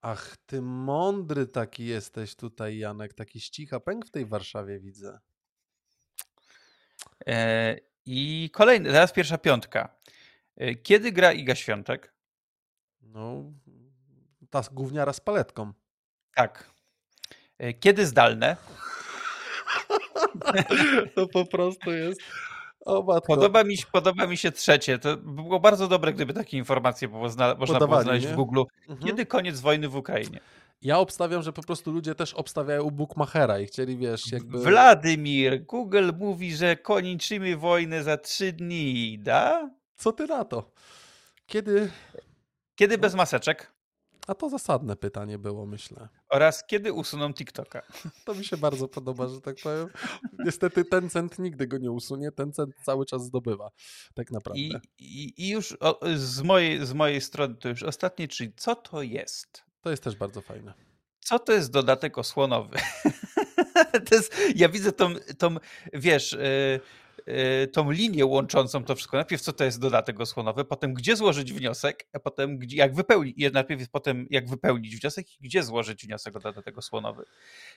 Ach, 0.00 0.36
ty 0.46 0.62
mądry 0.62 1.46
taki 1.46 1.86
jesteś 1.86 2.34
tutaj, 2.34 2.78
Janek. 2.78 3.14
Taki 3.14 3.40
ścicha 3.40 3.80
pęk 3.80 4.06
w 4.06 4.10
tej 4.10 4.26
Warszawie 4.26 4.80
widzę. 4.80 5.18
E, 7.26 7.76
I 8.06 8.50
kolejny, 8.52 8.92
teraz 8.92 9.12
pierwsza 9.12 9.38
piątka. 9.38 9.96
E, 10.56 10.74
kiedy 10.74 11.12
gra 11.12 11.32
Iga 11.32 11.54
Świątek? 11.54 12.12
No, 13.02 13.52
ta 14.50 14.62
gówniara 14.72 15.12
z 15.12 15.20
paletką. 15.20 15.72
Tak. 16.34 16.70
E, 17.58 17.74
kiedy 17.74 18.06
zdalne? 18.06 18.56
to 21.14 21.28
po 21.28 21.46
prostu 21.46 21.92
jest 21.92 22.20
o. 22.86 23.20
Podoba 23.20 23.64
mi, 23.64 23.76
podoba 23.92 24.26
mi 24.26 24.36
się 24.36 24.52
trzecie. 24.52 24.98
To 24.98 25.16
było 25.16 25.60
bardzo 25.60 25.88
dobre, 25.88 26.12
gdyby 26.12 26.34
takie 26.34 26.56
informacje 26.56 27.08
było 27.08 27.28
zna, 27.28 27.54
można 27.54 27.78
było 27.78 28.02
znaleźć 28.02 28.26
nie? 28.26 28.32
w 28.32 28.36
Google. 28.36 28.62
Mhm. 28.88 28.98
Kiedy 29.08 29.26
koniec 29.26 29.60
wojny 29.60 29.88
w 29.88 29.96
Ukrainie? 29.96 30.40
Ja 30.82 30.98
obstawiam, 30.98 31.42
że 31.42 31.52
po 31.52 31.62
prostu 31.62 31.92
ludzie 31.92 32.14
też 32.14 32.34
obstawiają 32.34 32.82
u 32.82 32.90
Bookmachera 32.90 33.58
i 33.58 33.66
chcieli, 33.66 33.96
wiesz, 33.96 34.32
jakby... 34.32 34.58
Wladimir, 34.58 35.64
Google 35.64 36.10
mówi, 36.18 36.56
że 36.56 36.76
kończymy 36.76 37.56
wojnę 37.56 38.02
za 38.02 38.16
trzy 38.16 38.52
dni, 38.52 39.18
da? 39.18 39.70
Co 39.96 40.12
ty 40.12 40.26
na 40.26 40.44
to? 40.44 40.72
Kiedy... 41.46 41.90
Kiedy 42.74 42.98
bez 42.98 43.14
maseczek? 43.14 43.76
A 44.26 44.34
to 44.34 44.48
zasadne 44.48 44.96
pytanie 44.96 45.38
było, 45.38 45.66
myślę. 45.66 46.08
Oraz 46.28 46.66
kiedy 46.66 46.92
usuną 46.92 47.34
TikToka? 47.34 47.82
To 48.24 48.34
mi 48.34 48.44
się 48.44 48.56
bardzo 48.56 48.88
podoba, 48.88 49.28
że 49.28 49.40
tak 49.40 49.56
powiem. 49.62 49.88
Niestety 50.38 50.84
ten 50.84 51.10
cent 51.10 51.38
nigdy 51.38 51.66
go 51.66 51.78
nie 51.78 51.90
usunie, 51.90 52.32
ten 52.32 52.52
cent 52.52 52.74
cały 52.84 53.06
czas 53.06 53.24
zdobywa, 53.24 53.70
tak 54.14 54.30
naprawdę. 54.30 54.60
I, 54.60 54.72
i, 54.98 55.42
i 55.46 55.48
już 55.48 55.76
o, 55.80 56.00
z, 56.16 56.42
mojej, 56.42 56.86
z 56.86 56.92
mojej 56.92 57.20
strony 57.20 57.54
to 57.54 57.68
już 57.68 57.82
ostatnie, 57.82 58.28
czyli 58.28 58.52
co 58.56 58.74
to 58.74 59.02
jest? 59.02 59.64
To 59.86 59.90
jest 59.90 60.02
też 60.02 60.16
bardzo 60.16 60.40
fajne. 60.40 60.74
Co 61.20 61.38
to 61.38 61.52
jest 61.52 61.70
dodatek 61.70 62.18
osłonowy? 62.18 62.78
jest, 64.12 64.36
ja 64.56 64.68
widzę 64.68 64.92
tą, 64.92 65.14
tą 65.38 65.56
wiesz, 65.92 66.32
yy, 66.32 66.80
yy, 67.26 67.66
tą 67.66 67.90
linię 67.90 68.26
łączącą 68.26 68.84
to 68.84 68.94
wszystko. 68.94 69.16
Najpierw 69.16 69.42
co 69.42 69.52
to 69.52 69.64
jest 69.64 69.80
dodatek 69.80 70.20
osłonowy, 70.20 70.64
potem 70.64 70.94
gdzie 70.94 71.16
złożyć 71.16 71.52
wniosek, 71.52 72.06
a 72.12 72.18
potem 72.18 72.58
gdzie, 72.58 72.76
jak 72.76 72.94
wypełnić, 72.94 73.36
najpierw 73.52 73.90
potem 73.90 74.26
jak 74.30 74.48
wypełnić 74.48 75.00
wniosek 75.00 75.26
i 75.32 75.36
gdzie 75.40 75.62
złożyć 75.62 76.06
wniosek 76.06 76.36
o 76.36 76.40
dodatek 76.40 76.78
osłonowy. 76.78 77.24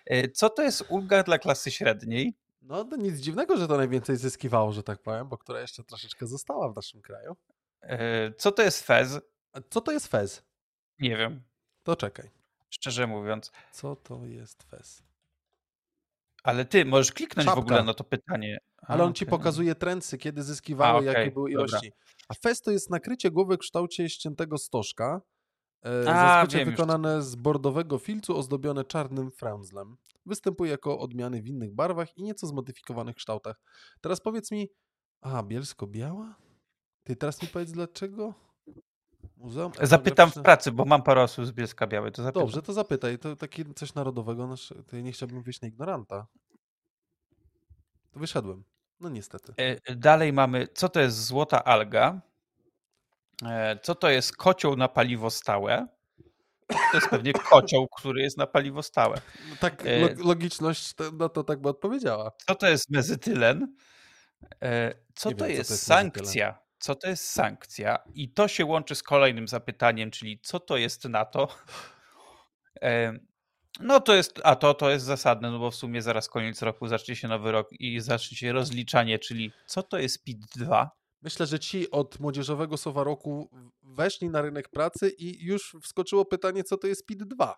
Yy, 0.06 0.30
co 0.30 0.50
to 0.50 0.64
jest 0.64 0.86
ulga 0.90 1.24
dla 1.24 1.40
klasy 1.40 1.72
średniej? 1.72 2.34
No 2.62 2.86
to 2.86 2.96
nic 2.96 3.20
dziwnego, 3.20 3.58
że 3.58 3.68
to 3.68 3.78
najwięcej 3.78 4.18
zyskiwało, 4.18 4.72
że 4.72 4.84
tak 4.84 5.02
powiem, 5.02 5.30
bo 5.30 5.38
która 5.38 5.62
jeszcze 5.62 5.84
troszeczkę 5.84 6.28
została 6.28 6.72
w 6.72 6.76
naszym 6.76 7.02
kraju. 7.02 7.36
Co 8.38 8.52
to 8.52 8.64
jest 8.64 8.84
FEZ? 8.84 9.20
A 9.54 9.62
co 9.70 9.82
to 9.82 9.92
jest 9.92 10.08
FEZ? 10.08 10.44
Nie 11.00 11.18
wiem. 11.18 11.49
To 11.90 11.96
czekaj. 11.96 12.30
Szczerze 12.70 13.08
mówiąc. 13.08 13.52
Co 13.72 13.96
to 13.96 14.26
jest 14.26 14.64
FEZ? 14.64 15.04
Ale 16.44 16.66
ty 16.66 16.86
możesz 16.86 17.12
kliknąć 17.12 17.46
Czapka. 17.46 17.62
w 17.62 17.64
ogóle 17.64 17.84
na 17.84 17.94
to 17.94 18.04
pytanie. 18.04 18.58
A, 18.82 18.88
Ale 18.88 19.04
on 19.04 19.10
okay. 19.10 19.14
ci 19.14 19.26
pokazuje 19.26 19.76
trendsy, 19.76 20.18
kiedy 20.18 20.44
zyskiwało, 20.44 20.98
A, 20.98 21.02
okay. 21.02 21.14
jakie 21.14 21.32
były 21.32 21.52
ilości. 21.52 21.90
Dobra. 21.90 21.98
A 22.28 22.34
FEZ 22.34 22.62
to 22.62 22.72
jest 22.72 22.90
nakrycie 22.90 23.32
głowy 23.32 23.56
w 23.56 23.60
kształcie 23.60 24.10
ściętego 24.10 24.58
stożka. 24.58 25.22
E, 25.86 26.10
A, 26.10 26.42
zazwyczaj 26.42 26.66
wykonane 26.66 27.22
z 27.22 27.36
bordowego 27.36 27.98
filcu 27.98 28.38
ozdobione 28.38 28.86
czarnym 28.86 29.32
frędzlem. 29.32 29.98
Występuje 30.26 30.72
jako 30.72 31.00
odmiany 31.00 31.42
w 31.42 31.48
innych 31.48 31.76
barwach 31.76 32.18
i 32.18 32.24
nieco 32.24 32.48
zmodyfikowanych 32.48 33.16
kształtach. 33.16 33.62
Teraz 34.02 34.22
powiedz 34.22 34.52
mi, 34.52 34.70
a 35.22 35.44
bielsko-biała? 35.44 36.36
Ty 37.04 37.16
teraz 37.16 37.42
mi 37.42 37.48
powiedz 37.48 37.72
dlaczego? 37.72 38.34
Muzeum 39.40 39.72
Zapytam 39.82 40.32
w 40.32 40.42
pracy, 40.42 40.72
bo 40.72 40.86
mam 40.86 41.04
parę 41.04 41.22
osób 41.22 41.46
z 41.46 41.52
Bielska 41.52 41.88
Białej. 41.88 42.12
To 42.12 42.24
zapytam. 42.24 42.44
Dobrze, 42.44 42.62
to 42.62 42.74
zapytaj. 42.74 43.20
To 43.20 43.36
takie 43.36 43.66
coś 43.76 43.94
narodowego. 43.94 44.48
Nasz... 44.48 44.74
To 44.88 44.96
ja 44.96 45.02
nie 45.02 45.12
chciałbym 45.12 45.44
wyjść 45.44 45.62
na 45.62 45.68
ignoranta. 45.68 46.28
To 48.12 48.20
wyszedłem. 48.20 48.64
No 49.00 49.10
niestety. 49.10 49.54
E, 49.58 49.96
dalej 49.96 50.34
mamy, 50.34 50.68
co 50.74 50.90
to 50.90 51.00
jest 51.00 51.26
złota 51.26 51.64
alga? 51.64 52.22
E, 53.46 53.80
co 53.84 53.96
to 53.96 54.10
jest 54.10 54.38
kocioł 54.38 54.76
na 54.76 54.88
paliwo 54.88 55.30
stałe? 55.30 55.88
To 56.68 56.98
jest 56.98 57.10
pewnie 57.10 57.34
kocioł, 57.52 57.88
który 57.98 58.22
jest 58.22 58.38
na 58.38 58.48
paliwo 58.48 58.84
stałe. 58.84 59.22
No 59.50 59.56
tak, 59.60 59.86
e, 59.86 60.16
logiczność 60.16 60.94
no 61.14 61.30
to 61.30 61.44
tak 61.44 61.62
by 61.62 61.70
odpowiedziała. 61.70 62.32
Co 62.48 62.56
to 62.56 62.68
jest 62.68 62.90
mezytylen? 62.90 63.76
Co, 64.42 64.50
to, 64.50 64.68
jest 64.68 65.16
co 65.16 65.32
to 65.32 65.48
jest 65.48 65.84
sankcja? 65.84 66.48
Mezytylen 66.48 66.69
co 66.80 66.96
to 66.96 67.10
jest 67.10 67.30
sankcja? 67.30 68.00
I 68.14 68.30
to 68.30 68.48
się 68.48 68.66
łączy 68.66 68.96
z 68.96 69.04
kolejnym 69.04 69.48
zapytaniem, 69.48 70.12
czyli 70.12 70.40
co 70.44 70.60
to 70.60 70.78
jest 70.78 71.06
NATO? 71.06 71.48
No 73.80 74.00
to 74.00 74.16
jest, 74.16 74.40
a 74.44 74.56
to, 74.56 74.74
to 74.74 74.90
jest 74.90 75.06
zasadne, 75.06 75.52
no 75.52 75.60
bo 75.60 75.72
w 75.72 75.76
sumie 75.76 76.02
zaraz 76.02 76.30
koniec 76.30 76.62
roku 76.62 76.88
zacznie 76.88 77.16
się 77.16 77.28
nowy 77.28 77.52
rok 77.52 77.70
i 77.72 78.00
zacznie 78.00 78.38
się 78.38 78.54
rozliczanie, 78.54 79.20
czyli 79.20 79.52
co 79.66 79.84
to 79.84 79.98
jest 79.98 80.26
PIT-2? 80.26 80.88
Myślę, 81.22 81.48
że 81.48 81.60
ci 81.60 81.92
od 81.92 82.20
młodzieżowego 82.20 82.78
słowa 82.78 83.04
roku 83.04 83.50
weszli 83.84 84.30
na 84.30 84.42
rynek 84.42 84.70
pracy 84.70 85.10
i 85.10 85.46
już 85.46 85.76
wskoczyło 85.82 86.26
pytanie, 86.26 86.64
co 86.64 86.78
to 86.78 86.88
jest 86.88 87.06
PIT-2. 87.06 87.54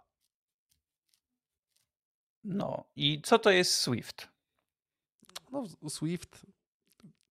No 2.43 2.85
i 2.95 3.21
co 3.21 3.39
to 3.39 3.49
jest 3.49 3.73
SWIFT? 3.73 4.27
No, 5.51 5.63
SWIFT 5.89 6.45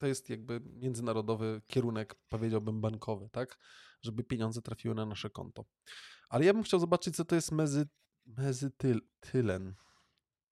to 0.00 0.06
jest 0.06 0.30
jakby 0.30 0.60
międzynarodowy 0.64 1.62
kierunek, 1.66 2.14
powiedziałbym, 2.28 2.80
bankowy, 2.80 3.28
tak? 3.32 3.58
Żeby 4.02 4.24
pieniądze 4.24 4.62
trafiły 4.62 4.94
na 4.94 5.06
nasze 5.06 5.30
konto. 5.30 5.64
Ale 6.28 6.44
ja 6.44 6.54
bym 6.54 6.62
chciał 6.62 6.80
zobaczyć, 6.80 7.16
co 7.16 7.24
to 7.24 7.34
jest 7.34 7.52
mezy, 7.52 7.88
mezytylen. 8.26 9.74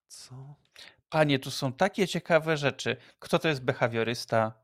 Co? 0.07 0.55
Panie, 1.09 1.39
tu 1.39 1.51
są 1.51 1.73
takie 1.73 2.07
ciekawe 2.07 2.57
rzeczy. 2.57 2.97
Kto 3.19 3.39
to 3.39 3.47
jest 3.47 3.63
behawiorysta? 3.63 4.63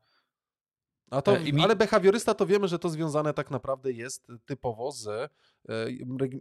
To, 1.10 1.36
e. 1.36 1.62
Ale 1.62 1.76
behawiorysta 1.76 2.34
to 2.34 2.46
wiemy, 2.46 2.68
że 2.68 2.78
to 2.78 2.88
związane 2.88 3.34
tak 3.34 3.50
naprawdę 3.50 3.92
jest 3.92 4.26
typowo 4.44 4.92
z 4.92 5.06
e, 5.08 5.28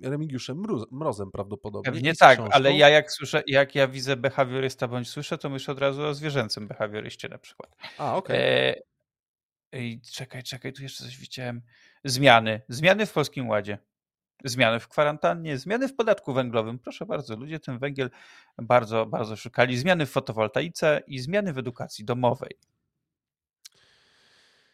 Remigiuszem 0.03 0.63
Mrozem 0.91 1.31
prawdopodobnie. 1.31 1.91
Pewnie 1.91 2.15
tak, 2.15 2.39
ale 2.51 2.73
ja 2.73 2.89
jak 2.89 3.11
słyszę, 3.11 3.43
jak 3.47 3.75
ja 3.75 3.87
widzę 3.87 4.15
behawiorysta 4.15 4.87
bądź 4.87 5.09
słyszę, 5.09 5.37
to 5.37 5.49
myślę 5.49 5.71
od 5.71 5.79
razu 5.79 6.03
o 6.03 6.13
zwierzęcym 6.13 6.67
behawioryście 6.67 7.29
na 7.29 7.37
przykład. 7.37 7.75
A, 7.97 8.15
okej. 8.15 8.71
Okay. 8.71 8.83
E... 9.71 9.99
Czekaj, 10.13 10.43
czekaj, 10.43 10.73
tu 10.73 10.83
jeszcze 10.83 11.03
coś 11.03 11.17
widziałem. 11.17 11.61
Zmiany. 12.03 12.61
Zmiany 12.69 13.05
w 13.05 13.13
Polskim 13.13 13.49
Ładzie. 13.49 13.77
Zmiany 14.43 14.79
w 14.79 14.87
kwarantannie, 14.87 15.57
zmiany 15.57 15.87
w 15.87 15.95
podatku 15.95 16.33
węglowym. 16.33 16.79
Proszę 16.79 17.05
bardzo, 17.05 17.35
ludzie 17.35 17.59
ten 17.59 17.79
węgiel 17.79 18.09
bardzo, 18.57 19.05
bardzo 19.05 19.35
szukali. 19.35 19.77
Zmiany 19.77 20.05
w 20.05 20.11
fotowoltaice 20.11 21.01
i 21.07 21.19
zmiany 21.19 21.53
w 21.53 21.57
edukacji 21.57 22.05
domowej. 22.05 22.51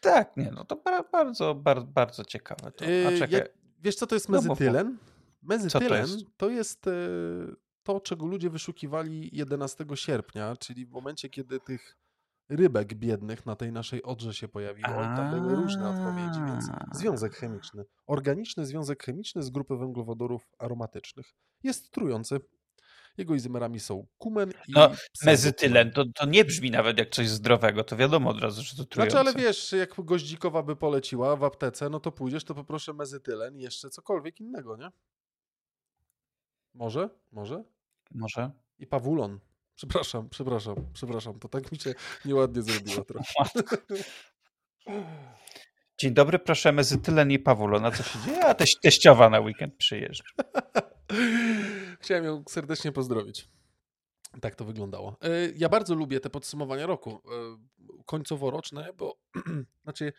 Tak, 0.02 0.36
nie, 0.36 0.50
no 0.50 0.64
to 0.64 0.76
bardzo, 0.76 1.54
bardzo, 1.54 1.86
bardzo 1.86 2.24
ciekawe. 2.24 2.72
To. 2.72 2.84
A 2.84 2.88
yy, 2.88 3.18
czekaj. 3.18 3.40
Ja, 3.40 3.46
wiesz, 3.82 3.94
co 3.94 4.06
to 4.06 4.14
jest 4.16 4.28
mezytylen? 4.28 4.98
Mezytylen 5.42 5.88
to 5.90 5.96
jest, 5.96 6.26
to 6.36 6.50
jest 6.50 6.86
to, 7.82 8.00
czego 8.00 8.26
ludzie 8.26 8.50
wyszukiwali 8.50 9.30
11 9.32 9.84
sierpnia, 9.94 10.56
czyli 10.56 10.86
w 10.86 10.90
momencie, 10.90 11.28
kiedy 11.28 11.60
tych 11.60 11.96
rybek 12.48 12.94
biednych 12.94 13.46
na 13.46 13.56
tej 13.56 13.72
naszej 13.72 14.02
odrze 14.02 14.34
się 14.34 14.48
pojawiło. 14.48 14.88
I 14.88 15.16
tam 15.16 15.40
były 15.40 15.54
różne 15.54 15.88
odpowiedzi, 15.88 16.40
więc 16.46 16.64
związek 16.92 17.34
chemiczny. 17.34 17.84
Organiczny 18.06 18.66
związek 18.66 19.02
chemiczny 19.02 19.42
z 19.42 19.50
grupy 19.50 19.76
węglowodorów 19.76 20.48
aromatycznych. 20.58 21.34
Jest 21.62 21.90
trujący. 21.90 22.40
Jego 23.16 23.34
izomerami 23.34 23.80
są 23.80 24.06
kumen 24.18 24.50
i 24.68 24.72
No, 24.72 24.90
mezytylen, 25.24 25.92
to, 25.92 26.04
to 26.14 26.26
nie 26.26 26.44
brzmi 26.44 26.70
nawet 26.70 26.98
jak 26.98 27.10
coś 27.10 27.28
zdrowego, 27.28 27.84
to 27.84 27.96
wiadomo 27.96 28.30
od 28.30 28.40
razu, 28.40 28.62
że 28.62 28.76
to 28.76 28.84
trujące. 28.84 29.10
Znaczy, 29.10 29.30
ale 29.30 29.44
wiesz, 29.46 29.72
jak 29.72 29.94
goździkowa 29.98 30.62
by 30.62 30.76
poleciła 30.76 31.36
w 31.36 31.44
aptece, 31.44 31.90
no 31.90 32.00
to 32.00 32.12
pójdziesz, 32.12 32.44
to 32.44 32.54
poproszę 32.54 32.92
mezytylen 32.92 33.56
i 33.56 33.62
jeszcze 33.62 33.90
cokolwiek 33.90 34.40
innego, 34.40 34.76
nie? 34.76 34.90
Może? 36.74 37.10
Może? 37.32 37.64
Może. 38.10 38.50
I 38.78 38.86
pawulon. 38.86 39.40
Przepraszam, 39.74 40.28
przepraszam, 40.28 40.76
przepraszam. 40.92 41.38
To 41.38 41.48
tak 41.48 41.72
mi 41.72 41.78
się 41.78 41.94
nieładnie 42.24 42.62
zrobiło 42.62 43.04
trochę. 43.10 43.26
Dzień 45.98 46.14
dobry, 46.14 46.38
proszę 46.38 46.72
mezytylen 46.72 47.30
i 47.30 47.38
pawulon. 47.38 47.84
A 47.84 47.90
co 47.90 48.02
się 48.02 48.18
dzieje? 48.26 48.46
A 48.46 48.54
teś, 48.54 48.76
teściowa 48.82 49.30
na 49.30 49.40
weekend 49.40 49.76
przyjeżdża. 49.76 50.24
Chciałem 52.02 52.24
ją 52.24 52.44
serdecznie 52.48 52.92
pozdrowić. 52.92 53.48
Tak 54.40 54.54
to 54.54 54.64
wyglądało. 54.64 55.16
E, 55.20 55.50
ja 55.56 55.68
bardzo 55.68 55.94
lubię 55.94 56.20
te 56.20 56.30
podsumowania 56.30 56.86
roku 56.86 57.10
e, 57.10 58.04
końcowo-roczne, 58.06 58.92
bo 58.92 59.18
znaczy 59.84 60.12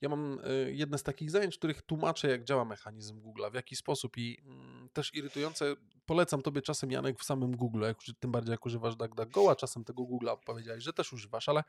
ja 0.00 0.08
mam 0.08 0.40
e, 0.44 0.72
jedne 0.72 0.98
z 0.98 1.02
takich 1.02 1.30
zajęć, 1.30 1.54
w 1.54 1.58
których 1.58 1.82
tłumaczę, 1.82 2.28
jak 2.28 2.44
działa 2.44 2.64
mechanizm 2.64 3.20
Google, 3.20 3.42
w 3.50 3.54
jaki 3.54 3.76
sposób 3.76 4.18
i 4.18 4.38
mm, 4.44 4.88
też 4.92 5.14
irytujące, 5.14 5.74
polecam 6.06 6.42
tobie 6.42 6.62
czasem, 6.62 6.90
Janek, 6.90 7.18
w 7.18 7.24
samym 7.24 7.56
Google, 7.56 7.82
jak, 7.82 7.96
tym 8.20 8.32
bardziej 8.32 8.52
jak 8.52 8.66
używasz 8.66 8.96
DuckDuckGo, 8.96 9.50
a 9.50 9.56
czasem 9.56 9.84
tego 9.84 10.02
Google'a 10.02 10.36
powiedziałeś, 10.46 10.84
że 10.84 10.92
też 10.92 11.12
używasz, 11.12 11.48
ale 11.48 11.62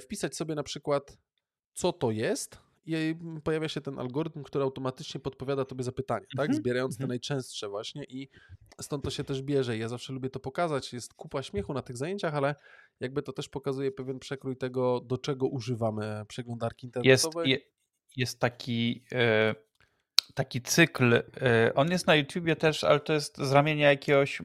wpisać 0.00 0.36
sobie 0.36 0.54
na 0.54 0.62
przykład, 0.62 1.18
co 1.74 1.92
to 1.92 2.10
jest, 2.10 2.58
i 2.86 3.16
pojawia 3.44 3.68
się 3.68 3.80
ten 3.80 3.98
algorytm, 3.98 4.42
który 4.42 4.64
automatycznie 4.64 5.20
podpowiada 5.20 5.64
tobie 5.64 5.84
zapytanie, 5.84 6.26
tak? 6.36 6.46
Mhm, 6.46 6.56
Zbierając 6.56 6.94
te 6.94 7.04
mhm. 7.04 7.08
najczęstsze 7.08 7.68
właśnie 7.68 8.04
i 8.04 8.28
stąd 8.80 9.04
to 9.04 9.10
się 9.10 9.24
też 9.24 9.42
bierze. 9.42 9.78
Ja 9.78 9.88
zawsze 9.88 10.12
lubię 10.12 10.30
to 10.30 10.40
pokazać. 10.40 10.92
Jest 10.92 11.14
kupa 11.14 11.42
śmiechu 11.42 11.74
na 11.74 11.82
tych 11.82 11.96
zajęciach, 11.96 12.34
ale 12.34 12.54
jakby 13.00 13.22
to 13.22 13.32
też 13.32 13.48
pokazuje 13.48 13.92
pewien 13.92 14.18
przekrój 14.18 14.56
tego, 14.56 15.00
do 15.00 15.18
czego 15.18 15.46
używamy 15.46 16.24
przeglądarki 16.28 16.86
internetowej. 16.86 17.50
Jest, 17.50 17.64
jest 18.16 18.40
taki 18.40 19.04
e, 19.12 19.54
taki 20.34 20.62
cykl. 20.62 21.14
Y, 21.14 21.22
on 21.74 21.90
jest 21.90 22.06
na 22.06 22.14
YouTubie 22.14 22.56
też, 22.56 22.84
ale 22.84 23.00
to 23.00 23.12
jest 23.12 23.38
z 23.38 23.52
ramienia 23.52 23.90
jakiegoś 23.90 24.42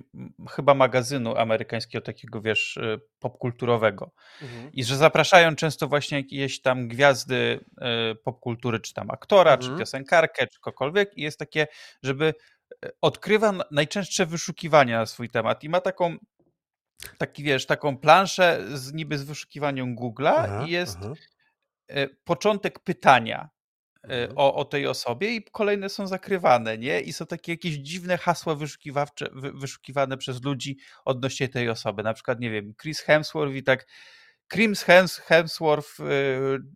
chyba 0.50 0.74
magazynu 0.74 1.38
amerykańskiego, 1.38 2.02
takiego 2.02 2.42
wiesz, 2.42 2.78
y, 2.78 3.02
popkulturowego. 3.20 4.12
Mhm. 4.42 4.72
I 4.74 4.84
że 4.84 4.98
zapraszają 4.98 5.56
często 5.56 5.88
właśnie 5.88 6.18
jakieś 6.18 6.62
tam 6.62 6.88
gwiazdy 6.88 7.60
y, 8.12 8.16
popkultury, 8.16 8.80
czy 8.80 8.94
tam 8.94 9.12
aktora, 9.12 9.54
mhm. 9.54 9.72
czy 9.72 9.80
piosenkarkę, 9.80 10.48
czy 10.48 10.60
kogokolwiek. 10.60 11.18
I 11.18 11.22
jest 11.22 11.40
takie, 11.40 11.68
żeby 12.04 12.34
odkrywa 13.02 13.54
najczęstsze 13.72 14.26
wyszukiwania 14.26 15.00
na 15.00 15.06
swój 15.06 15.30
temat. 15.30 15.64
I 15.64 15.70
ma 15.70 15.82
taką 15.82 16.18
taki 17.18 17.44
wiesz, 17.44 17.66
taką 17.66 17.98
planszę 17.98 18.66
z 18.74 18.94
niby 18.94 19.18
z 19.18 19.24
wyszukiwaniem 19.24 19.96
Google'a 19.96 20.68
i 20.68 20.72
jest 20.72 20.98
aha. 21.02 21.14
początek 22.24 22.80
pytania. 22.80 23.50
O, 24.36 24.56
o 24.56 24.66
tej 24.66 24.88
osobie 24.88 25.36
i 25.36 25.44
kolejne 25.44 25.90
są 25.90 26.08
zakrywane, 26.08 26.78
nie? 26.78 27.02
I 27.02 27.14
są 27.14 27.26
takie 27.26 27.52
jakieś 27.52 27.76
dziwne 27.76 28.18
hasła 28.18 28.56
wyszukiwawcze, 28.56 29.30
wyszukiwane 29.34 30.18
przez 30.18 30.44
ludzi 30.44 30.78
odnośnie 31.06 31.50
tej 31.50 31.70
osoby. 31.70 32.04
Na 32.04 32.14
przykład, 32.14 32.40
nie 32.40 32.52
wiem, 32.52 32.74
Chris 32.82 33.00
Hemsworth 33.00 33.56
i 33.56 33.64
tak 33.64 33.86
Crims 34.50 34.84
Hemsworth 35.28 36.00
y, 36.00 36.04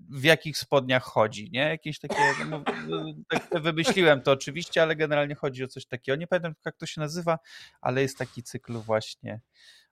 w 0.10 0.24
jakich 0.24 0.58
spodniach 0.58 1.04
chodzi, 1.04 1.50
nie? 1.52 1.60
Jakieś 1.60 2.00
takie, 2.00 2.16
no, 2.50 2.64
no, 2.88 3.06
tak 3.30 3.62
wymyśliłem 3.62 4.22
to 4.22 4.32
oczywiście, 4.32 4.82
ale 4.82 4.96
generalnie 4.96 5.36
chodzi 5.36 5.64
o 5.64 5.68
coś 5.68 5.86
takiego. 5.86 6.16
Nie 6.16 6.28
pamiętam 6.28 6.54
jak 6.66 6.78
to 6.78 6.86
się 6.86 7.02
nazywa, 7.02 7.40
ale 7.82 8.02
jest 8.02 8.18
taki 8.18 8.44
cykl 8.44 8.74
właśnie, 8.74 9.42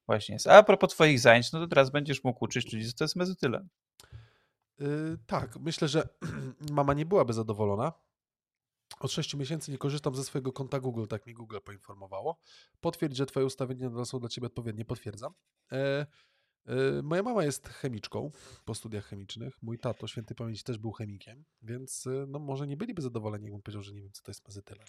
właśnie 0.07 0.35
jest. 0.35 0.47
A, 0.47 0.63
propos 0.63 0.91
twoich 0.93 1.19
zajęć, 1.19 1.51
no 1.51 1.59
to 1.59 1.67
teraz 1.67 1.91
będziesz 1.91 2.23
mógł 2.23 2.45
uczyć 2.45 2.73
ludzi, 2.73 2.93
to 2.93 3.03
jest 3.03 3.15
mezotylem. 3.15 3.69
Yy, 4.81 5.17
tak, 5.27 5.59
myślę, 5.59 5.87
że 5.87 6.09
mama 6.71 6.93
nie 6.93 7.05
byłaby 7.05 7.33
zadowolona. 7.33 7.93
Od 8.99 9.11
6 9.11 9.35
miesięcy 9.35 9.71
nie 9.71 9.77
korzystam 9.77 10.15
ze 10.15 10.23
swojego 10.23 10.53
konta 10.53 10.79
Google, 10.79 11.05
tak 11.07 11.27
mi 11.27 11.33
Google 11.33 11.57
poinformowało. 11.65 12.39
Potwierdź, 12.81 13.17
że 13.17 13.25
twoje 13.25 13.45
ustawienia 13.45 14.05
są 14.05 14.19
dla 14.19 14.29
ciebie 14.29 14.47
odpowiednie, 14.47 14.85
potwierdzam. 14.85 15.33
Yy, 15.71 16.05
Y, 16.69 17.03
moja 17.03 17.23
mama 17.23 17.43
jest 17.43 17.69
chemiczką 17.69 18.31
po 18.65 18.75
studiach 18.75 19.05
chemicznych. 19.05 19.57
Mój 19.61 19.79
tato, 19.79 20.07
święty 20.07 20.35
pamięci, 20.35 20.63
też 20.63 20.77
był 20.77 20.91
chemikiem, 20.91 21.43
więc 21.61 22.05
y, 22.05 22.25
no, 22.27 22.39
może 22.39 22.67
nie 22.67 22.77
byliby 22.77 23.01
zadowoleni, 23.01 23.45
jakbym 23.45 23.61
powiedział, 23.61 23.83
że 23.83 23.93
nie 23.93 24.01
wiem, 24.01 24.11
co 24.11 24.23
to 24.23 24.31
jest 24.31 24.47
mezytylen. 24.47 24.85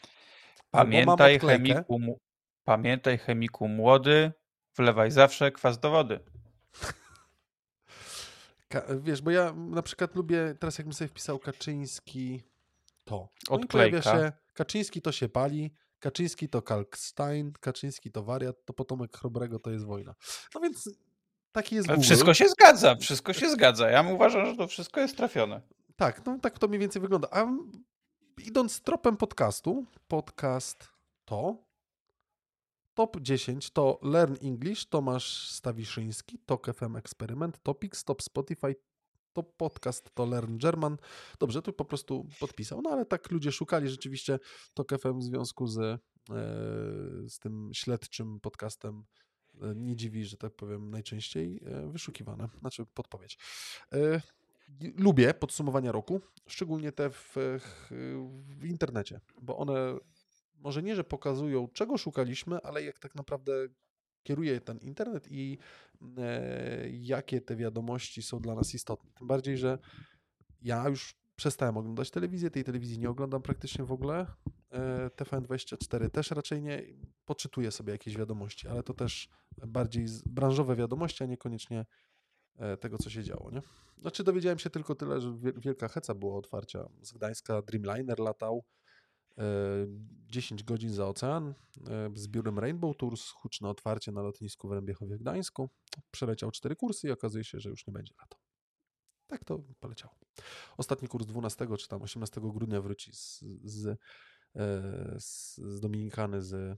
Pamiętaj 0.70 1.38
chemiku, 1.38 2.00
pamiętaj 2.64 3.18
chemiku 3.18 3.68
młody, 3.68 4.32
wlewaj 4.76 5.10
zawsze 5.10 5.52
kwas 5.52 5.80
do 5.80 5.90
wody. 5.90 6.20
Wiesz, 9.00 9.22
bo 9.22 9.30
ja 9.30 9.52
na 9.52 9.82
przykład 9.82 10.16
lubię, 10.16 10.54
teraz 10.60 10.78
jakbym 10.78 10.92
sobie 10.92 11.08
wpisał 11.08 11.38
Kaczyński, 11.38 12.42
to. 13.04 13.28
No 13.50 13.56
Odklejka. 13.56 14.02
Się, 14.02 14.32
Kaczyński 14.54 15.02
to 15.02 15.12
się 15.12 15.28
pali, 15.28 15.74
Kaczyński 15.98 16.48
to 16.48 16.62
Kalkstein, 16.62 17.52
Kaczyński 17.60 18.10
to 18.10 18.22
wariat, 18.22 18.64
to 18.64 18.72
potomek 18.72 19.16
Chrobrego 19.16 19.58
to 19.58 19.70
jest 19.70 19.84
wojna. 19.84 20.14
No 20.54 20.60
więc 20.60 20.88
Taki 21.52 21.74
jest 21.74 21.88
Google. 21.88 22.02
Wszystko 22.02 22.34
się 22.34 22.48
zgadza, 22.48 22.96
wszystko 22.96 23.32
się 23.32 23.50
zgadza. 23.50 23.90
Ja 23.90 24.02
uważam, 24.02 24.46
że 24.46 24.56
to 24.56 24.66
wszystko 24.66 25.00
jest 25.00 25.16
trafione. 25.16 25.60
Tak, 25.96 26.26
no 26.26 26.38
tak 26.38 26.58
to 26.58 26.68
mniej 26.68 26.80
więcej 26.80 27.02
wygląda. 27.02 27.28
A 27.30 27.46
idąc 28.46 28.80
tropem 28.80 29.16
podcastu, 29.16 29.84
podcast 30.08 30.88
to 31.24 31.56
Top 32.94 33.20
10 33.20 33.70
to 33.70 33.98
Learn 34.02 34.34
English, 34.42 34.88
Tomasz 34.88 35.48
Stawiszyński, 35.50 36.38
Tok 36.38 36.74
FM 36.74 36.96
Eksperyment, 36.96 37.62
Topics, 37.62 38.04
Top 38.04 38.22
Spotify, 38.22 38.74
Top 39.32 39.56
Podcast 39.56 40.14
to 40.14 40.26
Learn 40.26 40.58
German. 40.58 40.96
Dobrze, 41.38 41.62
tu 41.62 41.72
po 41.72 41.84
prostu 41.84 42.28
podpisał. 42.40 42.82
No 42.82 42.90
ale 42.90 43.04
tak 43.04 43.30
ludzie 43.30 43.52
szukali 43.52 43.88
rzeczywiście 43.88 44.38
Tok 44.74 44.98
FM 44.98 45.18
w 45.18 45.22
związku 45.22 45.66
z, 45.66 45.78
e, 45.78 45.98
z 47.28 47.38
tym 47.38 47.70
śledczym 47.72 48.40
podcastem 48.40 49.04
E, 49.60 49.74
nie 49.74 49.96
dziwi, 49.96 50.24
że 50.24 50.36
tak 50.36 50.52
powiem, 50.52 50.90
najczęściej 50.90 51.60
e, 51.66 51.88
wyszukiwane, 51.88 52.48
znaczy 52.60 52.86
podpowiedź. 52.86 53.38
Lubię 54.96 55.34
podsumowania 55.34 55.92
roku, 55.92 56.20
szczególnie 56.46 56.92
te 56.92 57.10
w, 57.10 57.36
w 58.60 58.64
internecie, 58.64 59.20
bo 59.42 59.56
one 59.56 59.98
może 60.62 60.82
nie, 60.82 60.96
że 60.96 61.04
pokazują, 61.04 61.68
czego 61.68 61.98
szukaliśmy, 61.98 62.60
ale 62.62 62.82
jak 62.82 62.98
tak 62.98 63.14
naprawdę 63.14 63.52
kieruje 64.22 64.60
ten 64.60 64.78
internet 64.78 65.26
i 65.30 65.58
e, 66.18 66.88
jakie 66.90 67.40
te 67.40 67.56
wiadomości 67.56 68.22
są 68.22 68.40
dla 68.40 68.54
nas 68.54 68.74
istotne. 68.74 69.10
Tym 69.18 69.26
bardziej, 69.26 69.58
że 69.58 69.78
ja 70.60 70.88
już 70.88 71.14
przestałem 71.36 71.76
oglądać 71.76 72.10
telewizję, 72.10 72.50
tej 72.50 72.64
telewizji 72.64 72.98
nie 72.98 73.10
oglądam 73.10 73.42
praktycznie 73.42 73.84
w 73.84 73.92
ogóle. 73.92 74.26
E, 74.70 75.08
TVN24 75.08 76.10
też 76.10 76.30
raczej 76.30 76.62
nie. 76.62 76.82
Poczytuję 77.24 77.70
sobie 77.70 77.92
jakieś 77.92 78.16
wiadomości, 78.16 78.68
ale 78.68 78.82
to 78.82 78.94
też 78.94 79.28
bardziej 79.66 80.06
branżowe 80.26 80.76
wiadomości, 80.76 81.24
a 81.24 81.26
niekoniecznie 81.26 81.86
e, 82.56 82.76
tego, 82.76 82.98
co 82.98 83.10
się 83.10 83.22
działo. 83.22 83.50
Nie? 83.50 83.62
Znaczy 83.98 84.24
dowiedziałem 84.24 84.58
się 84.58 84.70
tylko 84.70 84.94
tyle, 84.94 85.20
że 85.20 85.34
wielka 85.56 85.88
heca 85.88 86.14
było 86.14 86.38
otwarcia. 86.38 86.88
Z 87.02 87.12
Gdańska 87.12 87.62
Dreamliner 87.62 88.18
latał 88.18 88.64
10 90.26 90.60
e, 90.60 90.64
godzin 90.64 90.90
za 90.90 91.06
ocean 91.06 91.54
z 92.14 92.28
biurem 92.28 92.58
Rainbow 92.58 92.96
Tours, 92.96 93.30
huczne 93.30 93.68
otwarcie 93.68 94.12
na 94.12 94.22
lotnisku 94.22 94.68
w 94.68 94.72
Rębiechowie 94.72 95.18
Gdańsku. 95.18 95.70
Przeleciał 96.10 96.50
cztery 96.50 96.76
kursy 96.76 97.08
i 97.08 97.10
okazuje 97.10 97.44
się, 97.44 97.60
że 97.60 97.70
już 97.70 97.86
nie 97.86 97.92
będzie 97.92 98.14
latał. 98.20 98.38
Tak 99.26 99.44
to 99.44 99.58
poleciało. 99.80 100.14
Ostatni 100.76 101.08
kurs 101.08 101.26
12 101.26 101.66
czy 101.78 101.88
tam 101.88 102.02
18 102.02 102.40
grudnia 102.40 102.82
wróci 102.82 103.12
z, 103.12 103.44
z, 103.64 103.86
e, 103.86 103.96
z, 105.18 105.80
Dominikany 105.80 106.42
z 106.42 106.54
e, 106.54 106.76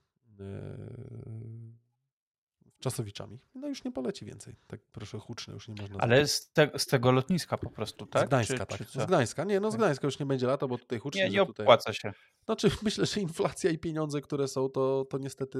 Czasowiczami. 2.80 3.38
No 3.54 3.68
już 3.68 3.84
nie 3.84 3.92
poleci 3.92 4.24
więcej. 4.24 4.56
Tak 4.66 4.80
proszę 4.92 5.18
huczne 5.18 5.54
już 5.54 5.68
nie 5.68 5.74
można. 5.80 5.98
Ale 5.98 6.28
z, 6.28 6.52
te, 6.52 6.70
z 6.76 6.86
tego 6.86 7.12
lotniska 7.12 7.58
po 7.58 7.70
prostu, 7.70 8.06
tak? 8.06 8.24
Z 8.24 8.28
Gdańska, 8.28 8.66
czy, 8.66 8.78
tak. 8.78 8.90
Czy 8.90 9.00
z 9.00 9.06
Gdańska. 9.06 9.44
Nie, 9.44 9.60
no 9.60 9.70
z. 9.70 9.76
Gdańska 9.76 10.06
już 10.06 10.18
nie 10.18 10.26
będzie 10.26 10.46
lata, 10.46 10.66
bo 10.66 10.78
tutaj 10.78 10.98
hucznie. 10.98 11.24
Nie, 11.24 11.30
nie 11.30 11.42
opłaca 11.42 11.92
tutaj... 11.92 11.94
się. 11.94 12.12
Znaczy 12.44 12.70
myślę, 12.82 13.06
że 13.06 13.20
inflacja 13.20 13.70
i 13.70 13.78
pieniądze, 13.78 14.20
które 14.20 14.48
są, 14.48 14.68
to, 14.68 15.04
to 15.10 15.18
niestety 15.18 15.58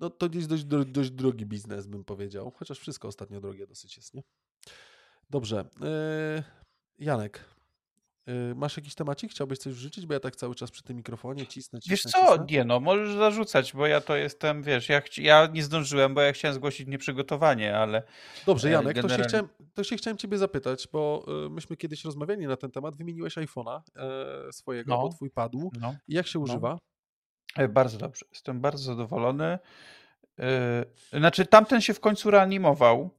no 0.00 0.10
to 0.10 0.28
jest 0.32 0.48
dość, 0.48 0.64
dość 0.86 1.10
drogi 1.10 1.46
biznes, 1.46 1.86
bym 1.86 2.04
powiedział. 2.04 2.50
Chociaż 2.50 2.78
wszystko 2.78 3.08
ostatnio 3.08 3.40
drogie 3.40 3.66
dosyć 3.66 3.96
jest, 3.96 4.14
nie? 4.14 4.22
Dobrze. 5.30 5.64
Yy, 5.80 6.42
Janek, 6.98 7.44
masz 8.54 8.76
jakiś 8.76 8.94
temacik? 8.94 9.30
Chciałbyś 9.30 9.58
coś 9.58 9.74
wrzucić? 9.74 10.06
Bo 10.06 10.14
ja 10.14 10.20
tak 10.20 10.36
cały 10.36 10.54
czas 10.54 10.70
przy 10.70 10.82
tym 10.82 10.96
mikrofonie 10.96 11.46
cisnę, 11.46 11.80
cisnę 11.80 11.90
Wiesz 11.90 12.02
co, 12.02 12.18
cisnę. 12.18 12.46
nie 12.50 12.64
no, 12.64 12.80
możesz 12.80 13.14
zarzucać, 13.14 13.72
bo 13.72 13.86
ja 13.86 14.00
to 14.00 14.16
jestem, 14.16 14.62
wiesz, 14.62 14.88
ja, 14.88 15.02
ja 15.18 15.46
nie 15.46 15.62
zdążyłem, 15.62 16.14
bo 16.14 16.20
ja 16.20 16.32
chciałem 16.32 16.54
zgłosić 16.54 16.88
nieprzygotowanie, 16.88 17.76
ale... 17.76 18.02
Dobrze, 18.46 18.68
e, 18.68 18.70
Janek, 18.70 18.96
generalnie... 18.96 19.16
to, 19.16 19.22
się 19.22 19.28
chciałem, 19.28 19.48
to 19.74 19.84
się 19.84 19.96
chciałem 19.96 20.16
ciebie 20.18 20.38
zapytać, 20.38 20.88
bo 20.92 21.24
y, 21.46 21.50
myśmy 21.50 21.76
kiedyś 21.76 22.04
rozmawiali 22.04 22.46
na 22.46 22.56
ten 22.56 22.70
temat, 22.70 22.96
wymieniłeś 22.96 23.36
iPhone'a 23.36 23.80
e, 23.96 24.52
swojego, 24.52 24.94
no, 24.94 25.02
bo 25.02 25.08
twój 25.08 25.30
padł. 25.30 25.70
No, 25.80 25.94
jak 26.08 26.26
się 26.26 26.38
no. 26.38 26.42
używa? 26.42 26.78
No. 27.58 27.68
Bardzo 27.68 27.98
dobrze, 27.98 28.26
jestem 28.32 28.60
bardzo 28.60 28.84
zadowolony. 28.84 29.58
Znaczy, 31.12 31.46
tamten 31.46 31.80
się 31.80 31.94
w 31.94 32.00
końcu 32.00 32.30
reanimował, 32.30 33.10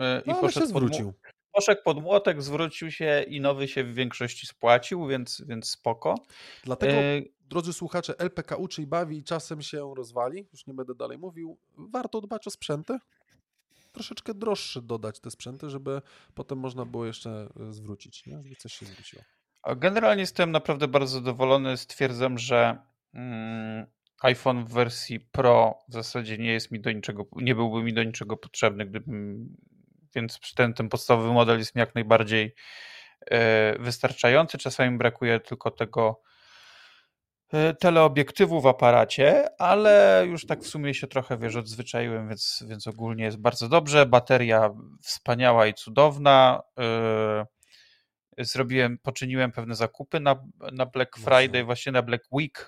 E, 0.00 0.22
no, 0.26 0.38
i 0.38 0.40
poszedł 0.40 0.66
zwrócił. 0.66 1.12
Pod, 1.12 1.21
poszedł 1.52 1.82
pod 1.84 2.02
młotek, 2.02 2.42
zwrócił 2.42 2.90
się 2.90 3.24
i 3.28 3.40
nowy 3.40 3.68
się 3.68 3.84
w 3.84 3.94
większości 3.94 4.46
spłacił, 4.46 5.06
więc, 5.06 5.42
więc 5.46 5.70
spoko. 5.70 6.14
Dlatego, 6.64 6.92
e... 6.92 7.22
drodzy 7.48 7.72
słuchacze, 7.72 8.14
LPK 8.18 8.56
uczy 8.56 8.82
i 8.82 8.86
bawi 8.86 9.18
i 9.18 9.24
czasem 9.24 9.62
się 9.62 9.94
rozwali, 9.96 10.46
już 10.52 10.66
nie 10.66 10.74
będę 10.74 10.94
dalej 10.94 11.18
mówił, 11.18 11.58
warto 11.76 12.20
dbać 12.20 12.46
o 12.46 12.50
sprzęty. 12.50 12.98
Troszeczkę 13.92 14.34
droższe 14.34 14.82
dodać 14.82 15.20
te 15.20 15.30
sprzęty, 15.30 15.70
żeby 15.70 16.02
potem 16.34 16.58
można 16.58 16.84
było 16.84 17.06
jeszcze 17.06 17.48
e, 17.68 17.72
zwrócić, 17.72 18.26
nie? 18.26 18.42
żeby 18.42 18.56
coś 18.56 18.72
się 18.72 18.86
zwróciło. 18.86 19.22
Generalnie 19.76 20.20
jestem 20.20 20.50
naprawdę 20.50 20.88
bardzo 20.88 21.14
zadowolony. 21.14 21.76
Stwierdzam, 21.76 22.38
że 22.38 22.78
mm, 23.14 23.86
iPhone 24.22 24.64
w 24.64 24.72
wersji 24.72 25.20
Pro 25.20 25.78
w 25.88 25.92
zasadzie 25.92 26.38
nie 26.38 26.52
jest 26.52 26.70
mi 26.70 26.80
do 26.80 26.92
niczego, 26.92 27.26
nie 27.36 27.54
byłby 27.54 27.82
mi 27.82 27.94
do 27.94 28.04
niczego 28.04 28.36
potrzebny, 28.36 28.86
gdybym 28.86 29.48
więc 30.14 30.40
ten, 30.54 30.74
ten 30.74 30.88
podstawowy 30.88 31.32
model 31.32 31.58
jest 31.58 31.74
mi 31.74 31.80
jak 31.80 31.94
najbardziej 31.94 32.54
e, 33.30 33.78
wystarczający. 33.78 34.58
Czasami 34.58 34.98
brakuje 34.98 35.40
tylko 35.40 35.70
tego 35.70 36.20
e, 37.52 37.74
teleobiektywu 37.74 38.60
w 38.60 38.66
aparacie, 38.66 39.60
ale 39.60 40.24
już 40.28 40.46
tak 40.46 40.60
w 40.60 40.66
sumie 40.66 40.94
się 40.94 41.06
trochę, 41.06 41.38
wiesz, 41.38 41.56
odzwyczaiłem, 41.56 42.28
więc, 42.28 42.64
więc 42.68 42.86
ogólnie 42.86 43.24
jest 43.24 43.38
bardzo 43.38 43.68
dobrze. 43.68 44.06
Bateria 44.06 44.70
wspaniała 45.02 45.66
i 45.66 45.74
cudowna. 45.74 46.62
E, 46.78 47.46
zrobiłem, 48.38 48.98
poczyniłem 48.98 49.52
pewne 49.52 49.74
zakupy 49.74 50.20
na, 50.20 50.44
na 50.72 50.86
Black 50.86 51.16
Friday, 51.16 51.64
właśnie 51.64 51.92
na 51.92 52.02
Black 52.02 52.24
Week 52.32 52.66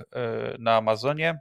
na 0.58 0.76
Amazonie, 0.76 1.38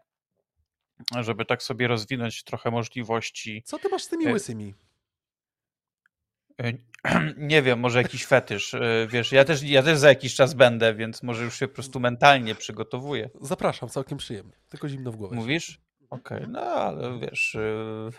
żeby 1.21 1.45
tak 1.45 1.63
sobie 1.63 1.87
rozwinąć 1.87 2.43
trochę 2.43 2.71
możliwości. 2.71 3.63
Co 3.65 3.79
ty 3.79 3.89
masz 3.89 4.03
z 4.03 4.09
tymi 4.09 4.27
łysymi? 4.27 4.73
E, 6.59 6.73
nie 7.37 7.61
wiem, 7.61 7.79
może 7.79 8.01
jakiś 8.01 8.25
fetysz. 8.25 8.73
E, 8.73 9.07
wiesz, 9.09 9.31
ja 9.31 9.45
też, 9.45 9.63
ja 9.63 9.83
też 9.83 9.97
za 9.97 10.09
jakiś 10.09 10.35
czas 10.35 10.53
będę, 10.53 10.93
więc 10.93 11.23
może 11.23 11.43
już 11.43 11.59
się 11.59 11.67
po 11.67 11.73
prostu 11.73 11.99
mentalnie 11.99 12.55
przygotowuję. 12.55 13.29
Zapraszam, 13.41 13.89
całkiem 13.89 14.17
przyjemnie. 14.17 14.53
Tylko 14.69 14.89
zimno 14.89 15.11
w 15.11 15.15
głowie. 15.15 15.35
Mówisz? 15.35 15.81
Okej, 16.09 16.37
okay, 16.37 16.49
no 16.51 16.61
ale 16.61 17.19
wiesz, 17.19 17.55
e, 17.55 18.09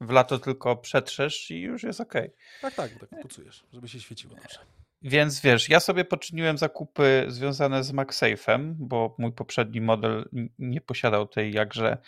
w 0.00 0.10
lato 0.10 0.38
tylko 0.38 0.76
przetrzesz 0.76 1.50
i 1.50 1.60
już 1.60 1.82
jest 1.82 2.00
okej. 2.00 2.26
Okay. 2.26 2.70
Tak, 2.70 2.74
tak, 2.74 3.08
tak 3.08 3.20
pucujesz, 3.20 3.64
żeby 3.72 3.88
się 3.88 4.00
świeciło 4.00 4.34
dobrze. 4.34 4.58
Więc 5.02 5.40
wiesz, 5.40 5.68
ja 5.68 5.80
sobie 5.80 6.04
poczyniłem 6.04 6.58
zakupy 6.58 7.24
związane 7.28 7.84
z 7.84 7.92
MagSafe'em, 7.92 8.74
bo 8.78 9.14
mój 9.18 9.32
poprzedni 9.32 9.80
model 9.80 10.28
nie 10.58 10.80
posiadał 10.80 11.26
tej 11.26 11.52
jakże, 11.52 11.98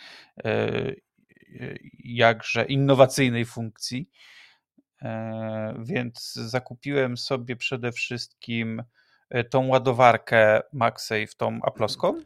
jakże 2.03 2.65
innowacyjnej 2.65 3.45
funkcji. 3.45 4.09
E, 5.01 5.75
więc 5.79 6.33
zakupiłem 6.33 7.17
sobie 7.17 7.55
przede 7.55 7.91
wszystkim 7.91 8.83
tą 9.49 9.67
ładowarkę 9.67 10.61
MagSafe, 10.73 11.27
tą 11.37 11.59
aploską. 11.63 12.21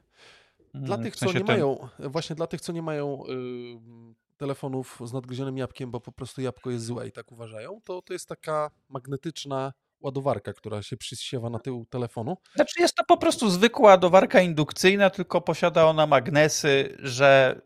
Dla 0.73 0.95
mm, 0.95 1.03
tych, 1.03 1.15
w 1.15 1.19
sensie 1.19 1.33
co 1.33 1.39
nie 1.39 1.45
ten... 1.45 1.55
mają, 1.55 1.87
właśnie 1.99 2.35
dla 2.35 2.47
tych, 2.47 2.61
co 2.61 2.73
nie 2.73 2.81
mają 2.81 3.23
y, 3.25 4.37
telefonów 4.37 4.99
z 5.05 5.13
nadgryzionym 5.13 5.57
jabłkiem, 5.57 5.91
bo 5.91 5.99
po 5.99 6.11
prostu 6.11 6.41
jabłko 6.41 6.71
jest 6.71 6.85
złe 6.85 7.07
i 7.07 7.11
tak 7.11 7.31
uważają, 7.31 7.81
to 7.83 8.01
to 8.01 8.13
jest 8.13 8.29
taka 8.29 8.71
magnetyczna 8.89 9.73
ładowarka, 10.01 10.53
która 10.53 10.83
się 10.83 10.97
przysiewa 10.97 11.49
na 11.49 11.59
tył 11.59 11.85
telefonu. 11.89 12.37
Znaczy 12.55 12.81
jest 12.81 12.95
to 12.95 13.03
po 13.03 13.17
prostu 13.17 13.49
zwykła 13.49 13.89
ładowarka 13.89 14.41
indukcyjna, 14.41 15.09
tylko 15.09 15.41
posiada 15.41 15.85
ona 15.85 16.07
magnesy, 16.07 16.97
że 16.99 17.61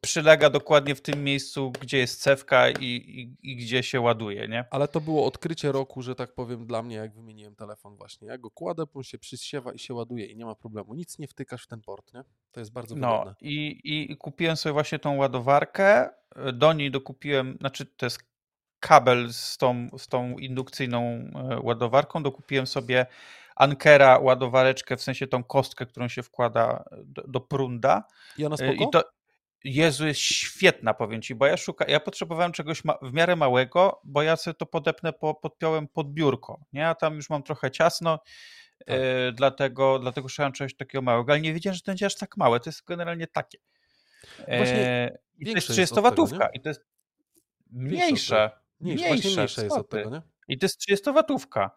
przylega 0.00 0.50
dokładnie 0.50 0.94
w 0.94 1.00
tym 1.00 1.24
miejscu, 1.24 1.72
gdzie 1.80 1.98
jest 1.98 2.22
cewka 2.22 2.70
i, 2.70 2.84
i, 2.84 3.36
i, 3.50 3.56
gdzie 3.56 3.82
się 3.82 4.00
ładuje, 4.00 4.48
nie? 4.48 4.64
Ale 4.70 4.88
to 4.88 5.00
było 5.00 5.26
odkrycie 5.26 5.72
roku, 5.72 6.02
że 6.02 6.14
tak 6.14 6.34
powiem, 6.34 6.66
dla 6.66 6.82
mnie, 6.82 6.96
jak 6.96 7.14
wymieniłem 7.14 7.56
telefon 7.56 7.96
właśnie. 7.96 8.28
Ja 8.28 8.38
go 8.38 8.50
kładę, 8.50 8.84
on 8.94 9.02
się 9.02 9.18
przysiewa 9.18 9.72
i 9.72 9.78
się 9.78 9.94
ładuje 9.94 10.26
i 10.26 10.36
nie 10.36 10.44
ma 10.44 10.54
problemu. 10.54 10.94
Nic 10.94 11.18
nie 11.18 11.28
wtykasz 11.28 11.64
w 11.64 11.68
ten 11.68 11.80
port, 11.80 12.14
nie? 12.14 12.24
To 12.52 12.60
jest 12.60 12.72
bardzo 12.72 12.96
no, 12.96 13.10
wygodne. 13.10 13.30
No 13.30 13.48
i, 13.48 13.80
i 13.84 14.16
kupiłem 14.16 14.56
sobie 14.56 14.72
właśnie 14.72 14.98
tą 14.98 15.16
ładowarkę. 15.16 16.10
Do 16.52 16.72
niej 16.72 16.90
dokupiłem, 16.90 17.56
znaczy 17.60 17.86
to 17.86 18.06
jest 18.06 18.32
kabel 18.80 19.32
z 19.32 19.56
tą, 19.56 19.88
z 19.98 20.08
tą 20.08 20.38
indukcyjną 20.38 21.02
e, 21.02 21.60
ładowarką. 21.62 22.22
Dokupiłem 22.22 22.66
sobie 22.66 23.06
Ankera 23.56 24.18
ładowareczkę, 24.18 24.96
w 24.96 25.02
sensie 25.02 25.26
tą 25.26 25.44
kostkę, 25.44 25.86
którą 25.86 26.08
się 26.08 26.22
wkłada 26.22 26.84
do, 27.04 27.22
do 27.28 27.40
prunda. 27.40 28.04
I 28.38 28.44
ona 28.44 28.56
spoko? 28.56 28.72
I 28.72 28.90
to, 28.92 29.02
Jezu, 29.64 30.06
jest 30.06 30.20
świetna, 30.20 30.94
powiem 30.94 31.22
ci, 31.22 31.34
bo 31.34 31.46
ja 31.46 31.56
szuka, 31.56 31.84
ja 31.88 32.00
potrzebowałem 32.00 32.52
czegoś 32.52 32.84
ma, 32.84 32.98
w 33.02 33.12
miarę 33.12 33.36
małego, 33.36 34.00
bo 34.04 34.22
ja 34.22 34.36
sobie 34.36 34.54
to 34.54 34.66
podepnę, 34.66 35.12
po, 35.12 35.34
podpiąłem 35.34 35.88
pod 35.88 36.12
biurko, 36.12 36.60
nie? 36.72 36.88
A 36.88 36.94
tam 36.94 37.14
już 37.14 37.30
mam 37.30 37.42
trochę 37.42 37.70
ciasno, 37.70 38.18
tak. 38.78 38.96
e, 38.96 39.32
dlatego, 39.32 39.98
dlatego 39.98 40.28
szukałem 40.28 40.52
czegoś 40.52 40.76
takiego 40.76 41.02
małego, 41.02 41.32
ale 41.32 41.40
nie 41.40 41.54
wiedziałem, 41.54 41.74
że 41.74 41.80
to 41.80 41.90
będzie 41.90 42.06
aż 42.06 42.16
tak 42.16 42.36
małe, 42.36 42.60
to 42.60 42.70
jest 42.70 42.84
generalnie 42.84 43.26
takie. 43.26 43.58
E, 44.38 45.18
I 45.38 45.44
to 45.46 45.50
jest 45.50 45.68
30 45.68 46.00
watówka 46.00 46.48
i 46.48 46.60
to 46.60 46.68
jest 46.68 46.84
mniejsze. 47.70 48.50
Mniejsze, 48.80 49.06
mniejsze, 49.06 49.28
mniejsze 49.28 49.64
jest 49.64 49.76
od 49.76 49.88
tego, 49.88 50.10
nie? 50.10 50.22
I 50.48 50.58
to 50.58 50.64
jest 50.64 50.78
30 50.78 51.12
watówka. 51.12 51.70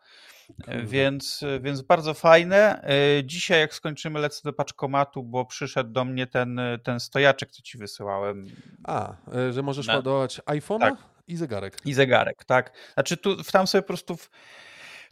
Więc, 0.84 1.44
więc 1.62 1.82
bardzo 1.82 2.14
fajne. 2.14 2.84
E, 2.84 3.24
dzisiaj, 3.24 3.60
jak 3.60 3.74
skończymy, 3.74 4.20
lecę 4.20 4.42
do 4.44 4.54
paczkomatu, 4.54 5.24
bo 5.24 5.46
przyszedł 5.46 5.90
do 5.90 6.06
mnie 6.06 6.28
ten, 6.28 6.62
ten 6.84 7.00
stojaczek, 7.00 7.52
co 7.52 7.62
ci 7.62 7.78
wysyłałem. 7.78 8.46
A, 8.84 9.16
e, 9.36 9.54
że 9.54 9.62
możesz 9.62 9.88
ładować 9.88 10.40
iPhone'a 10.40 10.80
tak. 10.80 10.96
i 11.28 11.36
zegarek. 11.36 11.78
I 11.86 11.94
zegarek, 11.94 12.46
tak. 12.46 12.74
Znaczy, 12.94 13.18
tu 13.18 13.44
tam 13.44 13.68
sobie 13.68 13.82
po 13.82 13.88
prostu. 13.88 14.16
W... 14.16 14.30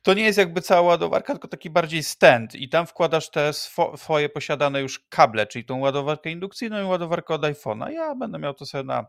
To 0.02 0.14
nie 0.14 0.24
jest 0.24 0.38
jakby 0.38 0.62
cała 0.62 0.82
ładowarka, 0.82 1.34
tylko 1.34 1.48
taki 1.48 1.70
bardziej 1.70 2.04
stand 2.04 2.56
i 2.56 2.70
tam 2.70 2.88
wkładasz 2.88 3.30
te 3.30 3.52
swoje 3.98 4.30
posiadane 4.30 4.82
już 4.82 5.00
kable, 5.10 5.48
czyli 5.48 5.66
tą 5.66 5.80
ładowarkę 5.80 6.32
indukcyjną 6.32 6.82
i 6.82 6.86
ładowarkę 6.86 7.34
od 7.34 7.42
iPhone'a. 7.42 7.90
Ja 7.90 8.16
będę 8.16 8.40
miał 8.40 8.54
to 8.54 8.66
sobie 8.66 8.84
na, 8.84 9.06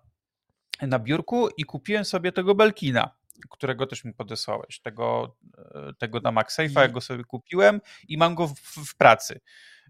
na 0.82 0.98
biurku 0.98 1.48
i 1.56 1.64
kupiłem 1.64 2.04
sobie 2.04 2.32
tego 2.32 2.54
Belkina 2.54 3.10
którego 3.50 3.86
też 3.86 4.04
mi 4.04 4.14
podesłałeś, 4.14 4.80
tego, 4.80 5.36
e, 5.58 5.92
tego 5.98 6.20
na 6.20 6.32
MagSafe'a, 6.32 6.80
ja 6.80 6.88
go 6.88 7.00
sobie 7.00 7.24
kupiłem 7.24 7.80
i 8.08 8.18
mam 8.18 8.34
go 8.34 8.48
w, 8.48 8.60
w, 8.60 8.96
pracy. 8.96 9.40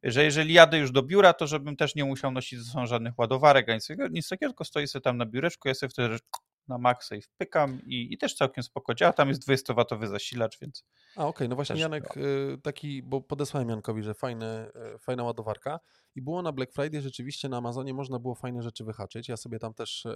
Że 0.03 0.25
jeżeli 0.25 0.55
jadę 0.55 0.79
już 0.79 0.91
do 0.91 1.03
biura, 1.03 1.33
to 1.33 1.47
żebym 1.47 1.77
też 1.77 1.95
nie 1.95 2.05
musiał 2.05 2.31
nosić 2.31 2.59
ze 2.59 2.73
sobą 2.73 2.87
żadnych 2.87 3.19
ładowarek, 3.19 3.69
ani 3.69 3.81
nic 4.11 4.29
takiego, 4.29 4.51
tylko 4.51 4.65
stoję 4.65 4.87
sobie 4.87 5.03
tam 5.03 5.17
na 5.17 5.27
biureczku, 5.27 5.69
ja 5.69 5.75
sobie 5.75 5.91
wtedy 5.91 6.19
na 6.69 6.79
MagSafe 6.79 7.29
pykam 7.39 7.81
i, 7.87 8.15
i 8.15 8.19
też 8.19 8.35
całkiem 8.35 8.65
spoko 8.65 8.95
działa. 8.95 9.13
Tam 9.13 9.29
jest 9.29 9.49
20-watowy 9.49 10.07
zasilacz, 10.07 10.59
więc... 10.61 10.85
A 11.17 11.21
okej, 11.21 11.29
okay. 11.31 11.49
no 11.49 11.57
właśnie 11.57 11.81
Janek 11.81 12.17
y, 12.17 12.59
taki, 12.63 13.03
bo 13.03 13.21
podesłałem 13.21 13.69
Jankowi, 13.69 14.03
że 14.03 14.15
fajne, 14.15 14.71
y, 14.95 14.99
fajna 14.99 15.25
ładowarka 15.25 15.81
i 16.15 16.23
było 16.23 16.43
na 16.43 16.53
Black 16.53 16.73
Friday 16.73 17.01
rzeczywiście 17.01 17.49
na 17.49 17.57
Amazonie 17.57 17.95
można 17.95 18.19
było 18.19 18.35
fajne 18.35 18.63
rzeczy 18.63 18.85
wyhaczyć. 18.85 19.29
Ja 19.29 19.37
sobie 19.37 19.59
tam 19.59 19.75
też 19.75 20.07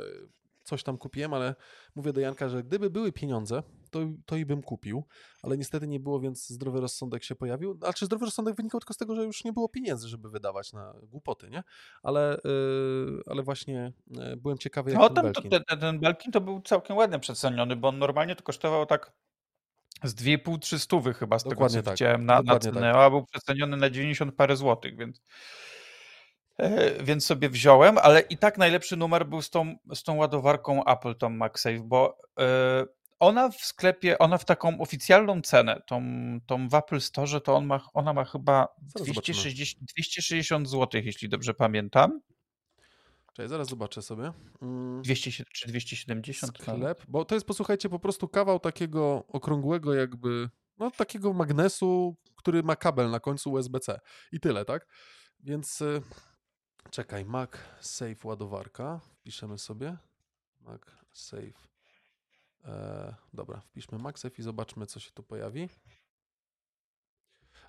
coś 0.68 0.82
tam 0.82 0.98
kupiłem, 0.98 1.34
ale 1.34 1.54
mówię 1.94 2.12
do 2.12 2.20
Janka, 2.20 2.48
że 2.48 2.62
gdyby 2.62 2.90
były 2.90 3.12
pieniądze, 3.12 3.62
to, 3.90 4.00
to 4.26 4.36
i 4.36 4.46
bym 4.46 4.62
kupił, 4.62 5.04
ale 5.42 5.58
niestety 5.58 5.88
nie 5.88 6.00
było, 6.00 6.20
więc 6.20 6.48
zdrowy 6.48 6.80
rozsądek 6.80 7.24
się 7.24 7.34
pojawił. 7.34 7.78
A 7.86 7.92
czy 7.92 8.06
zdrowy 8.06 8.24
rozsądek 8.24 8.54
wynikał 8.54 8.80
tylko 8.80 8.94
z 8.94 8.96
tego, 8.96 9.14
że 9.14 9.24
już 9.24 9.44
nie 9.44 9.52
było 9.52 9.68
pieniędzy, 9.68 10.08
żeby 10.08 10.30
wydawać 10.30 10.72
na 10.72 10.94
głupoty, 11.02 11.50
nie? 11.50 11.62
Ale, 12.02 12.40
yy, 12.44 13.22
ale 13.26 13.42
właśnie 13.42 13.92
yy, 14.10 14.36
byłem 14.36 14.58
ciekawy, 14.58 14.90
jak 14.90 15.00
no, 15.00 15.10
ten, 15.10 15.24
Belkin. 15.24 15.50
To, 15.50 15.60
ten, 15.60 15.80
ten 15.80 16.00
Belkin 16.00 16.32
to 16.32 16.40
był 16.40 16.60
całkiem 16.60 16.96
ładnie 16.96 17.18
przeceniony, 17.18 17.76
bo 17.76 17.88
on 17.88 17.98
normalnie 17.98 18.36
to 18.36 18.44
kosztował 18.44 18.86
tak 18.86 19.12
z 20.04 20.14
2,5-3 20.14 20.78
stówy 20.78 21.14
chyba, 21.14 21.38
z 21.38 21.44
Dokładnie 21.44 21.68
tego 21.68 21.82
co 21.82 21.84
tak. 21.84 21.94
widziałem 21.94 22.26
na, 22.26 22.42
na 22.42 22.58
cenę, 22.58 22.80
tak. 22.80 22.96
a 22.96 23.10
był 23.10 23.24
przeceniony 23.24 23.76
na 23.76 23.90
90 23.90 24.34
parę 24.34 24.56
złotych, 24.56 24.96
więc 24.96 25.22
więc 27.04 27.26
sobie 27.26 27.48
wziąłem, 27.48 27.98
ale 27.98 28.20
i 28.20 28.38
tak 28.38 28.58
najlepszy 28.58 28.96
numer 28.96 29.26
był 29.26 29.42
z 29.42 29.50
tą, 29.50 29.76
z 29.94 30.02
tą 30.02 30.16
ładowarką 30.16 30.84
Apple, 30.84 31.14
tą 31.14 31.30
MagSafe, 31.30 31.80
bo 31.84 32.18
e, 32.38 32.86
ona 33.18 33.48
w 33.48 33.56
sklepie, 33.56 34.18
ona 34.18 34.38
w 34.38 34.44
taką 34.44 34.80
oficjalną 34.80 35.42
cenę, 35.42 35.82
tą, 35.86 36.02
tą 36.46 36.68
w 36.68 36.74
Apple 36.74 37.00
Store, 37.00 37.40
to 37.40 37.56
on 37.56 37.66
ma, 37.66 37.80
ona 37.94 38.12
ma 38.12 38.24
chyba 38.24 38.68
260, 38.96 39.84
260 39.84 40.68
zł, 40.68 41.00
jeśli 41.04 41.28
dobrze 41.28 41.54
pamiętam. 41.54 42.20
Czekaj, 43.32 43.48
zaraz 43.48 43.68
zobaczę 43.68 44.02
sobie. 44.02 44.32
Mm. 44.62 45.02
200 45.02 45.30
czy 45.52 45.68
270? 45.68 46.58
Sklep, 46.58 47.02
bo 47.08 47.24
to 47.24 47.34
jest, 47.34 47.46
posłuchajcie, 47.46 47.88
po 47.88 47.98
prostu 47.98 48.28
kawał 48.28 48.60
takiego 48.60 49.24
okrągłego 49.28 49.94
jakby, 49.94 50.48
no 50.78 50.90
takiego 50.90 51.32
magnesu, 51.32 52.16
który 52.36 52.62
ma 52.62 52.76
kabel 52.76 53.10
na 53.10 53.20
końcu 53.20 53.52
USB-C 53.52 54.00
i 54.32 54.40
tyle, 54.40 54.64
tak? 54.64 54.86
Więc 55.40 55.80
y, 55.80 56.02
Czekaj, 56.90 57.24
Mac 57.24 57.50
Safe 57.80 58.28
ładowarka. 58.28 59.00
Wpiszemy 59.12 59.58
sobie. 59.58 59.96
Mac 60.60 60.80
Safe. 61.12 61.68
E, 62.64 63.14
dobra, 63.32 63.60
wpiszmy 63.60 63.98
Mac 63.98 64.18
Safe 64.18 64.34
i 64.38 64.42
zobaczmy, 64.42 64.86
co 64.86 65.00
się 65.00 65.10
tu 65.10 65.22
pojawi. 65.22 65.68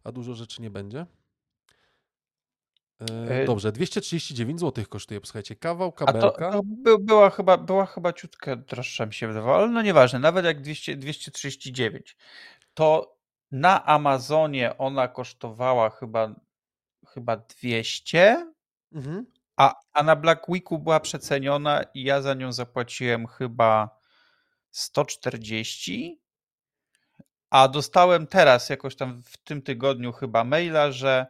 A 0.03 0.11
dużo 0.11 0.33
rzeczy 0.33 0.61
nie 0.61 0.69
będzie. 0.69 1.05
E, 3.01 3.41
e 3.41 3.45
dobrze, 3.45 3.71
239 3.71 4.59
zł 4.59 4.85
kosztuje, 4.89 5.21
posłuchajcie, 5.21 5.55
kawał 5.55 5.91
kabelka. 5.91 6.47
A 6.47 6.51
to, 6.51 6.61
to 6.85 6.99
była, 6.99 7.29
chyba, 7.29 7.57
była 7.57 7.85
chyba 7.85 8.13
ciutkę 8.13 8.57
droższa 8.57 9.05
mi 9.05 9.13
się 9.13 9.27
wydawało, 9.27 9.57
ale 9.57 9.67
no 9.67 9.81
nieważne, 9.81 10.19
nawet 10.19 10.45
jak 10.45 10.61
200, 10.61 10.97
239, 10.97 12.17
to 12.73 13.17
na 13.51 13.85
Amazonie 13.85 14.77
ona 14.77 15.07
kosztowała 15.07 15.89
chyba, 15.89 16.35
chyba 17.07 17.37
200, 17.37 18.53
Mhm. 18.91 19.25
A, 19.57 19.75
a 19.93 20.03
na 20.03 20.15
Black 20.15 20.49
Weeku 20.49 20.79
była 20.79 20.99
przeceniona 20.99 21.83
i 21.93 22.03
ja 22.03 22.21
za 22.21 22.33
nią 22.33 22.51
zapłaciłem 22.51 23.27
chyba 23.27 23.99
140. 24.71 26.19
A 27.49 27.67
dostałem 27.67 28.27
teraz, 28.27 28.69
jakoś 28.69 28.95
tam 28.95 29.21
w 29.23 29.37
tym 29.37 29.61
tygodniu, 29.61 30.11
chyba 30.11 30.43
maila, 30.43 30.91
że 30.91 31.27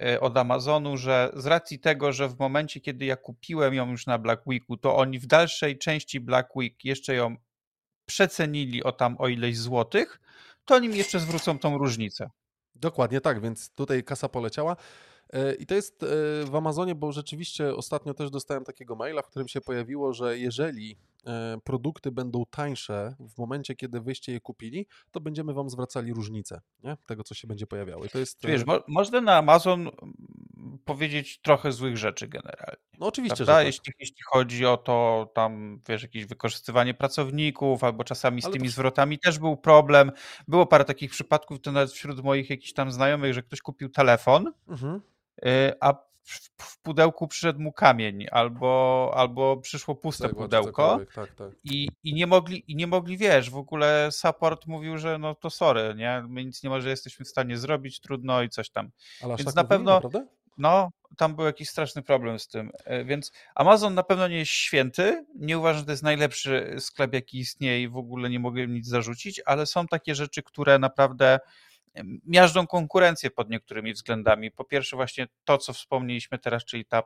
e, 0.00 0.20
od 0.20 0.36
Amazonu, 0.36 0.96
że 0.96 1.30
z 1.36 1.46
racji 1.46 1.78
tego, 1.78 2.12
że 2.12 2.28
w 2.28 2.38
momencie, 2.38 2.80
kiedy 2.80 3.04
ja 3.04 3.16
kupiłem 3.16 3.74
ją 3.74 3.90
już 3.90 4.06
na 4.06 4.18
Black 4.18 4.46
Weeku, 4.46 4.76
to 4.76 4.96
oni 4.96 5.18
w 5.18 5.26
dalszej 5.26 5.78
części 5.78 6.20
Black 6.20 6.56
Week 6.56 6.84
jeszcze 6.84 7.14
ją 7.14 7.36
przecenili 8.06 8.84
o 8.84 8.92
tam 8.92 9.16
o 9.18 9.28
ileś 9.28 9.58
złotych, 9.58 10.20
to 10.64 10.74
oni 10.74 10.88
mi 10.88 10.98
jeszcze 10.98 11.20
zwrócą 11.20 11.58
tą 11.58 11.78
różnicę. 11.78 12.30
Dokładnie 12.74 13.20
tak, 13.20 13.40
więc 13.40 13.70
tutaj 13.70 14.04
kasa 14.04 14.28
poleciała. 14.28 14.76
E, 15.32 15.54
I 15.54 15.66
to 15.66 15.74
jest 15.74 16.02
e, 16.02 16.06
w 16.44 16.54
Amazonie, 16.54 16.94
bo 16.94 17.12
rzeczywiście 17.12 17.74
ostatnio 17.74 18.14
też 18.14 18.30
dostałem 18.30 18.64
takiego 18.64 18.96
maila, 18.96 19.22
w 19.22 19.28
którym 19.28 19.48
się 19.48 19.60
pojawiło, 19.60 20.12
że 20.12 20.38
jeżeli 20.38 20.96
e, 21.26 21.58
produkty 21.64 22.12
będą 22.12 22.44
tańsze 22.50 23.16
w 23.20 23.38
momencie, 23.38 23.74
kiedy 23.74 24.00
wyście 24.00 24.32
je 24.32 24.40
kupili, 24.40 24.86
to 25.10 25.20
będziemy 25.20 25.54
wam 25.54 25.70
zwracali 25.70 26.12
różnicę 26.12 26.60
nie? 26.84 26.96
tego, 27.06 27.24
co 27.24 27.34
się 27.34 27.48
będzie 27.48 27.66
pojawiało. 27.66 28.04
I 28.04 28.08
to 28.08 28.18
jest... 28.18 28.46
Wiesz, 28.46 28.66
mo 28.66 28.80
można 28.88 29.20
na 29.20 29.36
Amazon 29.36 29.80
mm, 29.80 30.14
powiedzieć 30.84 31.40
trochę 31.40 31.72
złych 31.72 31.96
rzeczy 31.96 32.28
generalnie. 32.28 32.84
No 32.98 33.06
oczywiście, 33.06 33.44
tak. 33.44 33.66
jeśli, 33.66 33.92
jeśli 34.00 34.22
chodzi 34.32 34.66
o 34.66 34.76
to 34.76 35.30
tam, 35.34 35.80
wiesz, 35.88 36.02
jakieś 36.02 36.26
wykorzystywanie 36.26 36.94
pracowników, 36.94 37.84
albo 37.84 38.04
czasami 38.04 38.42
z 38.42 38.44
Ale 38.44 38.52
tymi 38.52 38.68
to... 38.68 38.72
zwrotami 38.72 39.18
też 39.18 39.38
był 39.38 39.56
problem. 39.56 40.12
Było 40.48 40.66
parę 40.66 40.84
takich 40.84 41.10
przypadków, 41.10 41.60
to 41.60 41.72
nawet 41.72 41.92
wśród 41.92 42.24
moich 42.24 42.50
jakichś 42.50 42.72
tam 42.72 42.92
znajomych, 42.92 43.34
że 43.34 43.42
ktoś 43.42 43.60
kupił 43.60 43.88
telefon, 43.88 44.52
mhm 44.68 45.00
a 45.80 45.94
w 46.58 46.78
pudełku 46.82 47.28
przyszedł 47.28 47.60
mu 47.60 47.72
kamień, 47.72 48.26
albo, 48.30 49.12
albo 49.16 49.56
przyszło 49.56 49.94
puste 49.94 50.28
pudełko 50.28 51.00
tak, 51.14 51.34
tak. 51.34 51.50
I, 51.64 51.88
i, 52.04 52.14
nie 52.14 52.26
mogli, 52.26 52.72
i 52.72 52.76
nie 52.76 52.86
mogli, 52.86 53.16
wiesz, 53.16 53.50
w 53.50 53.56
ogóle 53.56 54.08
support 54.12 54.66
mówił, 54.66 54.98
że 54.98 55.18
no 55.18 55.34
to 55.34 55.50
sorry, 55.50 55.94
nie, 55.96 56.24
my 56.28 56.44
nic 56.44 56.62
nie 56.62 56.70
może 56.70 56.90
jesteśmy 56.90 57.24
w 57.24 57.28
stanie 57.28 57.58
zrobić, 57.58 58.00
trudno 58.00 58.42
i 58.42 58.48
coś 58.48 58.70
tam. 58.70 58.90
Ale 59.22 59.36
Więc 59.36 59.44
tak 59.44 59.54
na 59.54 59.64
pewno, 59.64 59.94
naprawdę? 59.94 60.26
no, 60.58 60.90
tam 61.16 61.36
był 61.36 61.44
jakiś 61.44 61.68
straszny 61.68 62.02
problem 62.02 62.38
z 62.38 62.48
tym. 62.48 62.72
Y, 63.00 63.04
więc 63.04 63.32
Amazon 63.54 63.94
na 63.94 64.02
pewno 64.02 64.28
nie 64.28 64.38
jest 64.38 64.52
święty, 64.52 65.26
nie 65.34 65.58
uważam, 65.58 65.78
że 65.78 65.84
to 65.84 65.90
jest 65.90 66.02
najlepszy 66.02 66.76
sklep, 66.78 67.14
jaki 67.14 67.38
istnieje 67.38 67.82
i 67.82 67.88
w 67.88 67.96
ogóle 67.96 68.30
nie 68.30 68.40
mogę 68.40 68.66
nic 68.66 68.88
zarzucić, 68.88 69.40
ale 69.46 69.66
są 69.66 69.86
takie 69.86 70.14
rzeczy, 70.14 70.42
które 70.42 70.78
naprawdę 70.78 71.40
miażdżą 72.24 72.66
konkurencję 72.66 73.30
pod 73.30 73.50
niektórymi 73.50 73.92
względami. 73.92 74.50
Po 74.50 74.64
pierwsze 74.64 74.96
właśnie 74.96 75.26
to, 75.44 75.58
co 75.58 75.72
wspomnieliśmy 75.72 76.38
teraz, 76.38 76.64
czyli 76.64 76.84
ta 76.84 77.02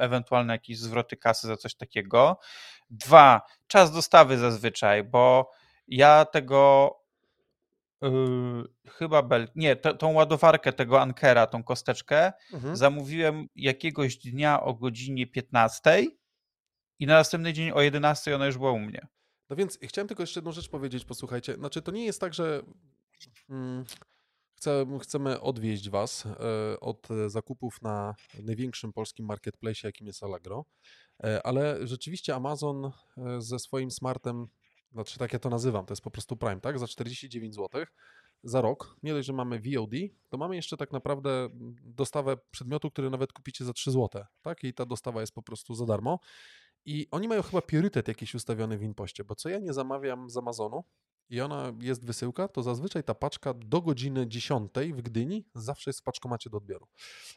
ewentualne 0.00 0.52
jakieś 0.52 0.78
zwroty 0.78 1.16
kasy 1.16 1.46
za 1.46 1.56
coś 1.56 1.74
takiego. 1.74 2.38
Dwa, 2.90 3.42
czas 3.66 3.92
dostawy 3.92 4.38
zazwyczaj, 4.38 5.04
bo 5.04 5.50
ja 5.88 6.24
tego 6.24 6.90
Yy, 8.02 8.90
chyba 8.90 9.22
Bel, 9.22 9.48
nie, 9.54 9.76
tą 9.76 10.12
ładowarkę 10.12 10.72
tego 10.72 11.00
Ankera, 11.00 11.46
tą 11.46 11.62
kosteczkę, 11.62 12.32
mhm. 12.52 12.76
zamówiłem 12.76 13.48
jakiegoś 13.56 14.16
dnia 14.16 14.62
o 14.62 14.74
godzinie 14.74 15.26
15 15.26 16.06
i 16.98 17.06
na 17.06 17.14
następny 17.14 17.52
dzień 17.52 17.70
o 17.70 17.82
11 17.82 18.34
ona 18.34 18.46
już 18.46 18.58
była 18.58 18.72
u 18.72 18.78
mnie. 18.78 19.06
No 19.50 19.56
więc 19.56 19.78
chciałem 19.82 20.08
tylko 20.08 20.22
jeszcze 20.22 20.40
jedną 20.40 20.52
rzecz 20.52 20.68
powiedzieć, 20.68 21.04
posłuchajcie. 21.04 21.54
Znaczy, 21.54 21.82
to 21.82 21.92
nie 21.92 22.04
jest 22.04 22.20
tak, 22.20 22.34
że 22.34 22.62
hmm, 23.48 23.84
chcę, 24.64 24.86
chcemy 25.02 25.40
odwieźć 25.40 25.90
Was 25.90 26.26
e, 26.26 26.80
od 26.80 27.08
zakupów 27.26 27.82
na 27.82 28.14
największym 28.42 28.92
polskim 28.92 29.26
marketplace, 29.26 29.80
jakim 29.88 30.06
jest 30.06 30.22
Allegro, 30.22 30.64
e, 31.24 31.46
ale 31.46 31.86
rzeczywiście 31.86 32.34
Amazon 32.34 32.84
e, 32.84 32.90
ze 33.40 33.58
swoim 33.58 33.90
smartem 33.90 34.46
znaczy 34.92 35.18
tak 35.18 35.32
ja 35.32 35.38
to 35.38 35.50
nazywam, 35.50 35.86
to 35.86 35.92
jest 35.92 36.02
po 36.02 36.10
prostu 36.10 36.36
Prime, 36.36 36.60
tak? 36.60 36.78
Za 36.78 36.86
49 36.86 37.54
zł 37.54 37.84
za 38.42 38.60
rok. 38.60 38.96
Nie 39.02 39.12
dość, 39.12 39.26
że 39.26 39.32
mamy 39.32 39.60
VOD, 39.60 39.90
to 40.28 40.38
mamy 40.38 40.56
jeszcze 40.56 40.76
tak 40.76 40.92
naprawdę 40.92 41.48
dostawę 41.82 42.36
przedmiotu, 42.50 42.90
który 42.90 43.10
nawet 43.10 43.32
kupicie 43.32 43.64
za 43.64 43.72
3 43.72 43.90
zł, 43.90 44.24
tak? 44.42 44.64
I 44.64 44.74
ta 44.74 44.86
dostawa 44.86 45.20
jest 45.20 45.34
po 45.34 45.42
prostu 45.42 45.74
za 45.74 45.86
darmo. 45.86 46.18
I 46.84 47.06
oni 47.10 47.28
mają 47.28 47.42
chyba 47.42 47.62
priorytet 47.62 48.08
jakiś 48.08 48.34
ustawiony 48.34 48.78
w 48.78 48.82
impoście, 48.82 49.24
bo 49.24 49.34
co 49.34 49.48
ja 49.48 49.58
nie 49.58 49.72
zamawiam 49.72 50.30
z 50.30 50.36
Amazonu 50.36 50.84
i 51.30 51.40
ona 51.40 51.72
jest 51.80 52.06
wysyłka, 52.06 52.48
to 52.48 52.62
zazwyczaj 52.62 53.04
ta 53.04 53.14
paczka 53.14 53.54
do 53.54 53.82
godziny 53.82 54.26
10 54.28 54.72
w 54.94 55.02
Gdyni 55.02 55.44
zawsze 55.54 55.90
jest 55.90 56.00
w 56.00 56.02
paczkomacie 56.02 56.50
do 56.50 56.56
odbioru. 56.56 56.86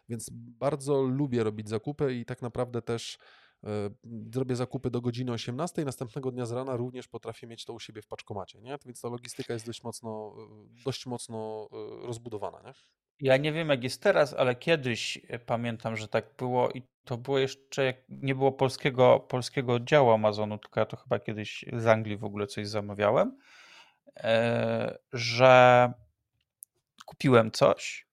Więc 0.09 0.29
bardzo 0.33 1.01
lubię 1.01 1.43
robić 1.43 1.69
zakupy 1.69 2.15
i 2.15 2.25
tak 2.25 2.41
naprawdę 2.41 2.81
też 2.81 3.17
E, 3.63 3.89
zrobię 4.33 4.55
zakupy 4.55 4.89
do 4.89 5.01
godziny 5.01 5.31
18, 5.31 5.85
następnego 5.85 6.31
dnia 6.31 6.45
z 6.45 6.51
rana 6.51 6.75
również 6.75 7.07
potrafię 7.07 7.47
mieć 7.47 7.65
to 7.65 7.73
u 7.73 7.79
siebie 7.79 8.01
w 8.01 8.07
paczkomacie, 8.07 8.61
nie? 8.61 8.77
Więc 8.85 9.01
ta 9.01 9.09
logistyka 9.09 9.53
jest 9.53 9.65
dość 9.65 9.83
mocno, 9.83 10.35
e, 10.37 10.83
dość 10.85 11.05
mocno 11.05 11.69
e, 11.71 12.07
rozbudowana, 12.07 12.61
nie? 12.65 12.73
Ja 13.21 13.37
nie 13.37 13.53
wiem 13.53 13.69
jak 13.69 13.83
jest 13.83 14.01
teraz, 14.01 14.33
ale 14.33 14.55
kiedyś 14.55 15.21
pamiętam, 15.45 15.95
że 15.95 16.07
tak 16.07 16.35
było 16.37 16.71
i 16.71 16.81
to 17.05 17.17
było 17.17 17.39
jeszcze, 17.39 17.83
jak 17.83 17.95
nie 18.09 18.35
było 18.35 18.51
polskiego, 18.51 19.19
polskiego 19.19 19.73
oddziału 19.73 20.09
Amazonu, 20.09 20.57
tylko 20.57 20.79
ja 20.79 20.85
to 20.85 20.97
chyba 20.97 21.19
kiedyś 21.19 21.65
z 21.73 21.87
Anglii 21.87 22.17
w 22.17 22.23
ogóle 22.23 22.47
coś 22.47 22.67
zamawiałem, 22.67 23.37
że 25.13 25.93
kupiłem 27.05 27.51
coś, 27.51 28.07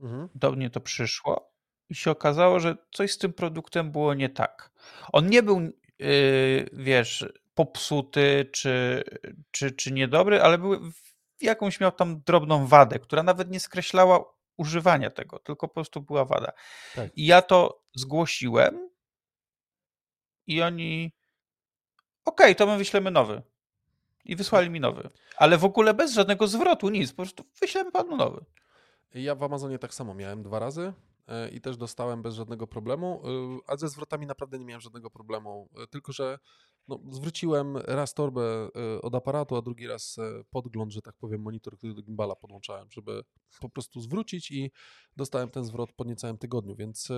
mhm. 0.00 0.28
do 0.34 0.52
mnie 0.52 0.70
to 0.70 0.80
przyszło 0.80 1.52
i 1.88 1.94
się 1.94 2.10
okazało, 2.10 2.60
że 2.60 2.76
coś 2.92 3.12
z 3.12 3.18
tym 3.18 3.32
produktem 3.32 3.92
było 3.92 4.14
nie 4.14 4.28
tak. 4.28 4.70
On 5.12 5.26
nie 5.26 5.42
był, 5.42 5.60
yy, 5.98 6.68
wiesz, 6.72 7.26
popsuty 7.54 8.50
czy, 8.52 9.04
czy, 9.50 9.70
czy 9.72 9.92
niedobry, 9.92 10.42
ale 10.42 10.58
był, 10.58 10.92
jakąś 11.40 11.80
miał 11.80 11.92
tam 11.92 12.20
drobną 12.20 12.66
wadę, 12.66 12.98
która 12.98 13.22
nawet 13.22 13.50
nie 13.50 13.60
skreślała 13.60 14.24
używania 14.56 15.10
tego, 15.10 15.38
tylko 15.38 15.68
po 15.68 15.74
prostu 15.74 16.00
była 16.00 16.24
wada. 16.24 16.52
Tak. 16.94 17.10
I 17.16 17.26
ja 17.26 17.42
to 17.42 17.82
zgłosiłem 17.94 18.90
i 20.46 20.62
oni 20.62 21.12
okej, 22.24 22.46
okay, 22.46 22.54
to 22.54 22.66
my 22.66 22.78
wyślemy 22.78 23.10
nowy. 23.10 23.42
I 24.24 24.36
wysłali 24.36 24.70
mi 24.70 24.80
nowy. 24.80 25.10
Ale 25.38 25.58
w 25.58 25.64
ogóle 25.64 25.94
bez 25.94 26.12
żadnego 26.12 26.46
zwrotu, 26.46 26.88
nic. 26.88 27.10
Po 27.10 27.16
prostu 27.16 27.44
wyślemy 27.60 27.92
panu 27.92 28.16
nowy. 28.16 28.44
Ja 29.14 29.34
w 29.34 29.42
Amazonie 29.42 29.78
tak 29.78 29.94
samo 29.94 30.14
miałem 30.14 30.42
dwa 30.42 30.58
razy. 30.58 30.92
E, 31.28 31.48
i 31.48 31.60
też 31.60 31.76
dostałem 31.76 32.22
bez 32.22 32.34
żadnego 32.34 32.66
problemu, 32.66 33.22
e, 33.24 33.70
a 33.72 33.76
ze 33.76 33.88
zwrotami 33.88 34.26
naprawdę 34.26 34.58
nie 34.58 34.64
miałem 34.64 34.80
żadnego 34.80 35.10
problemu, 35.10 35.68
e, 35.82 35.86
tylko 35.86 36.12
że 36.12 36.38
no, 36.88 37.00
zwróciłem 37.10 37.76
raz 37.76 38.14
torbę 38.14 38.68
od 39.02 39.14
aparatu, 39.14 39.56
a 39.56 39.62
drugi 39.62 39.86
raz 39.86 40.16
podgląd, 40.50 40.92
że 40.92 41.02
tak 41.02 41.16
powiem, 41.16 41.42
monitor, 41.42 41.78
który 41.78 41.94
do 41.94 42.02
gimbala 42.02 42.36
podłączałem, 42.36 42.90
żeby 42.90 43.22
po 43.60 43.68
prostu 43.68 44.00
zwrócić 44.00 44.50
i 44.50 44.70
dostałem 45.16 45.50
ten 45.50 45.64
zwrot 45.64 45.92
po 45.92 46.04
niecałym 46.04 46.38
tygodniu, 46.38 46.76
więc 46.76 47.08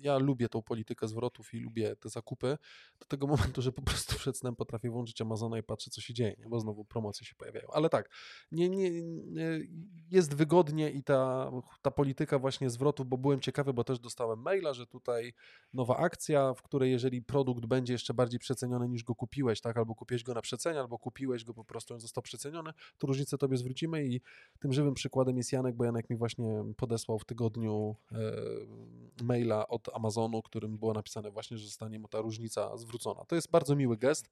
ja 0.00 0.18
lubię 0.18 0.48
tą 0.48 0.62
politykę 0.62 1.08
zwrotów 1.08 1.54
i 1.54 1.60
lubię 1.60 1.96
te 1.96 2.08
zakupy 2.08 2.58
do 3.00 3.06
tego 3.06 3.26
momentu, 3.26 3.62
że 3.62 3.72
po 3.72 3.82
prostu 3.82 4.16
przed 4.16 4.38
snem 4.38 4.56
potrafię 4.56 4.90
włączyć 4.90 5.20
Amazona 5.20 5.58
i 5.58 5.62
patrzę, 5.62 5.90
co 5.90 6.00
się 6.00 6.14
dzieje, 6.14 6.36
bo 6.48 6.60
znowu 6.60 6.84
promocje 6.84 7.26
się 7.26 7.34
pojawiają. 7.34 7.68
Ale 7.72 7.88
tak, 7.88 8.10
nie, 8.52 8.68
nie, 8.68 8.90
jest 10.10 10.34
wygodnie 10.34 10.90
i 10.90 11.02
ta, 11.02 11.50
ta 11.82 11.90
polityka 11.90 12.38
właśnie 12.38 12.70
zwrotów, 12.70 13.06
bo 13.06 13.18
byłem 13.18 13.40
ciekawy, 13.40 13.72
bo 13.72 13.84
też 13.84 13.98
dostałem 13.98 14.42
maila, 14.42 14.74
że 14.74 14.86
tutaj 14.86 15.32
nowa 15.72 15.96
akcja, 15.96 16.54
w 16.54 16.62
której 16.62 16.90
jeżeli 16.90 17.22
produkt 17.22 17.66
będzie 17.66 17.92
jeszcze 17.92 18.14
bardziej 18.14 18.40
przeceniony 18.40 18.88
niż 18.88 18.99
go 19.02 19.14
kupiłeś, 19.14 19.60
tak, 19.60 19.76
albo 19.76 19.94
kupiłeś 19.94 20.22
go 20.22 20.34
na 20.34 20.42
przecenie, 20.42 20.80
albo 20.80 20.98
kupiłeś 20.98 21.44
go 21.44 21.54
po 21.54 21.64
prostu, 21.64 21.94
on 21.94 22.00
został 22.00 22.22
przeceniony, 22.22 22.72
to 22.98 23.06
różnicę 23.06 23.38
tobie 23.38 23.56
zwrócimy 23.56 24.04
i 24.04 24.20
tym 24.58 24.72
żywym 24.72 24.94
przykładem 24.94 25.36
jest 25.36 25.52
Janek, 25.52 25.76
bo 25.76 25.84
Janek 25.84 26.10
mi 26.10 26.16
właśnie 26.16 26.64
podesłał 26.76 27.18
w 27.18 27.24
tygodniu 27.24 27.96
e, 28.12 28.16
maila 29.22 29.68
od 29.68 29.88
Amazonu, 29.94 30.42
którym 30.42 30.78
było 30.78 30.92
napisane 30.92 31.30
właśnie, 31.30 31.58
że 31.58 31.64
zostanie 31.66 31.98
mu 31.98 32.08
ta 32.08 32.20
różnica 32.20 32.76
zwrócona. 32.76 33.24
To 33.24 33.34
jest 33.34 33.50
bardzo 33.50 33.76
miły 33.76 33.96
gest. 33.96 34.30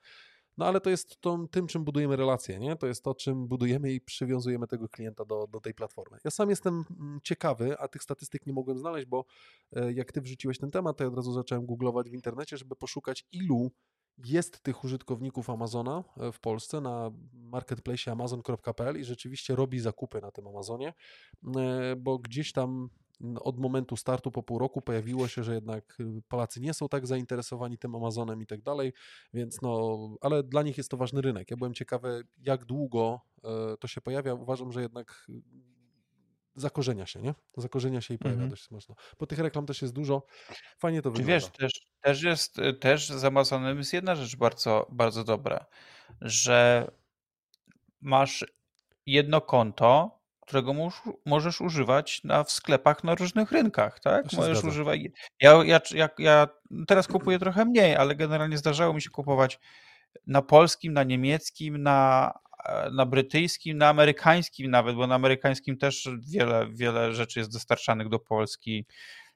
No 0.59 0.67
ale 0.67 0.81
to 0.81 0.91
jest 0.91 1.21
to, 1.21 1.47
tym, 1.51 1.67
czym 1.67 1.85
budujemy 1.85 2.17
relacje, 2.17 2.59
nie? 2.59 2.77
To 2.77 2.87
jest 2.87 3.05
to, 3.05 3.15
czym 3.15 3.49
budujemy 3.49 3.93
i 3.93 4.01
przywiązujemy 4.01 4.67
tego 4.67 4.89
klienta 4.89 5.25
do, 5.25 5.47
do 5.47 5.61
tej 5.61 5.75
platformy. 5.75 6.19
Ja 6.25 6.31
sam 6.31 6.51
jestem 6.51 6.85
mm, 7.01 7.21
ciekawy, 7.23 7.79
a 7.79 7.89
tych 7.89 8.03
statystyk 8.03 8.47
nie 8.47 8.53
mogłem 8.53 8.79
znaleźć, 8.79 9.07
bo 9.07 9.25
e, 9.73 9.93
jak 9.93 10.13
ty 10.13 10.21
wrzuciłeś 10.21 10.59
ten 10.59 10.71
temat, 10.71 10.97
to 10.97 11.05
ja 11.05 11.09
od 11.09 11.17
razu 11.17 11.33
zacząłem 11.33 11.67
googlować 11.67 12.11
w 12.11 12.15
internecie, 12.15 12.57
żeby 12.57 12.77
poszukać 12.77 13.27
ilu 13.33 13.71
jest 14.25 14.63
tych 14.63 14.85
użytkowników 14.85 15.51
Amazona 15.51 16.05
e, 16.17 16.33
w 16.33 16.41
Polsce 16.41 16.81
na 16.81 17.11
marketplace 17.33 18.13
amazon.pl 18.13 19.01
i 19.01 19.05
rzeczywiście 19.05 19.57
robi 19.57 19.81
zakupy 19.81 20.21
na 20.21 20.31
tym 20.31 20.47
Amazonie, 20.47 20.95
e, 21.57 21.97
bo 21.97 22.19
gdzieś 22.19 22.53
tam 22.53 22.91
od 23.41 23.59
momentu 23.59 23.97
startu 23.97 24.31
po 24.31 24.43
pół 24.43 24.59
roku 24.59 24.83
pojawiło 24.83 25.29
się, 25.29 25.45
że 25.45 25.55
jednak 25.55 25.97
y, 26.01 26.23
Polacy 26.29 26.61
nie 26.61 26.75
są 26.75 26.89
tak 26.89 27.07
zainteresowani 27.07 27.79
tym 27.79 27.95
Amazonem 27.95 28.43
i 28.43 28.47
tak 28.47 28.63
dalej, 28.63 28.93
więc 29.35 29.63
no, 29.63 29.99
ale 30.21 30.43
dla 30.43 30.63
nich 30.63 30.79
jest 30.79 30.91
to 30.91 30.97
ważny 30.97 31.21
rynek. 31.21 31.51
Ja 31.51 31.57
byłem 31.57 31.75
ciekawy, 31.75 32.25
jak 32.39 32.65
długo 32.65 33.21
e, 33.45 33.77
to 33.77 33.89
się 33.89 34.01
pojawia. 34.01 34.35
Uważam, 34.35 34.73
że 34.73 34.83
jednak 34.83 35.27
zakorzenia 36.61 37.07
się, 37.07 37.23
nie? 37.23 37.35
Zakorzenia 37.57 38.01
się 38.01 38.15
i 38.15 38.19
pojawia 38.19 38.35
mhm. 38.35 38.51
dość 38.51 38.71
mocno. 38.71 38.95
Bo 39.19 39.27
tych 39.27 39.39
reklam 39.39 39.67
też 39.67 39.83
jest 39.83 39.95
dużo. 39.95 40.27
Fajnie 40.79 41.03
to 41.03 41.11
wygląda. 41.11 41.33
Wiesz, 41.33 41.47
też, 41.47 41.73
też 42.01 42.23
jest, 42.23 42.59
y, 42.59 42.75
też 42.75 43.09
z 43.09 43.25
Amazonem 43.25 43.79
jest 43.79 43.93
jedna 43.93 44.17
rzecz 44.17 44.37
bardzo, 44.37 44.87
bardzo 44.91 45.25
dobra, 45.25 45.67
że 46.21 46.91
masz 48.01 48.45
jedno 49.07 49.41
konto, 49.41 50.19
którego 50.41 50.75
możesz 51.27 51.61
używać 51.61 52.25
na, 52.25 52.45
w 52.45 52.51
sklepach 52.51 53.05
na 53.05 53.15
różnych 53.15 53.53
rynkach, 53.53 54.01
tak? 54.01 54.33
Możesz 54.33 54.65
używać. 54.65 55.01
Ja, 55.41 55.65
ja, 55.65 55.81
ja, 55.95 56.09
ja 56.19 56.49
teraz 56.87 57.09
kupuję 57.09 57.39
trochę 57.39 57.65
mniej, 57.65 57.97
ale 57.97 58.15
generalnie 58.15 58.59
zdarzało 58.59 58.95
mi 58.95 59.03
się 59.03 59.11
kupować 59.11 59.59
na 60.27 60.43
polskim, 60.43 60.93
na 60.93 61.03
niemieckim, 61.03 61.83
na, 61.83 62.33
na 62.93 63.07
brytyjskim, 63.07 63.79
na 63.79 63.89
amerykańskim 63.89 64.71
nawet, 64.71 64.97
bo 64.97 65.07
na 65.07 65.15
amerykańskim 65.15 65.77
też 65.77 66.09
wiele, 66.29 66.67
wiele 66.73 67.13
rzeczy 67.13 67.39
jest 67.39 67.53
dostarczanych 67.53 68.09
do 68.09 68.19
Polski. 68.19 68.87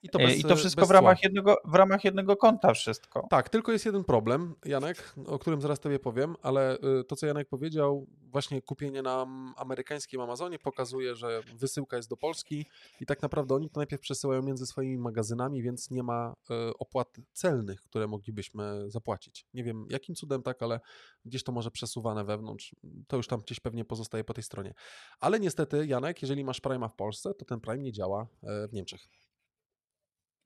I 0.03 0.09
to, 0.09 0.19
bez, 0.19 0.39
I 0.39 0.43
to 0.43 0.57
wszystko 0.57 0.87
w 0.87 0.91
ramach, 0.91 1.23
jednego, 1.23 1.57
w 1.65 1.75
ramach 1.75 2.05
jednego 2.05 2.37
konta 2.37 2.75
wszystko. 2.75 3.27
Tak, 3.31 3.49
tylko 3.49 3.73
jest 3.73 3.87
jeden 3.87 4.05
problem, 4.05 4.55
Janek, 4.65 5.15
o 5.27 5.39
którym 5.39 5.61
zaraz 5.61 5.81
tobie 5.81 5.99
powiem, 5.99 6.37
ale 6.43 6.77
y, 6.77 7.05
to, 7.05 7.17
co 7.17 7.27
Janek 7.27 7.49
powiedział, 7.49 8.07
właśnie 8.23 8.63
kupienie 8.63 9.03
na 9.03 9.27
amerykańskim 9.57 10.21
Amazonie 10.21 10.59
pokazuje, 10.59 11.15
że 11.15 11.41
wysyłka 11.55 11.97
jest 11.97 12.09
do 12.09 12.17
Polski 12.17 12.67
i 13.01 13.07
tak 13.07 13.23
naprawdę 13.23 13.55
oni 13.55 13.71
to 13.71 13.81
najpierw 13.81 14.03
przesyłają 14.03 14.43
między 14.43 14.67
swoimi 14.67 14.99
magazynami, 14.99 15.63
więc 15.63 15.91
nie 15.91 16.03
ma 16.03 16.35
y, 16.51 16.79
opłat 16.79 17.17
celnych, 17.33 17.83
które 17.83 18.07
moglibyśmy 18.07 18.91
zapłacić. 18.91 19.47
Nie 19.55 19.65
wiem 19.65 19.87
jakim 19.91 20.15
cudem 20.15 20.43
tak, 20.43 20.63
ale 20.63 20.81
gdzieś 21.25 21.45
to 21.45 21.53
może 21.53 21.71
przesuwane 21.71 22.25
wewnątrz, 22.25 22.77
to 23.07 23.17
już 23.17 23.27
tam 23.27 23.41
gdzieś 23.41 23.61
pewnie 23.61 23.85
pozostaje 23.85 24.25
po 24.25 24.35
tej 24.35 24.45
stronie. 24.45 24.75
Ale 25.21 25.41
niestety, 25.41 25.87
Janek, 25.87 26.23
jeżeli 26.23 26.45
masz 26.45 26.61
Prima 26.61 26.89
w 26.89 26.95
Polsce, 26.95 27.35
to 27.35 27.45
ten 27.45 27.61
Prime 27.61 27.83
nie 27.83 27.93
działa 27.93 28.27
e, 28.43 28.69
w 28.69 28.73
Niemczech. 28.73 29.09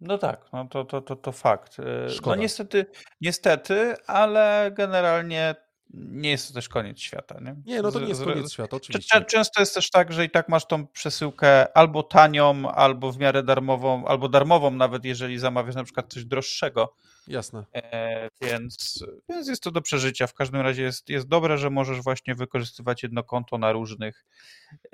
No 0.01 0.18
tak, 0.18 0.47
no 0.53 0.68
to, 0.68 0.84
to, 0.84 1.01
to, 1.01 1.16
to 1.16 1.32
fakt. 1.32 1.78
Y, 1.78 1.82
no 2.26 2.34
niestety, 2.34 2.86
niestety, 3.20 3.94
ale 4.07 4.70
generalnie 4.74 5.55
nie 5.94 6.30
jest 6.30 6.49
to 6.49 6.55
też 6.55 6.68
koniec 6.68 7.01
świata. 7.01 7.40
Nie, 7.40 7.57
nie 7.66 7.82
no 7.82 7.92
to 7.92 8.01
nie 8.01 8.09
jest 8.09 8.24
koniec 8.24 8.53
świata, 8.53 8.76
oczywiście. 8.76 9.24
Często 9.24 9.61
jest 9.61 9.74
też 9.74 9.90
tak, 9.90 10.12
że 10.12 10.24
i 10.24 10.30
tak 10.30 10.49
masz 10.49 10.66
tą 10.66 10.86
przesyłkę 10.86 11.76
albo 11.76 12.03
tanią, 12.03 12.70
albo 12.70 13.12
w 13.12 13.18
miarę 13.18 13.42
darmową, 13.42 14.07
albo 14.07 14.28
darmową 14.28 14.70
nawet, 14.70 15.05
jeżeli 15.05 15.38
zamawiasz 15.38 15.74
na 15.74 15.84
przykład 15.84 16.12
coś 16.12 16.24
droższego, 16.24 16.94
Jasne. 17.28 17.64
E, 17.74 18.28
więc, 18.40 19.04
więc 19.28 19.48
jest 19.48 19.62
to 19.62 19.70
do 19.70 19.82
przeżycia. 19.82 20.26
W 20.26 20.34
każdym 20.34 20.60
razie 20.60 20.82
jest, 20.82 21.08
jest 21.08 21.28
dobre, 21.28 21.58
że 21.58 21.70
możesz 21.70 22.02
właśnie 22.02 22.34
wykorzystywać 22.34 23.02
jedno 23.02 23.24
konto 23.24 23.58
na 23.58 23.72
różnych 23.72 24.26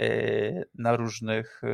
e, 0.01 0.65
na 0.75 0.97
różnych 0.97 1.63
e, 1.65 1.69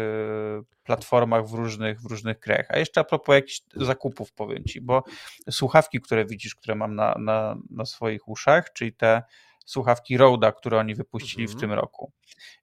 platformach, 0.84 1.48
w 1.48 1.52
różnych, 1.52 2.00
w 2.00 2.06
różnych 2.06 2.40
krajach. 2.40 2.66
A 2.70 2.78
jeszcze 2.78 3.00
a 3.00 3.04
propos 3.04 3.34
jakichś 3.34 3.62
zakupów 3.76 4.32
powiem 4.32 4.64
Ci, 4.64 4.80
bo 4.80 5.04
słuchawki, 5.50 6.00
które 6.00 6.24
widzisz, 6.24 6.54
które 6.54 6.74
mam 6.74 6.94
na, 6.94 7.14
na, 7.18 7.56
na 7.70 7.84
swoich 7.84 8.28
uszach, 8.28 8.72
czyli 8.72 8.92
te 8.92 9.22
słuchawki 9.66 10.16
Roda, 10.16 10.52
które 10.52 10.78
oni 10.78 10.94
wypuścili 10.94 11.42
mhm. 11.42 11.59
w 11.59 11.61
tym 11.61 11.72
roku. 11.72 12.12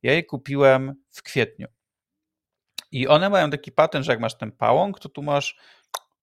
Ja 0.03 0.13
je 0.13 0.23
kupiłem 0.23 0.93
w 1.09 1.23
kwietniu. 1.23 1.67
I 2.91 3.07
one 3.07 3.29
mają 3.29 3.49
taki 3.49 3.71
patent, 3.71 4.05
że 4.05 4.11
jak 4.11 4.21
masz 4.21 4.37
ten 4.37 4.51
pałąk, 4.51 4.99
to 4.99 5.09
tu 5.09 5.23
masz 5.23 5.57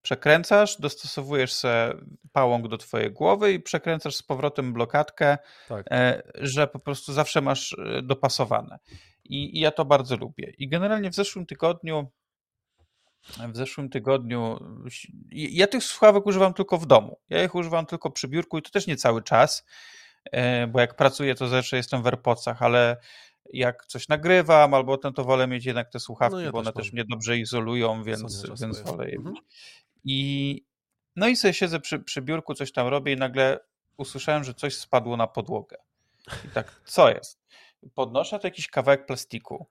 przekręcasz, 0.03 0.79
dostosowujesz 0.79 1.53
sobie 1.53 1.93
pałąk 2.31 2.67
do 2.67 2.77
twojej 2.77 3.11
głowy 3.11 3.53
i 3.53 3.59
przekręcasz 3.59 4.15
z 4.15 4.23
powrotem 4.23 4.73
blokadkę, 4.73 5.37
tak. 5.67 5.85
E, 5.91 6.23
że 6.35 6.67
po 6.67 6.79
prostu 6.79 7.13
zawsze 7.13 7.41
masz 7.41 7.73
e, 7.73 8.01
dopasowane. 8.01 8.79
I, 9.23 9.57
I, 9.57 9.59
ja 9.59 9.71
to 9.71 9.85
bardzo 9.85 10.17
lubię. 10.17 10.53
I 10.57 10.69
generalnie 10.69 11.09
w 11.09 11.15
zeszłym 11.15 11.45
tygodniu 11.45 12.11
w 13.53 13.57
zeszłym 13.57 13.89
tygodniu 13.89 14.59
ja 15.31 15.67
tych 15.67 15.83
słuchawek 15.83 16.25
używam 16.25 16.53
tylko 16.53 16.77
w 16.77 16.85
domu. 16.85 17.19
Ja 17.29 17.43
ich 17.43 17.55
używam 17.55 17.85
tylko 17.85 18.11
przy 18.11 18.27
biurku 18.27 18.57
i 18.57 18.61
to 18.61 18.69
też 18.69 18.87
nie 18.87 18.95
cały 18.95 19.23
czas, 19.23 19.65
e, 20.31 20.67
bo 20.67 20.79
jak 20.79 20.95
pracuję 20.95 21.35
to 21.35 21.47
zawsze 21.47 21.77
jestem 21.77 22.03
w 22.03 22.07
AirPodsach, 22.07 22.61
ale 22.61 22.97
jak 23.53 23.85
coś 23.85 24.07
nagrywam 24.07 24.73
albo 24.73 24.97
ten, 24.97 25.13
to 25.13 25.23
wolę 25.23 25.47
mieć 25.47 25.65
jednak 25.65 25.89
te 25.89 25.99
słuchawki, 25.99 26.35
no 26.35 26.41
ja 26.41 26.51
bo 26.51 26.59
one 26.59 26.73
też 26.73 26.93
mnie 26.93 27.05
dobrze 27.09 27.37
izolują, 27.37 28.03
więc, 28.03 28.45
więc 28.61 28.81
wolę 28.81 29.09
je 29.09 29.15
mhm. 29.15 29.33
mieć. 29.35 29.43
I 30.03 30.61
no 31.15 31.27
i 31.27 31.35
sobie 31.35 31.53
siedzę 31.53 31.79
przy, 31.79 31.99
przy 31.99 32.21
biurku, 32.21 32.53
coś 32.53 32.71
tam 32.71 32.87
robię 32.87 33.13
i 33.13 33.17
nagle 33.17 33.59
usłyszałem, 33.97 34.43
że 34.43 34.53
coś 34.53 34.77
spadło 34.77 35.17
na 35.17 35.27
podłogę. 35.27 35.77
I 36.45 36.49
tak, 36.49 36.81
co 36.85 37.09
jest? 37.09 37.43
Podnoszę 37.95 38.39
to 38.39 38.47
jakiś 38.47 38.67
kawałek 38.67 39.05
plastiku. 39.05 39.67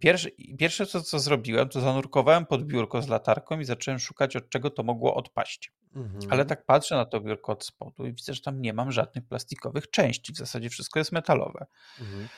Pierwsze, 0.00 0.28
pierwsze 0.58 0.86
co, 0.86 1.02
co 1.02 1.18
zrobiłem, 1.18 1.68
to 1.68 1.80
zanurkowałem 1.80 2.46
pod 2.46 2.64
biurko 2.64 3.02
z 3.02 3.08
latarką 3.08 3.60
i 3.60 3.64
zacząłem 3.64 3.98
szukać, 3.98 4.36
od 4.36 4.48
czego 4.48 4.70
to 4.70 4.82
mogło 4.82 5.14
odpaść. 5.14 5.72
Mhm. 5.94 6.20
Ale 6.30 6.44
tak 6.44 6.66
patrzę 6.66 6.96
na 6.96 7.04
to 7.04 7.20
biurko 7.20 7.52
od 7.52 7.64
spodu 7.64 8.06
i 8.06 8.12
widzę, 8.12 8.34
że 8.34 8.40
tam 8.40 8.62
nie 8.62 8.72
mam 8.72 8.92
żadnych 8.92 9.26
plastikowych 9.28 9.90
części. 9.90 10.32
W 10.32 10.36
zasadzie 10.36 10.70
wszystko 10.70 10.98
jest 10.98 11.12
metalowe. 11.12 11.66
Mhm. 12.00 12.28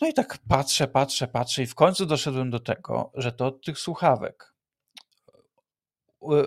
No 0.00 0.08
i 0.08 0.14
tak 0.14 0.38
patrzę, 0.48 0.88
patrzę, 0.88 1.28
patrzę 1.28 1.62
i 1.62 1.66
w 1.66 1.74
końcu 1.74 2.06
doszedłem 2.06 2.50
do 2.50 2.60
tego, 2.60 3.12
że 3.14 3.32
to 3.32 3.46
od 3.46 3.64
tych 3.64 3.78
słuchawek 3.78 4.55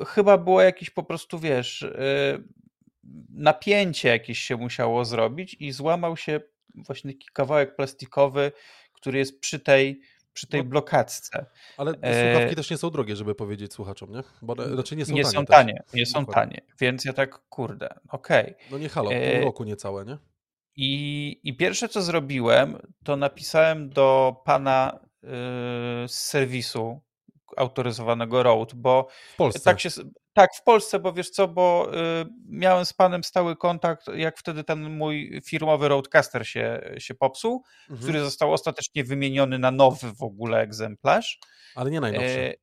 chyba 0.07 0.37
było 0.37 0.61
jakieś 0.61 0.89
po 0.89 1.03
prostu, 1.03 1.39
wiesz, 1.39 1.81
y, 1.81 2.43
napięcie 3.29 4.09
jakieś 4.09 4.39
się 4.39 4.57
musiało 4.57 5.05
zrobić 5.05 5.57
i 5.59 5.71
złamał 5.71 6.17
się 6.17 6.41
właśnie 6.75 7.13
taki 7.13 7.27
kawałek 7.33 7.75
plastikowy, 7.75 8.51
który 8.93 9.19
jest 9.19 9.39
przy 9.39 9.59
tej, 9.59 10.01
przy 10.33 10.47
tej 10.47 10.63
no, 10.63 10.69
blokadce. 10.69 11.45
Ale 11.77 11.91
e, 12.01 12.31
słuchawki 12.31 12.53
e... 12.53 12.55
też 12.55 12.69
nie 12.69 12.77
są 12.77 12.89
drogie, 12.89 13.15
żeby 13.15 13.35
powiedzieć 13.35 13.73
słuchaczom, 13.73 14.11
nie? 14.11 14.23
Bo 14.41 14.55
raczej 14.55 14.73
znaczy 14.73 14.95
nie 14.95 15.05
są 15.05 15.13
nie 15.13 15.23
tanie. 15.23 15.33
Są 15.33 15.45
tanie 15.45 15.83
nie 15.93 16.05
są 16.05 16.25
tanie, 16.25 16.61
więc 16.79 17.05
ja 17.05 17.13
tak, 17.13 17.39
kurde, 17.49 17.89
okej. 18.09 18.43
Okay. 18.43 18.55
No 18.71 18.77
nie 18.77 18.89
halo, 18.89 19.11
e, 19.11 19.35
pół 19.35 19.45
roku 19.45 19.63
niecałe, 19.63 20.05
nie? 20.05 20.17
I, 20.75 21.39
I 21.43 21.57
pierwsze 21.57 21.89
co 21.89 22.01
zrobiłem, 22.01 22.77
to 23.03 23.15
napisałem 23.15 23.89
do 23.89 24.35
pana 24.45 24.99
yy, 25.23 25.29
z 26.07 26.15
serwisu 26.15 27.01
autoryzowanego 27.57 28.43
road, 28.43 28.73
bo 28.73 29.07
w 29.33 29.35
Polsce. 29.35 29.59
tak 29.59 29.79
się 29.79 29.89
tak, 30.33 30.55
w 30.55 30.63
Polsce, 30.63 30.99
bo 30.99 31.13
wiesz 31.13 31.29
co, 31.29 31.47
bo 31.47 31.91
y, 31.93 32.25
miałem 32.45 32.85
z 32.85 32.93
panem 32.93 33.23
stały 33.23 33.55
kontakt, 33.55 34.07
jak 34.15 34.37
wtedy 34.37 34.63
ten 34.63 34.97
mój 34.97 35.41
firmowy 35.45 35.87
Roadcaster 35.87 36.47
się, 36.47 36.81
się 36.97 37.15
popsuł, 37.15 37.63
mhm. 37.89 37.99
który 37.99 38.19
został 38.19 38.53
ostatecznie 38.53 39.03
wymieniony 39.03 39.59
na 39.59 39.71
nowy 39.71 40.13
w 40.13 40.23
ogóle 40.23 40.59
egzemplarz. 40.61 41.39
Ale 41.75 41.91
nie 41.91 42.01
najnowszy. 42.01 42.55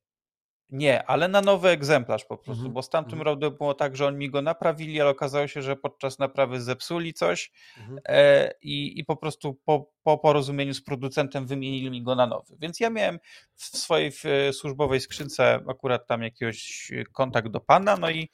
E, 0.71 0.75
nie, 0.75 1.03
ale 1.03 1.27
na 1.27 1.41
nowy 1.41 1.69
egzemplarz 1.69 2.25
po 2.25 2.37
prostu, 2.37 2.63
mhm. 2.63 2.73
bo 2.73 2.81
z 2.81 2.89
tamtym 2.89 3.19
mhm. 3.19 3.25
rodem 3.25 3.57
było 3.57 3.73
tak, 3.73 3.97
że 3.97 4.07
oni 4.07 4.17
mi 4.17 4.29
go 4.29 4.41
naprawili, 4.41 5.01
ale 5.01 5.09
okazało 5.09 5.47
się, 5.47 5.61
że 5.61 5.75
podczas 5.75 6.19
naprawy 6.19 6.61
zepsuli 6.61 7.13
coś 7.13 7.51
mhm. 7.77 7.99
e, 8.05 8.51
i, 8.61 8.99
i 8.99 9.05
po 9.05 9.15
prostu 9.15 9.53
po, 9.65 9.91
po 10.03 10.17
porozumieniu 10.17 10.73
z 10.73 10.83
producentem 10.83 11.47
wymienili 11.47 11.91
mi 11.91 12.03
go 12.03 12.15
na 12.15 12.27
nowy. 12.27 12.55
Więc 12.59 12.79
ja 12.79 12.89
miałem 12.89 13.19
w 13.55 13.63
swojej 13.63 14.11
w 14.11 14.23
służbowej 14.51 14.99
skrzynce 14.99 15.59
akurat 15.69 16.07
tam 16.07 16.23
jakiegoś 16.23 16.91
kontakt 17.13 17.47
do 17.47 17.59
pana, 17.59 17.97
no 17.97 18.09
i 18.09 18.29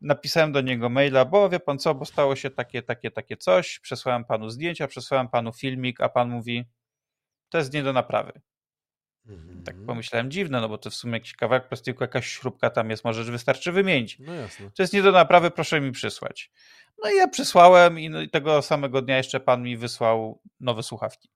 napisałem 0.00 0.52
do 0.52 0.60
niego 0.60 0.88
maila, 0.88 1.24
bo 1.24 1.48
wie 1.48 1.60
pan 1.60 1.78
co, 1.78 1.94
bo 1.94 2.04
stało 2.04 2.36
się 2.36 2.50
takie, 2.50 2.82
takie, 2.82 3.10
takie 3.10 3.36
coś, 3.36 3.80
przesłałem 3.80 4.24
panu 4.24 4.50
zdjęcia, 4.50 4.86
przesłałem 4.86 5.28
panu 5.28 5.52
filmik, 5.52 6.00
a 6.00 6.08
pan 6.08 6.30
mówi, 6.30 6.64
to 7.48 7.58
jest 7.58 7.72
nie 7.72 7.82
do 7.82 7.92
naprawy. 7.92 8.40
Tak 9.64 9.74
mhm. 9.74 9.86
pomyślałem, 9.86 10.30
dziwne, 10.30 10.60
no 10.60 10.68
bo 10.68 10.78
to 10.78 10.90
w 10.90 10.94
sumie 10.94 11.12
jakiś 11.12 11.32
kawałek 11.32 11.68
plastiku, 11.68 12.04
jakaś 12.04 12.26
śrubka 12.26 12.70
tam 12.70 12.90
jest, 12.90 13.04
może 13.04 13.24
wystarczy 13.24 13.72
wymienić. 13.72 14.18
No 14.18 14.34
jasne. 14.34 14.70
To 14.70 14.82
jest 14.82 14.92
nie 14.92 15.02
do 15.02 15.12
naprawy, 15.12 15.50
proszę 15.50 15.80
mi 15.80 15.92
przysłać. 15.92 16.50
No 17.02 17.10
i 17.10 17.16
ja 17.16 17.28
przysłałem 17.28 17.98
i, 17.98 18.10
no 18.10 18.20
i 18.20 18.28
tego 18.28 18.62
samego 18.62 19.02
dnia 19.02 19.16
jeszcze 19.16 19.40
pan 19.40 19.62
mi 19.62 19.76
wysłał 19.76 20.40
nowe 20.60 20.82
słuchawki. 20.82 21.28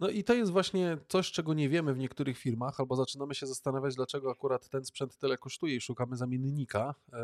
No 0.00 0.08
i 0.08 0.24
to 0.24 0.34
jest 0.34 0.52
właśnie 0.52 0.98
coś, 1.08 1.32
czego 1.32 1.54
nie 1.54 1.68
wiemy 1.68 1.94
w 1.94 1.98
niektórych 1.98 2.38
firmach, 2.38 2.80
albo 2.80 2.96
zaczynamy 2.96 3.34
się 3.34 3.46
zastanawiać, 3.46 3.94
dlaczego 3.94 4.30
akurat 4.30 4.68
ten 4.68 4.84
sprzęt 4.84 5.16
tyle 5.16 5.38
kosztuje 5.38 5.76
i 5.76 5.80
szukamy 5.80 6.16
zamiennika. 6.16 6.94
E, 7.12 7.18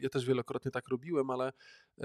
ja 0.00 0.08
też 0.08 0.24
wielokrotnie 0.24 0.70
tak 0.70 0.88
robiłem, 0.88 1.30
ale 1.30 1.52
e, 2.00 2.04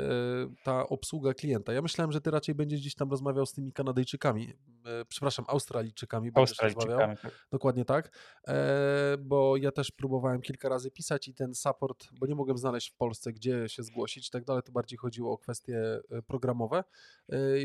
ta 0.63 0.89
obsługa 0.89 1.33
klienta. 1.33 1.73
Ja 1.73 1.81
myślałem, 1.81 2.11
że 2.11 2.21
ty 2.21 2.31
raczej 2.31 2.55
będziesz 2.55 2.79
gdzieś 2.79 2.95
tam 2.95 3.11
rozmawiał 3.11 3.45
z 3.45 3.53
tymi 3.53 3.73
Kanadyjczykami, 3.73 4.53
e, 4.85 5.05
przepraszam, 5.05 5.45
Australijczykami. 5.47 6.31
Australijczykami. 6.33 7.17
Tak. 7.17 7.47
Dokładnie 7.51 7.85
tak, 7.85 8.17
bo 9.19 9.57
ja 9.57 9.71
też 9.71 9.91
próbowałem 9.91 10.41
kilka 10.41 10.69
razy 10.69 10.91
pisać 10.91 11.27
i 11.27 11.33
ten 11.33 11.55
support, 11.55 12.07
bo 12.19 12.27
nie 12.27 12.35
mogłem 12.35 12.57
znaleźć 12.57 12.89
w 12.89 12.95
Polsce, 12.95 13.33
gdzie 13.33 13.69
się 13.69 13.83
zgłosić 13.83 14.27
i 14.27 14.31
tak 14.31 14.45
dalej, 14.45 14.63
to 14.63 14.71
bardziej 14.71 14.97
chodziło 14.97 15.33
o 15.33 15.37
kwestie 15.37 15.99
programowe, 16.27 16.83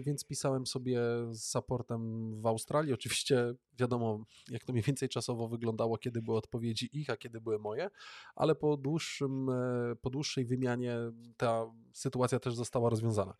więc 0.02 0.24
pisałem 0.24 0.66
sobie 0.66 1.00
z 1.30 1.50
supportem 1.50 2.35
w 2.40 2.46
Australii. 2.46 2.92
Oczywiście 2.92 3.54
wiadomo, 3.78 4.24
jak 4.50 4.64
to 4.64 4.72
mniej 4.72 4.82
więcej 4.82 5.08
czasowo 5.08 5.48
wyglądało, 5.48 5.98
kiedy 5.98 6.22
były 6.22 6.38
odpowiedzi 6.38 6.88
ich, 6.92 7.10
a 7.10 7.16
kiedy 7.16 7.40
były 7.40 7.58
moje, 7.58 7.90
ale 8.34 8.54
po, 8.54 8.76
dłuższym, 8.76 9.50
e, 9.50 9.96
po 10.02 10.10
dłuższej 10.10 10.44
wymianie 10.44 10.96
ta 11.36 11.66
sytuacja 11.92 12.40
też 12.40 12.54
została 12.54 12.90
rozwiązana. 12.90 13.34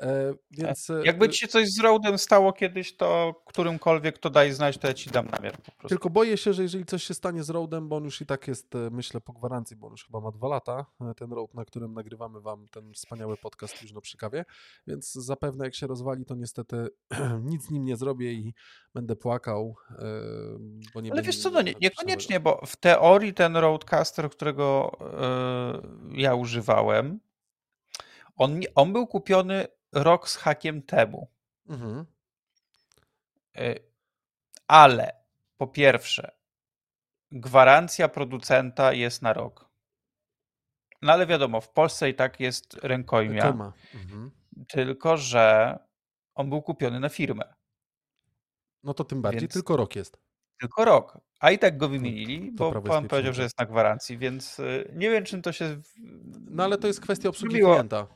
E, 0.00 0.34
więc... 0.50 0.90
E, 0.90 1.02
jakby 1.04 1.28
ci 1.28 1.40
się 1.40 1.48
coś 1.48 1.68
z 1.68 1.80
Roadem 1.80 2.18
stało 2.18 2.52
kiedyś, 2.52 2.96
to 2.96 3.42
którymkolwiek 3.46 4.18
to 4.18 4.30
daj 4.30 4.52
znać, 4.52 4.78
to 4.78 4.88
ja 4.88 4.94
ci 4.94 5.10
dam 5.10 5.26
namiar. 5.26 5.56
Tylko 5.88 6.10
boję 6.10 6.36
się, 6.36 6.52
że 6.52 6.62
jeżeli 6.62 6.84
coś 6.84 7.04
się 7.04 7.14
stanie 7.14 7.42
z 7.42 7.50
Roadem, 7.50 7.88
bo 7.88 7.96
on 7.96 8.04
już 8.04 8.20
i 8.20 8.26
tak 8.26 8.48
jest, 8.48 8.74
e, 8.74 8.90
myślę, 8.90 9.20
po 9.20 9.32
gwarancji, 9.32 9.76
bo 9.76 9.86
on 9.86 9.92
już 9.92 10.04
chyba 10.04 10.20
ma 10.20 10.30
dwa 10.30 10.48
lata, 10.48 10.86
ten 11.16 11.32
Road, 11.32 11.54
na 11.54 11.64
którym 11.64 11.94
nagrywamy 11.94 12.40
wam 12.40 12.68
ten 12.68 12.92
wspaniały 12.92 13.36
podcast 13.36 13.82
już 13.82 13.92
przy 14.02 14.16
kawie, 14.16 14.44
więc 14.86 15.12
zapewne 15.12 15.64
jak 15.64 15.74
się 15.74 15.86
rozwali, 15.86 16.24
to 16.24 16.34
niestety 16.34 16.88
nic 17.50 17.66
z 17.66 17.70
nim 17.70 17.84
nie 17.84 17.96
zrobię 17.96 18.32
i 18.32 18.54
będę 18.94 19.16
płakał, 19.16 19.76
bo 20.94 21.00
nie 21.00 21.12
Ale 21.12 21.22
wiesz 21.22 21.38
co, 21.38 21.50
no 21.50 21.62
nie, 21.62 21.74
niekoniecznie, 21.80 22.40
bo 22.40 22.60
w 22.66 22.76
teorii 22.76 23.34
ten 23.34 23.56
Roadcaster, 23.56 24.30
którego 24.30 24.96
yy, 26.10 26.22
ja 26.22 26.34
używałem, 26.34 27.20
on, 28.36 28.60
on 28.74 28.92
był 28.92 29.06
kupiony 29.06 29.66
rok 29.94 30.28
z 30.28 30.36
hakiem 30.36 30.82
temu. 30.82 31.28
Mhm. 31.68 32.04
Y, 33.58 33.78
ale 34.68 35.12
po 35.56 35.66
pierwsze, 35.66 36.30
gwarancja 37.32 38.08
producenta 38.08 38.92
jest 38.92 39.22
na 39.22 39.32
rok. 39.32 39.70
No 41.02 41.12
ale 41.12 41.26
wiadomo, 41.26 41.60
w 41.60 41.68
Polsce 41.68 42.10
i 42.10 42.14
tak 42.14 42.40
jest 42.40 42.74
rękojmia. 42.74 43.72
Mhm. 43.94 44.30
Tylko, 44.68 45.16
że 45.16 45.78
on 46.34 46.48
był 46.48 46.62
kupiony 46.62 47.00
na 47.00 47.08
firmę. 47.08 47.54
No 48.82 48.94
to 48.94 49.04
tym 49.04 49.22
bardziej 49.22 49.40
więc... 49.40 49.52
tylko 49.52 49.76
rok 49.76 49.96
jest. 49.96 50.18
Tylko 50.60 50.84
rok. 50.84 51.18
A 51.40 51.50
i 51.50 51.58
tak 51.58 51.76
go 51.76 51.88
wymienili, 51.88 52.54
to, 52.54 52.72
to 52.72 52.80
bo 52.80 52.88
pan 52.88 53.08
powiedział, 53.08 53.32
że 53.32 53.42
jest 53.42 53.58
na 53.58 53.66
gwarancji, 53.66 54.18
więc 54.18 54.58
y, 54.58 54.92
nie 54.94 55.10
wiem, 55.10 55.24
czym 55.24 55.42
to 55.42 55.52
się. 55.52 55.80
No 56.50 56.64
ale 56.64 56.78
to 56.78 56.86
jest 56.86 57.00
kwestia 57.00 57.28
obsługi 57.28 57.58
klienta 57.60 58.06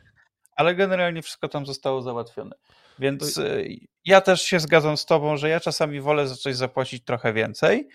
ale 0.59 0.75
generalnie 0.75 1.23
wszystko 1.23 1.49
tam 1.49 1.67
zostało 1.67 2.03
załatwione. 2.03 2.57
Więc 2.99 3.35
to... 3.35 3.49
E, 3.49 3.65
ja 4.05 4.21
też 4.21 4.43
się 4.43 4.61
zgadzam 4.61 4.97
z 4.97 5.07
Tobą, 5.07 5.37
że 5.37 5.49
ja 5.49 5.61
czasami 5.61 6.01
wolę 6.01 6.29
za 6.29 6.35
coś 6.35 6.57
zapłacić 6.57 7.05
trochę 7.05 7.33
więcej, 7.33 7.89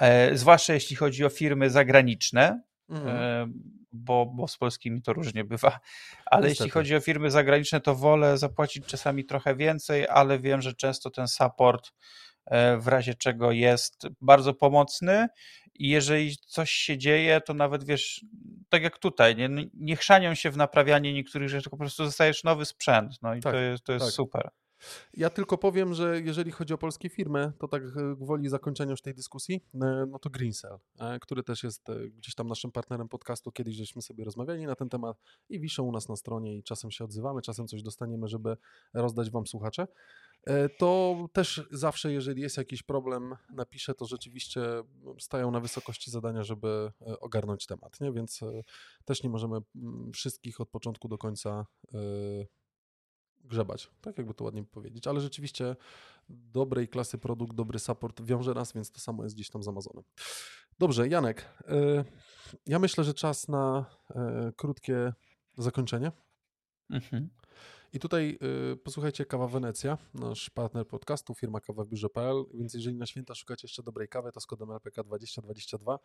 e, 0.00 0.36
zwłaszcza 0.36 0.74
jeśli 0.74 0.96
chodzi 0.96 1.24
o 1.24 1.28
firmy 1.28 1.70
zagraniczne, 1.70 2.62
mhm. 2.88 3.16
e, 3.16 3.52
bo, 3.92 4.26
bo 4.26 4.48
z 4.48 4.56
polskimi 4.56 5.02
to 5.02 5.12
różnie 5.12 5.44
bywa, 5.44 5.80
ale 6.26 6.42
Niestety. 6.42 6.64
jeśli 6.64 6.70
chodzi 6.70 6.96
o 6.96 7.00
firmy 7.00 7.30
zagraniczne, 7.30 7.80
to 7.80 7.94
wolę 7.94 8.38
zapłacić 8.38 8.86
czasami 8.86 9.24
trochę 9.24 9.56
więcej, 9.56 10.08
ale 10.08 10.38
wiem, 10.38 10.62
że 10.62 10.74
często 10.74 11.10
ten 11.10 11.28
support 11.28 11.92
w 12.78 12.88
razie 12.88 13.14
czego 13.14 13.52
jest 13.52 14.06
bardzo 14.20 14.54
pomocny 14.54 15.28
i 15.80 15.88
jeżeli 15.88 16.36
coś 16.36 16.70
się 16.70 16.98
dzieje, 16.98 17.40
to 17.40 17.54
nawet 17.54 17.84
wiesz, 17.84 18.24
tak 18.68 18.82
jak 18.82 18.98
tutaj, 18.98 19.36
nie, 19.36 19.48
nie 19.74 19.96
chrzanią 19.96 20.34
się 20.34 20.50
w 20.50 20.56
naprawianie 20.56 21.12
niektórych 21.12 21.48
rzeczy, 21.48 21.62
tylko 21.62 21.76
po 21.76 21.84
prostu 21.84 22.04
dostajesz 22.04 22.44
nowy 22.44 22.64
sprzęt, 22.64 23.12
no 23.22 23.34
i 23.34 23.40
tak, 23.40 23.52
to 23.52 23.58
jest, 23.58 23.84
to 23.84 23.92
jest 23.92 24.04
tak. 24.04 24.14
super. 24.14 24.50
Ja 25.14 25.30
tylko 25.30 25.58
powiem, 25.58 25.94
że 25.94 26.20
jeżeli 26.20 26.50
chodzi 26.50 26.74
o 26.74 26.78
polskie 26.78 27.08
firmy, 27.08 27.52
to 27.58 27.68
tak 27.68 27.82
e, 27.82 28.16
gwoli 28.16 28.48
zakończenia 28.48 28.90
już 28.90 29.02
tej 29.02 29.14
dyskusji, 29.14 29.64
e, 29.74 30.06
no 30.08 30.18
to 30.18 30.30
Greencell, 30.30 30.78
e, 31.00 31.18
który 31.18 31.42
też 31.42 31.62
jest 31.62 31.86
gdzieś 32.16 32.34
tam 32.34 32.48
naszym 32.48 32.72
partnerem 32.72 33.08
podcastu, 33.08 33.52
kiedyś 33.52 33.76
żeśmy 33.76 34.02
sobie 34.02 34.24
rozmawiali 34.24 34.66
na 34.66 34.74
ten 34.74 34.88
temat 34.88 35.16
i 35.48 35.60
wiszą 35.60 35.82
u 35.82 35.92
nas 35.92 36.08
na 36.08 36.16
stronie 36.16 36.56
i 36.56 36.62
czasem 36.62 36.90
się 36.90 37.04
odzywamy, 37.04 37.42
czasem 37.42 37.66
coś 37.66 37.82
dostaniemy, 37.82 38.28
żeby 38.28 38.56
rozdać 38.94 39.30
wam 39.30 39.46
słuchacze. 39.46 39.86
To 40.78 41.16
też 41.32 41.62
zawsze, 41.70 42.12
jeżeli 42.12 42.42
jest 42.42 42.56
jakiś 42.56 42.82
problem, 42.82 43.36
napiszę, 43.50 43.94
to 43.94 44.06
rzeczywiście 44.06 44.62
stają 45.18 45.50
na 45.50 45.60
wysokości 45.60 46.10
zadania, 46.10 46.42
żeby 46.42 46.92
ogarnąć 47.20 47.66
temat, 47.66 48.00
nie? 48.00 48.12
więc 48.12 48.40
też 49.04 49.22
nie 49.22 49.30
możemy 49.30 49.56
mm, 49.76 50.12
wszystkich 50.12 50.60
od 50.60 50.70
początku 50.70 51.08
do 51.08 51.18
końca 51.18 51.66
grzebać, 53.44 53.90
tak 54.00 54.18
jakby 54.18 54.34
to 54.34 54.44
ładnie 54.44 54.64
powiedzieć, 54.64 55.06
ale 55.06 55.20
rzeczywiście 55.20 55.76
dobrej 56.28 56.88
klasy 56.88 57.18
produkt, 57.18 57.54
dobry 57.54 57.78
support 57.78 58.22
wiąże 58.22 58.54
nas, 58.54 58.72
więc 58.72 58.92
to 58.92 59.00
samo 59.00 59.24
jest 59.24 59.34
gdzieś 59.34 59.50
tam 59.50 59.62
z 59.62 59.68
Amazonem. 59.68 60.04
Dobrze, 60.78 61.08
Janek, 61.08 61.54
e, 61.68 62.04
ja 62.66 62.78
myślę, 62.78 63.04
że 63.04 63.14
czas 63.14 63.48
na 63.48 63.86
e, 64.10 64.52
krótkie 64.56 65.12
zakończenie. 65.58 66.12
Mhm. 66.90 67.30
I 67.92 67.98
tutaj 67.98 68.38
y, 68.72 68.76
posłuchajcie, 68.76 69.24
Kawa 69.24 69.46
Wenecja, 69.46 69.98
nasz 70.14 70.50
partner 70.50 70.86
podcastu, 70.86 71.34
firma 71.34 71.60
kawa 71.60 71.84
w 71.84 71.88
więc 72.54 72.74
jeżeli 72.74 72.96
na 72.96 73.06
święta 73.06 73.34
szukacie 73.34 73.64
jeszcze 73.64 73.82
dobrej 73.82 74.08
kawy, 74.08 74.32
to 74.32 74.40
z 74.40 74.46
kodem 74.46 74.70
LPK 74.70 75.04
2022 75.04 75.98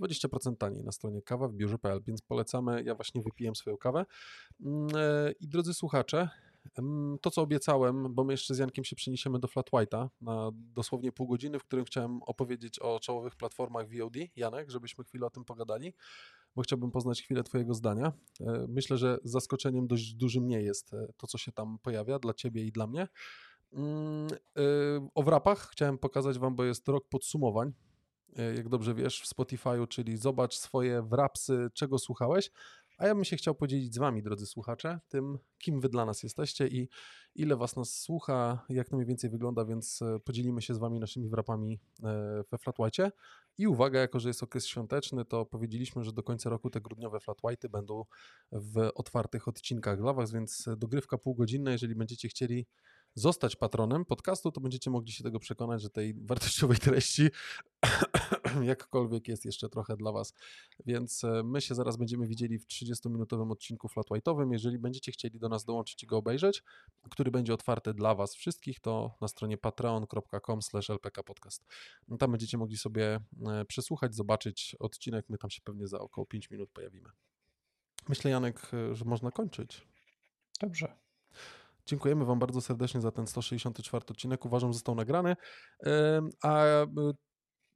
20% 0.00 0.56
taniej 0.56 0.84
na 0.84 0.92
stronie 0.92 1.22
kawa 1.22 1.48
w 1.48 1.54
biurze.pl, 1.54 2.00
więc 2.06 2.22
polecamy, 2.22 2.82
ja 2.82 2.94
właśnie 2.94 3.22
wypiłem 3.22 3.56
swoją 3.56 3.76
kawę. 3.76 4.06
Y, 4.60 4.64
I 5.40 5.48
drodzy 5.48 5.74
słuchacze, 5.74 6.28
to, 7.20 7.30
co 7.30 7.42
obiecałem, 7.42 8.14
bo 8.14 8.24
my 8.24 8.32
jeszcze 8.32 8.54
z 8.54 8.58
Jankiem 8.58 8.84
się 8.84 8.96
przeniesiemy 8.96 9.38
do 9.38 9.48
Flat 9.48 9.70
White'a 9.70 10.08
na 10.20 10.50
dosłownie 10.52 11.12
pół 11.12 11.26
godziny, 11.26 11.58
w 11.58 11.64
którym 11.64 11.84
chciałem 11.84 12.22
opowiedzieć 12.22 12.78
o 12.78 13.00
czołowych 13.00 13.36
platformach 13.36 13.86
VOD. 13.88 14.16
Janek, 14.36 14.70
żebyśmy 14.70 15.04
chwilę 15.04 15.26
o 15.26 15.30
tym 15.30 15.44
pogadali, 15.44 15.94
bo 16.58 16.62
chciałbym 16.62 16.90
poznać 16.90 17.22
chwilę 17.22 17.42
Twojego 17.42 17.74
zdania. 17.74 18.12
E, 18.40 18.66
myślę, 18.68 18.96
że 18.96 19.18
zaskoczeniem 19.24 19.86
dość 19.86 20.14
dużym 20.14 20.46
nie 20.46 20.62
jest 20.62 20.94
e, 20.94 21.12
to, 21.16 21.26
co 21.26 21.38
się 21.38 21.52
tam 21.52 21.78
pojawia 21.78 22.18
dla 22.18 22.34
Ciebie 22.34 22.64
i 22.64 22.72
dla 22.72 22.86
mnie. 22.86 23.08
Mm, 23.72 24.28
e, 24.56 24.62
o 25.14 25.22
wrapach 25.22 25.68
chciałem 25.70 25.98
pokazać 25.98 26.38
Wam, 26.38 26.56
bo 26.56 26.64
jest 26.64 26.88
rok 26.88 27.08
podsumowań 27.08 27.72
jak 28.56 28.68
dobrze 28.68 28.94
wiesz, 28.94 29.20
w 29.20 29.34
Spotify'u, 29.34 29.88
czyli 29.88 30.16
zobacz 30.16 30.56
swoje 30.56 31.02
wrapsy, 31.02 31.70
czego 31.74 31.98
słuchałeś, 31.98 32.50
a 32.98 33.06
ja 33.06 33.14
bym 33.14 33.24
się 33.24 33.36
chciał 33.36 33.54
podzielić 33.54 33.94
z 33.94 33.98
Wami, 33.98 34.22
drodzy 34.22 34.46
słuchacze, 34.46 35.00
tym, 35.08 35.38
kim 35.58 35.80
Wy 35.80 35.88
dla 35.88 36.04
nas 36.04 36.22
jesteście 36.22 36.68
i 36.68 36.88
ile 37.34 37.56
Was 37.56 37.76
nas 37.76 37.90
słucha, 37.90 38.64
jak 38.68 38.88
to 38.88 38.96
mniej 38.96 39.06
więcej 39.06 39.30
wygląda, 39.30 39.64
więc 39.64 40.00
podzielimy 40.24 40.62
się 40.62 40.74
z 40.74 40.78
Wami 40.78 41.00
naszymi 41.00 41.28
wrapami 41.28 41.80
we 42.50 42.58
Flat 42.58 42.78
White. 42.78 43.10
I 43.58 43.66
uwaga, 43.66 44.00
jako 44.00 44.20
że 44.20 44.28
jest 44.28 44.42
okres 44.42 44.66
świąteczny, 44.66 45.24
to 45.24 45.46
powiedzieliśmy, 45.46 46.04
że 46.04 46.12
do 46.12 46.22
końca 46.22 46.50
roku 46.50 46.70
te 46.70 46.80
grudniowe 46.80 47.20
Flat 47.20 47.38
White 47.44 47.68
będą 47.68 48.04
w 48.52 48.90
otwartych 48.94 49.48
odcinkach 49.48 49.98
dla 49.98 50.12
Was, 50.12 50.32
więc 50.32 50.68
dogrywka 50.76 51.18
półgodzinna, 51.18 51.70
jeżeli 51.70 51.94
będziecie 51.94 52.28
chcieli 52.28 52.66
zostać 53.18 53.56
patronem 53.56 54.04
podcastu, 54.04 54.52
to 54.52 54.60
będziecie 54.60 54.90
mogli 54.90 55.12
się 55.12 55.24
tego 55.24 55.38
przekonać, 55.38 55.82
że 55.82 55.90
tej 55.90 56.14
wartościowej 56.14 56.78
treści 56.78 57.28
jakkolwiek 58.62 59.28
jest 59.28 59.44
jeszcze 59.44 59.68
trochę 59.68 59.96
dla 59.96 60.12
Was. 60.12 60.34
Więc 60.86 61.24
e, 61.24 61.42
my 61.44 61.60
się 61.60 61.74
zaraz 61.74 61.96
będziemy 61.96 62.26
widzieli 62.26 62.58
w 62.58 62.66
30-minutowym 62.66 63.52
odcinku 63.52 63.88
Flat 63.88 64.06
White'owym. 64.06 64.52
Jeżeli 64.52 64.78
będziecie 64.78 65.12
chcieli 65.12 65.38
do 65.38 65.48
nas 65.48 65.64
dołączyć 65.64 66.02
i 66.02 66.06
go 66.06 66.16
obejrzeć, 66.16 66.62
który 67.10 67.30
będzie 67.30 67.54
otwarty 67.54 67.94
dla 67.94 68.14
Was 68.14 68.34
wszystkich, 68.34 68.80
to 68.80 69.16
na 69.20 69.28
stronie 69.28 69.58
patreon.com 69.58 70.60
lpkpodcast. 70.88 71.66
No, 72.08 72.16
tam 72.16 72.30
będziecie 72.30 72.58
mogli 72.58 72.76
sobie 72.76 73.20
e, 73.46 73.64
przesłuchać, 73.64 74.14
zobaczyć 74.14 74.76
odcinek. 74.80 75.26
My 75.28 75.38
tam 75.38 75.50
się 75.50 75.60
pewnie 75.64 75.86
za 75.86 75.98
około 75.98 76.26
5 76.26 76.50
minut 76.50 76.70
pojawimy. 76.70 77.10
Myślę, 78.08 78.30
Janek, 78.30 78.70
e, 78.74 78.94
że 78.94 79.04
można 79.04 79.30
kończyć. 79.30 79.88
Dobrze. 80.60 81.07
Dziękujemy 81.88 82.24
Wam 82.24 82.38
bardzo 82.38 82.60
serdecznie 82.60 83.00
za 83.00 83.10
ten 83.10 83.26
164 83.26 84.04
odcinek. 84.10 84.44
Uważam, 84.44 84.70
że 84.70 84.74
został 84.74 84.94
nagrany. 84.94 85.36
A, 86.42 86.64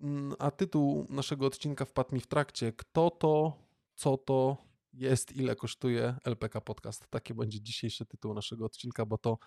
mm, 0.01 0.35
a 0.39 0.51
tytuł 0.51 1.07
naszego 1.11 1.47
odcinka 1.47 1.85
wpadł 1.85 2.15
mi 2.15 2.21
w 2.21 2.27
trakcie. 2.27 2.73
Kto 2.73 3.11
to, 3.11 3.57
co 3.95 4.17
to 4.17 4.57
jest, 4.93 5.37
ile 5.37 5.57
kosztuje 5.57 6.15
LPK 6.25 6.61
Podcast? 6.61 7.07
Taki 7.11 7.35
będzie 7.35 7.61
dzisiejszy 7.61 8.07
tytuł 8.07 8.35
naszego 8.35 8.65
odcinka, 8.65 9.07
bo 9.07 9.19
to 9.19 9.39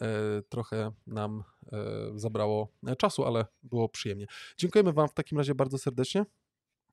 e, 0.00 0.42
trochę 0.48 0.92
nam 1.06 1.44
e, 1.72 1.78
zabrało 2.14 2.68
czasu, 2.98 3.24
ale 3.24 3.46
było 3.62 3.88
przyjemnie. 3.88 4.26
Dziękujemy 4.56 4.92
Wam 4.92 5.08
w 5.08 5.14
takim 5.14 5.38
razie 5.38 5.54
bardzo 5.54 5.78
serdecznie 5.78 6.20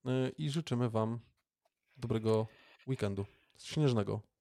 e, 0.05 0.29
i 0.29 0.49
życzymy 0.49 0.89
Wam 0.89 1.19
dobrego 1.97 2.47
weekendu 2.87 3.25
śnieżnego. 3.57 4.34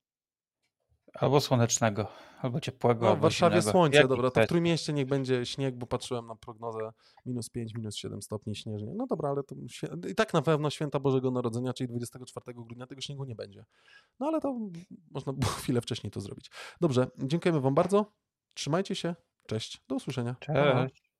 Albo 1.15 1.41
słonecznego, 1.41 2.07
albo 2.43 2.61
ciepłego. 2.61 3.07
No, 3.07 3.17
w 3.17 3.21
Warszawie 3.21 3.57
zimnego. 3.57 3.71
słońce, 3.71 3.99
Jak 3.99 4.07
dobra, 4.07 4.31
to 4.31 4.45
w 4.45 4.47
Trójmieście 4.47 4.93
niech 4.93 5.07
będzie 5.07 5.47
śnieg, 5.47 5.77
bo 5.77 5.87
patrzyłem 5.87 6.27
na 6.27 6.37
prognozę 6.37 6.93
minus 7.27 7.51
5, 7.51 7.75
minus 7.75 7.97
7 7.97 8.23
stopni 8.23 8.57
śnieżnie. 8.57 8.93
No 8.97 9.07
dobra, 9.07 9.31
ale 9.31 9.43
to 9.43 9.55
i 10.11 10.15
tak 10.15 10.35
na 10.35 10.43
pewno 10.43 10.71
święta 10.71 11.01
Bożego 11.01 11.31
Narodzenia, 11.31 11.73
czyli 11.73 11.89
24 11.89 12.55
grudnia 12.55 12.87
tego 12.87 13.01
śniegu 13.01 13.25
nie 13.25 13.35
będzie. 13.35 13.65
No 14.21 14.27
ale 14.27 14.41
to 14.41 14.59
można 15.11 15.33
było 15.33 15.53
chwilę 15.63 15.81
wcześniej 15.81 16.11
to 16.11 16.21
zrobić. 16.21 16.51
Dobrze, 16.81 17.07
dziękujemy 17.19 17.61
Wam 17.61 17.75
bardzo. 17.75 18.13
Trzymajcie 18.55 18.95
się. 18.95 19.15
Cześć. 19.47 19.83
Do 19.89 19.95
usłyszenia. 19.95 20.37
Cześć. 20.41 21.11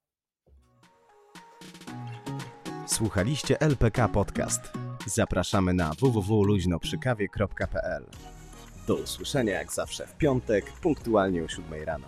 Słuchaliście 2.87 3.61
LPK 3.61 4.07
Podcast. 4.07 4.73
Zapraszamy 5.05 5.73
na 5.73 5.91
www.luźnoprzykawie.pl 5.99 8.34
do 8.87 8.95
usłyszenia 8.95 9.53
jak 9.53 9.73
zawsze 9.73 10.07
w 10.07 10.17
piątek, 10.17 10.71
punktualnie 10.71 11.43
o 11.43 11.47
7 11.47 11.83
rano. 11.83 12.07